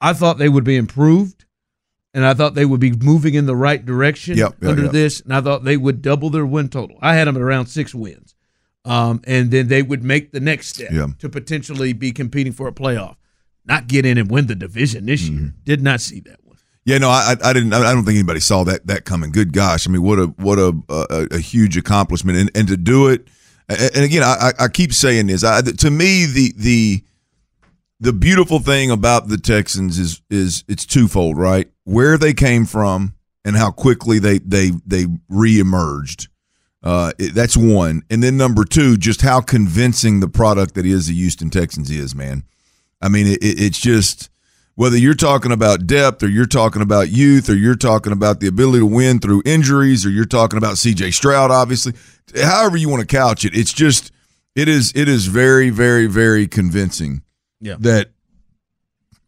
I 0.00 0.12
thought 0.12 0.38
they 0.38 0.48
would 0.48 0.64
be 0.64 0.76
improved, 0.76 1.44
and 2.14 2.26
I 2.26 2.34
thought 2.34 2.54
they 2.54 2.66
would 2.66 2.80
be 2.80 2.90
moving 2.92 3.34
in 3.34 3.46
the 3.46 3.56
right 3.56 3.84
direction 3.84 4.36
Yep, 4.36 4.56
yeah, 4.60 4.68
under 4.68 4.84
yeah. 4.86 4.90
this, 4.90 5.20
and 5.20 5.32
I 5.32 5.40
thought 5.40 5.62
they 5.64 5.76
would 5.76 6.02
double 6.02 6.30
their 6.30 6.44
win 6.44 6.68
total. 6.68 6.98
I 7.00 7.14
had 7.14 7.28
them 7.28 7.36
at 7.36 7.42
around 7.42 7.66
six 7.66 7.94
wins, 7.94 8.23
um, 8.84 9.20
and 9.26 9.50
then 9.50 9.68
they 9.68 9.82
would 9.82 10.04
make 10.04 10.32
the 10.32 10.40
next 10.40 10.68
step 10.68 10.90
Yeah. 10.92 11.08
to 11.18 11.28
potentially 11.28 11.92
be 11.92 12.12
competing 12.12 12.52
for 12.52 12.68
a 12.68 12.72
playoff, 12.72 13.16
not 13.64 13.86
get 13.86 14.04
in 14.06 14.18
and 14.18 14.30
win 14.30 14.46
the 14.46 14.54
division 14.54 15.06
this 15.06 15.22
Mm-hmm. 15.22 15.38
year. 15.38 15.54
Did 15.64 15.82
not 15.82 16.00
see 16.00 16.20
that 16.20 16.38
one. 16.44 16.58
Yeah, 16.84 16.98
no, 16.98 17.08
I, 17.08 17.34
I 17.42 17.52
didn't. 17.54 17.72
I 17.72 17.92
don't 17.94 18.04
think 18.04 18.16
anybody 18.16 18.40
saw 18.40 18.62
that 18.64 18.86
that 18.88 19.04
coming. 19.06 19.32
Good 19.32 19.52
gosh, 19.54 19.88
I 19.88 19.90
mean, 19.90 20.02
what 20.02 20.18
a 20.18 20.26
what 20.36 20.58
a 20.58 20.74
a, 20.90 21.28
a 21.32 21.38
huge 21.38 21.76
accomplishment, 21.78 22.36
and 22.36 22.50
and 22.54 22.68
to 22.68 22.76
do 22.76 23.08
it, 23.08 23.26
and 23.70 24.04
again, 24.04 24.22
I, 24.22 24.52
I 24.58 24.68
keep 24.68 24.92
saying 24.92 25.28
this. 25.28 25.42
I, 25.44 25.62
to 25.62 25.90
me, 25.90 26.26
the 26.26 26.52
the 26.58 27.04
the 28.00 28.12
beautiful 28.12 28.58
thing 28.58 28.90
about 28.90 29.28
the 29.28 29.38
Texans 29.38 29.98
is 29.98 30.20
is 30.28 30.62
it's 30.68 30.84
twofold, 30.84 31.38
right? 31.38 31.70
Where 31.84 32.18
they 32.18 32.34
came 32.34 32.66
from 32.66 33.14
and 33.46 33.56
how 33.56 33.70
quickly 33.70 34.18
they 34.18 34.38
they 34.40 34.72
they 34.84 35.06
reemerged. 35.30 36.28
Uh, 36.84 37.12
it, 37.18 37.34
that's 37.34 37.56
one, 37.56 38.02
and 38.10 38.22
then 38.22 38.36
number 38.36 38.62
two, 38.62 38.96
just 38.98 39.22
how 39.22 39.40
convincing 39.40 40.20
the 40.20 40.28
product 40.28 40.74
that 40.74 40.84
is 40.84 41.06
the 41.06 41.14
Houston 41.14 41.48
Texans 41.48 41.90
is, 41.90 42.14
man. 42.14 42.44
I 43.00 43.08
mean, 43.08 43.26
it, 43.26 43.42
it, 43.42 43.58
it's 43.58 43.80
just 43.80 44.28
whether 44.74 44.98
you're 44.98 45.14
talking 45.14 45.50
about 45.50 45.86
depth 45.86 46.22
or 46.22 46.28
you're 46.28 46.44
talking 46.44 46.82
about 46.82 47.08
youth 47.08 47.48
or 47.48 47.54
you're 47.54 47.74
talking 47.74 48.12
about 48.12 48.40
the 48.40 48.48
ability 48.48 48.80
to 48.80 48.86
win 48.86 49.18
through 49.18 49.40
injuries 49.46 50.04
or 50.04 50.10
you're 50.10 50.26
talking 50.26 50.58
about 50.58 50.74
CJ 50.74 51.14
Stroud, 51.14 51.50
obviously, 51.50 51.94
however 52.42 52.76
you 52.76 52.90
want 52.90 53.00
to 53.00 53.06
couch 53.06 53.46
it, 53.46 53.56
it's 53.56 53.72
just 53.72 54.12
it 54.54 54.68
is 54.68 54.92
it 54.94 55.08
is 55.08 55.26
very 55.26 55.70
very 55.70 56.06
very 56.06 56.46
convincing 56.46 57.22
Yeah. 57.60 57.76
that 57.80 58.10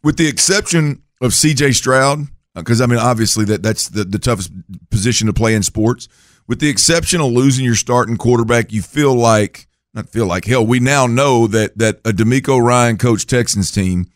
with 0.02 0.18
the 0.18 0.26
exception 0.28 1.02
of 1.22 1.30
CJ 1.32 1.74
Stroud, 1.74 2.26
because 2.54 2.80
I 2.82 2.86
mean 2.86 2.98
obviously 2.98 3.44
that 3.46 3.62
that's 3.62 3.88
the, 3.88 4.04
the 4.04 4.18
toughest 4.18 4.52
position 4.90 5.26
to 5.26 5.32
play 5.32 5.54
in 5.54 5.62
sports. 5.62 6.08
With 6.46 6.60
the 6.60 6.68
exception 6.68 7.20
of 7.20 7.32
losing 7.32 7.64
your 7.64 7.74
starting 7.74 8.16
quarterback, 8.16 8.72
you 8.72 8.82
feel 8.82 9.14
like 9.14 9.66
not 9.94 10.08
feel 10.10 10.26
like 10.26 10.44
hell. 10.44 10.64
We 10.64 10.78
now 10.78 11.06
know 11.06 11.46
that 11.46 11.78
that 11.78 11.96
a 12.04 12.12
DeMeco 12.12 12.62
Ryan 12.62 12.98
coach 12.98 13.26
Texans 13.26 13.70
team 13.70 14.06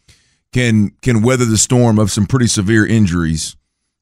can 0.53 0.91
can 1.03 1.23
weather 1.23 1.45
the 1.45 1.59
storm 1.59 1.99
of 1.99 2.11
some 2.11 2.27
pretty 2.27 2.47
severe 2.47 2.87
injuries 2.87 3.57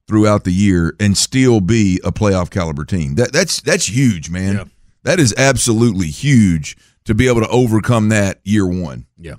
throughout 0.07 0.45
the 0.45 0.53
year 0.53 0.95
and 0.99 1.17
still 1.17 1.61
be 1.61 2.01
a 2.03 2.11
playoff 2.11 2.51
caliber 2.51 2.85
team. 2.85 3.15
That 3.15 3.33
that's 3.33 3.61
that's 3.61 3.89
huge, 3.89 4.31
man. 4.31 4.57
Yeah. 4.57 4.65
That 5.05 5.21
is 5.21 5.35
absolutely 5.39 6.09
huge 6.09 6.77
to 7.05 7.15
be 7.15 7.29
able 7.29 7.41
to 7.41 7.49
overcome 7.49 8.09
that 8.11 8.41
year 8.45 8.67
one. 8.67 9.07
Yeah. 9.17 9.37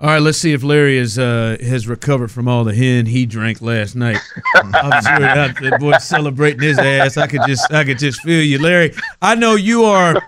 All 0.00 0.08
right, 0.08 0.20
let's 0.20 0.38
see 0.38 0.52
if 0.52 0.64
Larry 0.64 0.98
is 0.98 1.20
uh, 1.20 1.56
has 1.60 1.86
recovered 1.86 2.32
from 2.32 2.48
all 2.48 2.64
the 2.64 2.74
hen 2.74 3.06
he 3.06 3.26
drank 3.26 3.62
last 3.62 3.94
night. 3.94 4.18
I'm 4.56 4.72
sure 4.72 5.20
that, 5.20 5.56
that 5.62 5.78
boy 5.78 5.96
celebrating 5.98 6.62
his 6.62 6.78
ass. 6.78 7.16
I 7.16 7.28
could 7.28 7.42
just 7.46 7.72
I 7.72 7.84
could 7.84 7.98
just 7.98 8.20
feel 8.22 8.42
you, 8.42 8.58
Larry. 8.58 8.92
I 9.22 9.36
know 9.36 9.54
you 9.54 9.84
are 9.84 10.20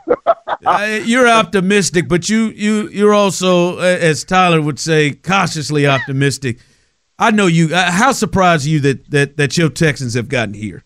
uh, 0.65 1.01
you're 1.05 1.29
optimistic, 1.29 2.09
but 2.09 2.29
you 2.29 2.51
you 2.51 2.89
you're 2.91 3.13
also, 3.13 3.79
uh, 3.79 3.83
as 3.83 4.23
Tyler 4.23 4.63
would 4.63 4.79
say, 4.79 5.11
cautiously 5.11 5.85
optimistic. 5.85 6.59
I 7.19 7.33
know 7.33 7.47
you. 7.47 7.75
Uh, 7.75 7.91
how 7.91 8.13
surprised 8.13 8.67
are 8.67 8.71
you 8.71 8.81
that 8.81 9.11
that 9.11 9.37
that 9.37 9.59
your 9.59 9.69
Texans 9.69 10.15
have 10.15 10.29
gotten 10.29 10.55
here? 10.55 10.85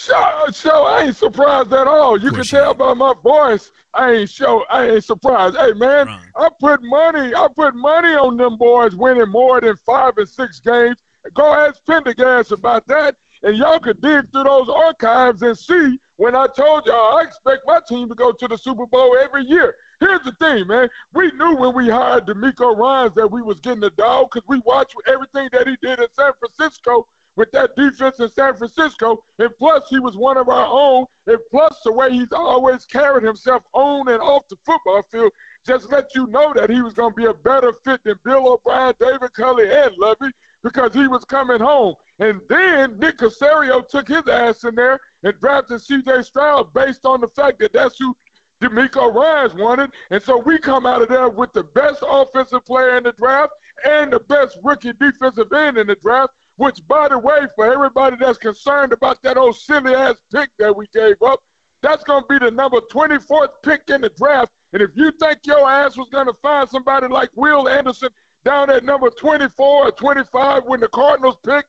So, 0.00 0.46
so 0.50 0.84
I 0.86 1.02
ain't 1.02 1.16
surprised 1.16 1.74
at 1.74 1.86
all. 1.86 2.16
You 2.16 2.28
can 2.30 2.36
course 2.36 2.52
you 2.52 2.58
tell 2.58 2.72
by 2.72 2.94
my 2.94 3.12
voice. 3.12 3.70
I 3.92 4.12
ain't 4.12 4.30
show. 4.30 4.64
I 4.64 4.88
ain't 4.88 5.04
surprised. 5.04 5.56
Hey 5.56 5.74
man, 5.74 6.06
Right. 6.06 6.30
I 6.36 6.48
put 6.58 6.82
money. 6.82 7.34
I 7.34 7.48
put 7.54 7.74
money 7.74 8.14
on 8.14 8.38
them 8.38 8.56
boys 8.56 8.96
winning 8.96 9.28
more 9.28 9.60
than 9.60 9.76
five 9.76 10.16
and 10.16 10.26
six 10.26 10.58
games. 10.58 11.02
Go 11.34 11.52
ask 11.52 11.84
Pendergast 11.84 12.50
about 12.50 12.86
that, 12.86 13.18
and 13.42 13.58
y'all 13.58 13.78
could 13.78 14.00
dig 14.00 14.32
through 14.32 14.44
those 14.44 14.70
archives 14.70 15.42
and 15.42 15.56
see 15.58 16.00
when 16.16 16.34
I 16.34 16.46
told 16.46 16.86
y'all 16.86 17.18
I 17.18 17.24
expect 17.24 17.66
my 17.66 17.80
team 17.86 18.08
to 18.08 18.14
go 18.14 18.32
to 18.32 18.48
the 18.48 18.56
Super 18.56 18.86
Bowl 18.86 19.14
every 19.18 19.44
year. 19.44 19.76
Here's 20.00 20.22
the 20.22 20.32
thing, 20.40 20.66
man. 20.66 20.88
We 21.12 21.30
knew 21.32 21.56
when 21.56 21.74
we 21.74 21.90
hired 21.90 22.24
DeMeco 22.24 22.74
Ryans 22.74 23.14
that 23.16 23.30
we 23.30 23.42
was 23.42 23.60
getting 23.60 23.80
the 23.80 23.90
dog 23.90 24.30
because 24.32 24.48
we 24.48 24.60
watched 24.60 24.96
everything 25.06 25.50
that 25.52 25.68
he 25.68 25.76
did 25.76 26.00
in 26.00 26.10
San 26.10 26.32
Francisco 26.38 27.06
with 27.36 27.52
that 27.52 27.76
defense 27.76 28.20
in 28.20 28.28
San 28.28 28.56
Francisco. 28.56 29.24
And 29.38 29.56
plus, 29.58 29.88
he 29.88 30.00
was 30.00 30.16
one 30.16 30.36
of 30.36 30.48
our 30.48 30.66
own. 30.66 31.06
And 31.26 31.38
plus, 31.50 31.80
the 31.82 31.92
way 31.92 32.12
he's 32.12 32.32
always 32.32 32.84
carried 32.84 33.24
himself 33.24 33.64
on 33.72 34.08
and 34.08 34.20
off 34.20 34.48
the 34.48 34.56
football 34.64 35.02
field 35.02 35.32
just 35.64 35.90
let 35.90 36.14
you 36.14 36.26
know 36.26 36.54
that 36.54 36.70
he 36.70 36.80
was 36.80 36.94
going 36.94 37.10
to 37.10 37.16
be 37.16 37.26
a 37.26 37.34
better 37.34 37.72
fit 37.72 38.02
than 38.04 38.18
Bill 38.24 38.54
O'Brien, 38.54 38.94
David 38.98 39.32
Culley, 39.32 39.70
and 39.70 39.94
Lovie 39.96 40.32
because 40.62 40.94
he 40.94 41.06
was 41.06 41.24
coming 41.24 41.60
home. 41.60 41.96
And 42.18 42.46
then 42.48 42.98
Nick 42.98 43.18
Caserio 43.18 43.86
took 43.86 44.08
his 44.08 44.26
ass 44.26 44.64
in 44.64 44.74
there 44.74 45.00
and 45.22 45.38
drafted 45.38 45.82
C.J. 45.82 46.22
Stroud 46.22 46.72
based 46.72 47.04
on 47.04 47.20
the 47.20 47.28
fact 47.28 47.58
that 47.58 47.72
that's 47.72 47.98
who 47.98 48.16
DeMeco 48.60 49.14
Ryans 49.14 49.54
wanted. 49.54 49.94
And 50.10 50.22
so 50.22 50.36
we 50.38 50.58
come 50.58 50.86
out 50.86 51.02
of 51.02 51.08
there 51.08 51.28
with 51.28 51.52
the 51.52 51.64
best 51.64 52.02
offensive 52.06 52.64
player 52.64 52.96
in 52.96 53.04
the 53.04 53.12
draft 53.12 53.54
and 53.84 54.12
the 54.12 54.20
best 54.20 54.58
rookie 54.62 54.92
defensive 54.92 55.52
end 55.52 55.78
in 55.78 55.86
the 55.86 55.96
draft, 55.96 56.34
which, 56.60 56.86
by 56.86 57.08
the 57.08 57.18
way, 57.18 57.48
for 57.54 57.72
everybody 57.72 58.16
that's 58.16 58.36
concerned 58.36 58.92
about 58.92 59.22
that 59.22 59.38
old 59.38 59.56
silly 59.56 59.94
ass 59.94 60.20
pick 60.30 60.54
that 60.58 60.76
we 60.76 60.86
gave 60.88 61.22
up, 61.22 61.42
that's 61.80 62.04
going 62.04 62.22
to 62.22 62.28
be 62.28 62.38
the 62.38 62.50
number 62.50 62.82
24th 62.82 63.62
pick 63.62 63.88
in 63.88 64.02
the 64.02 64.10
draft. 64.10 64.52
And 64.74 64.82
if 64.82 64.94
you 64.94 65.10
think 65.12 65.46
your 65.46 65.66
ass 65.66 65.96
was 65.96 66.10
going 66.10 66.26
to 66.26 66.34
find 66.34 66.68
somebody 66.68 67.08
like 67.08 67.34
Will 67.34 67.66
Anderson 67.66 68.10
down 68.44 68.68
at 68.68 68.84
number 68.84 69.08
24 69.08 69.86
or 69.86 69.90
25 69.90 70.64
when 70.64 70.80
the 70.80 70.88
Cardinals 70.90 71.38
pick, 71.42 71.66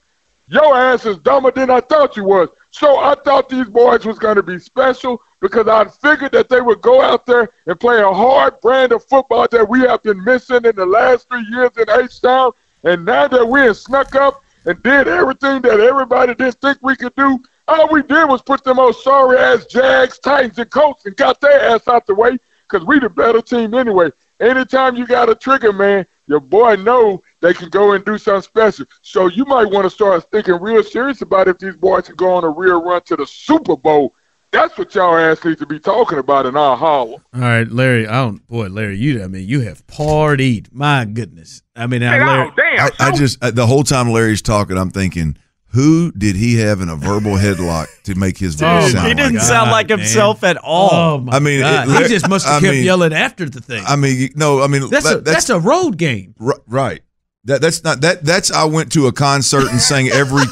your 0.48 0.76
ass 0.76 1.06
is 1.06 1.18
dumber 1.20 1.52
than 1.52 1.70
I 1.70 1.80
thought 1.80 2.18
you 2.18 2.26
was. 2.26 2.50
So 2.72 2.98
I 2.98 3.16
thought 3.16 3.48
these 3.48 3.70
boys 3.70 4.06
was 4.06 4.20
going 4.20 4.36
to 4.36 4.44
be 4.44 4.60
special 4.60 5.22
because 5.40 5.70
I 5.70 5.86
figured 5.86 6.34
that 6.34 6.50
they 6.50 6.60
would 6.60 6.82
go 6.82 7.02
out 7.02 7.26
there 7.26 7.50
and 7.66 7.80
play 7.80 8.02
a 8.02 8.12
hard 8.12 8.60
brand 8.60 8.92
of 8.92 9.06
football 9.06 9.48
that 9.52 9.70
we 9.70 9.80
have 9.82 10.04
been 10.04 10.22
missing 10.26 10.66
in 10.66 10.76
the 10.76 10.86
last 10.86 11.30
three 11.30 11.46
years 11.50 11.72
in 11.78 11.90
H-Town. 11.90 12.52
And 12.84 13.06
now 13.06 13.30
that 13.30 13.48
we 13.48 13.62
have 13.62 13.78
snuck 13.78 14.16
up 14.16 14.44
and 14.66 14.82
did 14.84 15.08
everything 15.08 15.62
that 15.62 15.80
everybody 15.80 16.36
didn't 16.36 16.62
think 16.62 16.78
we 16.82 16.96
could 16.96 17.16
do, 17.16 17.40
all 17.68 17.90
we 17.90 18.02
did 18.04 18.28
was 18.28 18.42
put 18.42 18.64
them 18.64 18.80
old 18.80 18.96
sorry-ass 18.98 19.66
Jags, 19.66 20.20
Titans, 20.20 20.60
and 20.60 20.70
Colts 20.70 21.06
and 21.06 21.16
got 21.16 21.42
their 21.42 21.74
ass 21.74 21.88
out 21.88 22.06
the 22.06 22.16
way 22.16 22.38
because 22.70 22.86
we 22.86 23.00
the 23.00 23.10
better 23.10 23.42
team 23.42 23.74
anyway. 23.74 24.10
Anytime 24.40 24.96
you 24.96 25.06
got 25.06 25.30
a 25.30 25.36
trigger, 25.36 25.74
man, 25.74 26.06
your 26.28 26.40
boy 26.40 26.76
know 26.76 27.22
they 27.42 27.54
can 27.54 27.70
go 27.70 27.94
and 27.94 28.04
do 28.06 28.18
something 28.18 28.42
special. 28.42 28.86
So 29.02 29.28
you 29.28 29.46
might 29.46 29.70
want 29.70 29.86
to 29.86 29.90
start 29.90 30.30
thinking 30.32 30.56
real 30.56 30.84
serious 30.84 31.22
about 31.22 31.48
if 31.48 31.60
these 31.60 31.76
boys 31.76 32.08
can 32.08 32.16
go 32.16 32.34
on 32.34 32.44
a 32.44 32.50
real 32.50 32.82
run 32.82 33.02
to 33.04 33.16
the 33.16 33.26
Super 33.26 33.76
Bowl. 33.76 34.16
That's 34.52 34.78
what 34.78 34.94
y'all 34.94 35.16
ass 35.16 35.44
need 35.46 35.60
to 35.60 35.66
be 35.66 35.80
talking 35.80 36.18
about 36.18 36.46
in 36.46 36.58
our 36.58 36.76
Harlem. 36.76 37.22
All 37.34 37.40
right, 37.42 37.68
Larry. 37.72 38.06
I 38.06 38.26
don't. 38.26 38.46
Boy, 38.48 38.68
Larry, 38.68 38.98
you. 38.98 39.24
I 39.24 39.28
mean, 39.28 39.48
you 39.48 39.62
have 39.62 39.86
partied. 39.88 40.68
My 40.74 41.06
goodness. 41.06 41.62
I 41.76 41.88
mean, 41.88 42.02
now, 42.02 42.12
Larry. 42.18 42.50
oh, 42.50 42.52
damn. 42.58 42.90
I, 43.00 43.08
I 43.08 43.12
just 43.16 43.42
uh, 43.42 43.52
the 43.52 43.66
whole 43.66 43.84
time 43.84 44.10
Larry's 44.10 44.42
talking, 44.42 44.78
I'm 44.78 44.90
thinking, 44.90 45.38
who 45.68 46.12
did 46.12 46.36
he 46.36 46.58
have 46.60 46.82
in 46.82 46.90
a 46.90 46.98
verbal 46.98 47.32
headlock 47.38 47.88
to 48.04 48.16
make 48.16 48.38
his 48.38 48.56
voice 48.56 48.68
oh 48.68 48.90
sound? 48.90 49.08
He 49.08 49.14
didn't 49.14 49.36
like 49.36 49.44
sound 49.44 49.68
God, 49.68 49.72
like 49.72 49.88
man. 49.90 50.00
himself 50.00 50.44
at 50.44 50.58
all. 50.58 50.90
Oh 50.92 51.18
my 51.22 51.38
I 51.38 51.40
mean, 51.40 51.62
God. 51.62 51.88
it- 51.88 52.02
he 52.04 52.08
just 52.10 52.28
must 52.28 52.46
have 52.46 52.58
I 52.58 52.60
kept 52.66 52.74
mean- 52.76 52.84
yelling 52.84 53.14
after 53.14 53.50
the 53.50 53.62
thing. 53.62 53.82
I 53.88 53.96
mean, 53.96 54.32
no, 54.36 54.62
I 54.62 54.68
mean 54.68 54.90
that's 54.90 55.06
that- 55.06 55.18
a 55.20 55.22
that's, 55.22 55.50
a 55.50 55.60
road 55.62 55.96
game. 55.98 56.36
r- 56.42 56.60
right. 56.68 57.02
That 57.46 57.60
that's 57.60 57.84
not 57.84 58.02
that 58.02 58.24
that's 58.24 58.52
I 58.52 58.66
went 58.66 58.92
to 58.92 59.08
a 59.08 59.12
concert 59.12 59.68
and 59.72 59.82
sang 59.82 60.10
every 60.10 60.44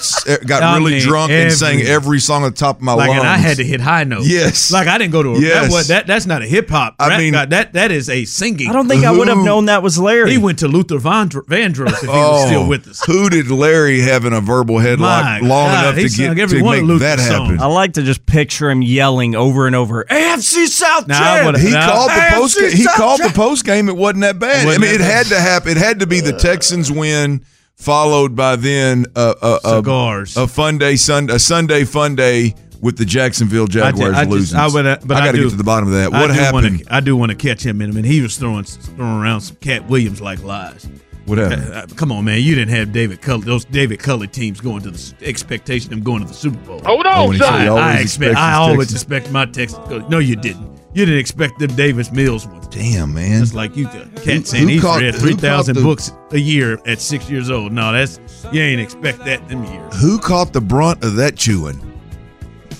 got 0.48 0.64
I 0.64 0.76
really 0.78 0.94
mean, 0.94 1.02
drunk 1.04 1.32
and 1.32 1.54
sang 1.54 1.82
every 1.84 2.20
song 2.20 2.44
at 2.46 2.56
the 2.56 2.60
top 2.60 2.78
of 2.78 2.82
my 2.82 2.94
Like, 2.94 3.10
lungs. 3.10 3.20
and 3.20 3.30
I 3.30 3.38
had 3.38 3.58
to 3.58 3.64
hit 3.64 3.80
high 3.80 4.06
notes. 4.06 4.28
Yes. 4.28 4.72
like 4.72 4.88
I 4.88 4.98
didn't 4.98 5.12
go 5.12 5.22
to 5.22 5.30
a, 5.36 5.40
Yes. 5.40 5.68
that, 5.68 5.72
was, 5.72 5.88
that. 5.90 6.08
That's 6.08 6.26
not 6.26 6.42
a 6.42 6.48
hip 6.48 6.68
hop. 6.68 6.96
I 6.98 7.16
mean- 7.20 7.34
guy. 7.34 7.46
that 7.46 7.74
that 7.74 7.92
is 7.92 8.10
a 8.10 8.26
singing. 8.26 8.72
I 8.72 8.74
don't 8.74 8.88
think 8.88 9.06
I 9.06 9.12
would 9.12 9.28
have 9.28 9.38
known 9.38 9.66
that 9.66 9.84
was 9.84 10.00
Larry. 10.00 10.32
He 10.32 10.40
went 10.40 10.58
to 10.60 10.68
Luther 10.68 10.96
Vandr- 10.98 11.44
Vandross 11.46 11.94
if 11.94 12.00
he 12.02 12.08
Oh, 12.10 12.32
was 12.32 12.46
still 12.48 12.62
oh, 12.62 12.68
with 12.68 12.88
us. 12.88 13.06
Who 13.06 13.30
did 13.30 13.52
Larry 13.52 14.02
have 14.02 14.26
in 14.26 14.34
a 14.34 14.42
verbal 14.42 14.78
headlock 14.78 14.98
My 14.98 15.40
long 15.42 15.68
God, 15.70 15.84
enough 16.00 16.12
to 16.12 16.18
get 16.34 16.50
to 16.50 16.64
make 16.64 17.00
that 17.02 17.20
happen? 17.20 17.48
songs. 17.50 17.62
I 17.62 17.68
like 17.68 17.94
to 17.94 18.02
just 18.02 18.26
picture 18.26 18.68
him 18.68 18.82
yelling 18.82 19.36
over 19.36 19.68
and 19.68 19.76
over, 19.76 20.06
AFC 20.10 20.66
South 20.66 21.08
Now, 21.08 21.18
I 21.22 21.36
champ! 21.36 21.46
would've- 21.46 21.62
He 21.62 21.70
Now- 21.70 21.92
called 21.92 22.10
the 22.10 22.14
AFC 22.16 22.34
post. 22.34 22.60
He 22.62 22.84
South 22.84 22.96
called 22.96 23.20
the 23.22 23.30
post 23.30 23.64
game. 23.64 23.90
It 23.90 23.96
wasn't 23.96 24.22
that 24.22 24.40
bad. 24.40 24.64
I 24.64 24.66
wasn't 24.66 24.82
mean, 24.86 24.96
it 24.96 24.98
that 24.98 25.12
had 25.12 25.26
to 25.28 25.40
happen. 25.40 25.70
It 25.70 25.78
had 25.78 26.00
to 26.00 26.08
be 26.08 26.20
the 26.20 26.34
Texans 26.34 26.79
win, 26.92 27.44
followed 27.76 28.36
by 28.36 28.56
then 28.56 29.06
a 29.16 29.34
a, 29.42 29.56
a, 29.64 29.76
Cigars. 29.78 30.38
a 30.38 30.48
fun 30.48 30.78
day, 30.78 30.96
Sun, 30.96 31.30
a 31.30 31.40
Sunday 31.40 31.84
fun 31.84 32.16
day 32.16 32.54
with 32.82 32.98
the 32.98 33.06
Jacksonville 33.06 33.68
Jaguars 33.68 34.16
I 34.16 34.20
just- 34.24 34.30
losing. 34.32 34.60
I 34.60 34.68
would, 34.68 34.86
uh, 34.86 34.98
but 35.04 35.18
I, 35.18 35.26
got 35.26 35.32
to 35.32 35.38
do- 35.38 35.44
get 35.46 35.50
to 35.52 35.56
the 35.58 35.64
bottom 35.64 35.90
of 35.90 35.96
that. 35.96 36.12
What 36.12 36.28
do 36.28 36.34
happened? 36.34 36.78
Wanna, 36.78 36.84
I 36.90 37.00
do 37.02 37.18
want 37.18 37.32
to 37.32 37.36
catch 37.36 37.66
him 37.66 37.82
in 37.82 37.90
a 37.90 37.94
minute. 37.94 38.10
He 38.10 38.22
was 38.22 38.38
throwing 38.38 38.64
throwing 38.64 39.22
around 39.22 39.42
some 39.42 39.58
Katt 39.58 39.88
Williams 39.90 40.22
like 40.22 40.42
lies. 40.44 40.88
what 41.26 41.38
happened? 41.38 41.74
Uh, 41.74 41.86
come 41.96 42.12
on, 42.12 42.24
man! 42.26 42.42
You 42.42 42.56
didn't 42.56 42.74
have 42.74 42.92
David 42.94 43.22
Culley, 43.22 43.44
those 43.46 43.66
David 43.66 44.00
Culley 44.00 44.28
teams 44.28 44.62
going 44.62 44.82
to 44.84 44.92
the 44.92 45.14
expectation 45.22 45.88
of 45.92 45.98
them 46.00 46.04
going 46.04 46.22
to 46.22 46.28
the 46.28 46.34
Super 46.34 46.58
Bowl. 46.60 46.82
Hold 46.86 47.06
Oh, 47.06 47.10
on, 47.10 47.28
when 47.28 47.34
he 47.34 47.40
said 47.40 47.48
son. 47.68 47.78
I, 47.78 47.98
I 47.98 48.00
expect. 48.00 48.38
I 48.38 48.54
always 48.54 48.88
Texans. 48.90 49.02
expect 49.02 49.32
my 49.32 49.46
Texans. 49.46 49.88
to 49.90 50.00
go- 50.00 50.08
No, 50.08 50.20
you 50.20 50.36
didn't. 50.38 50.79
You 51.00 51.06
didn't 51.06 51.22
expect 51.22 51.60
them 51.60 51.74
Davis 51.78 52.12
Mills 52.12 52.46
ones. 52.46 52.68
Damn, 52.68 53.14
man. 53.14 53.42
It's 53.42 53.54
like 53.54 53.78
you 53.78 53.88
can't 53.88 54.18
say 54.26 54.34
who 54.36 54.44
saying 54.46 54.68
he's 54.68 54.82
caught- 54.82 55.00
read 55.00 55.14
who 55.16 55.20
three 55.22 55.32
caught 55.32 55.40
thousand 55.40 55.76
the- 55.78 55.82
books 55.82 56.12
a 56.32 56.38
year 56.38 56.78
at 56.86 57.00
six 57.00 57.30
years 57.30 57.50
old. 57.50 57.72
No, 57.72 57.94
that's 57.94 58.20
you 58.52 58.62
ain't 58.62 58.82
expect 58.82 59.24
that 59.24 59.48
them 59.48 59.64
years. 59.64 60.02
Who 60.02 60.20
caught 60.20 60.52
the 60.52 60.60
brunt 60.60 61.02
of 61.06 61.16
that 61.16 61.38
chewing? 61.38 61.80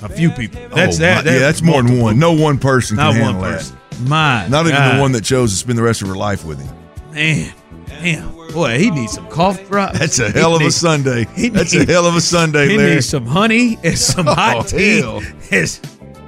A 0.02 0.10
few 0.10 0.32
people. 0.32 0.60
Oh, 0.70 0.76
that's 0.76 0.98
Oh, 0.98 1.00
that. 1.00 1.24
my- 1.26 1.32
yeah, 1.32 1.40
that's 1.40 1.62
more 1.62 1.82
than 1.82 1.98
one. 2.02 2.20
No 2.20 2.34
one 2.34 2.58
person 2.58 2.98
Not 2.98 3.14
can 3.14 3.22
one 3.22 3.34
handle 3.36 3.52
person. 3.54 3.78
My 4.02 4.42
that. 4.42 4.50
Not 4.50 4.68
even 4.68 4.96
the 4.96 5.02
one 5.02 5.14
that 5.14 5.24
chose 5.24 5.52
to 5.52 5.58
spend 5.58 5.78
the 5.78 5.84
rest 5.84 6.02
of 6.02 6.10
her 6.10 6.16
life 6.16 6.44
with 6.44 6.60
him. 6.60 6.70
Man, 7.14 7.54
damn, 7.88 8.30
boy, 8.54 8.80
he 8.80 8.92
needs 8.92 9.14
some 9.14 9.28
cough 9.28 9.66
drops. 9.70 9.98
That's 9.98 10.20
a 10.20 10.30
He 10.30 10.38
hell 10.40 10.56
of 10.58 10.62
a 10.62 10.72
Sunday. 10.72 11.26
he 11.38 11.48
That's 11.48 11.74
a 11.74 11.80
needs- 11.80 11.92
hell 11.92 12.06
of 12.06 12.18
a 12.18 12.22
Sunday, 12.22 12.68
He 12.68 12.76
needs 12.76 13.08
some 13.08 13.26
honey 13.26 13.78
and 13.82 13.98
some 13.98 14.28
oh, 14.28 14.34
hot 14.36 14.56
Oh, 14.58 14.64
tea. 14.64 15.00
hell. 15.00 15.22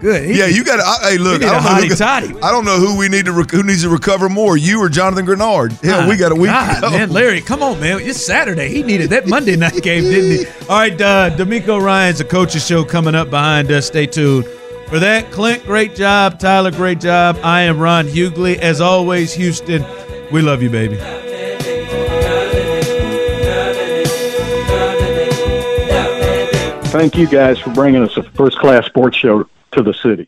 It's 0.01 0.09
good. 0.09 0.29
He 0.29 0.39
Yeah, 0.39 0.47
you 0.47 0.63
got 0.63 0.77
to. 0.77 1.07
Hey, 1.07 1.17
look, 1.19 1.41
need 1.41 1.47
I 1.47 1.53
don't, 1.53 1.63
know 1.63 1.87
who, 1.87 1.95
toddy. 1.95 2.33
I 2.41 2.51
don't 2.51 2.65
know 2.65 2.77
who 2.77 2.97
we 2.97 3.07
need 3.07 3.25
to 3.25 3.31
rec- 3.31 3.51
who 3.51 3.61
needs 3.61 3.83
to 3.83 3.89
recover 3.89 4.29
more, 4.29 4.57
you 4.57 4.81
or 4.81 4.89
Jonathan 4.89 5.25
Greenard. 5.27 5.79
Hell, 5.83 6.09
we 6.09 6.17
got 6.17 6.31
a 6.31 6.35
week. 6.35 6.49
God, 6.49 6.75
to 6.75 6.81
go. 6.81 6.89
man, 6.89 7.11
Larry, 7.11 7.39
come 7.41 7.61
on, 7.61 7.79
man. 7.79 7.99
It's 7.99 8.19
Saturday. 8.19 8.69
He 8.69 8.81
needed 8.81 9.11
that 9.11 9.27
Monday 9.27 9.55
night 9.55 9.73
game, 9.83 10.03
didn't 10.03 10.31
he? 10.45 10.65
All 10.67 10.77
right, 10.79 10.99
uh, 10.99 11.29
DeMeco 11.37 11.79
Ryan's 11.79 12.19
a 12.19 12.25
coach's 12.25 12.65
show 12.65 12.83
coming 12.83 13.13
up 13.13 13.29
behind 13.29 13.71
us. 13.71 13.87
Stay 13.87 14.07
tuned 14.07 14.45
for 14.87 14.97
that. 14.99 15.31
Clint, 15.31 15.63
great 15.65 15.95
job. 15.95 16.39
Tyler, 16.39 16.71
great 16.71 16.99
job. 16.99 17.37
I 17.43 17.61
am 17.61 17.77
Ron 17.79 18.07
Hughley. 18.07 18.57
As 18.57 18.81
always, 18.81 19.33
Houston, 19.35 19.85
we 20.31 20.41
love 20.41 20.63
you, 20.63 20.71
baby. 20.71 20.97
Thank 26.91 27.15
you 27.15 27.27
guys 27.27 27.57
for 27.57 27.69
bringing 27.69 28.03
us 28.03 28.17
a 28.17 28.23
first 28.23 28.57
class 28.57 28.85
sports 28.85 29.15
show 29.15 29.45
to 29.71 29.83
the 29.83 29.93
city. 29.93 30.27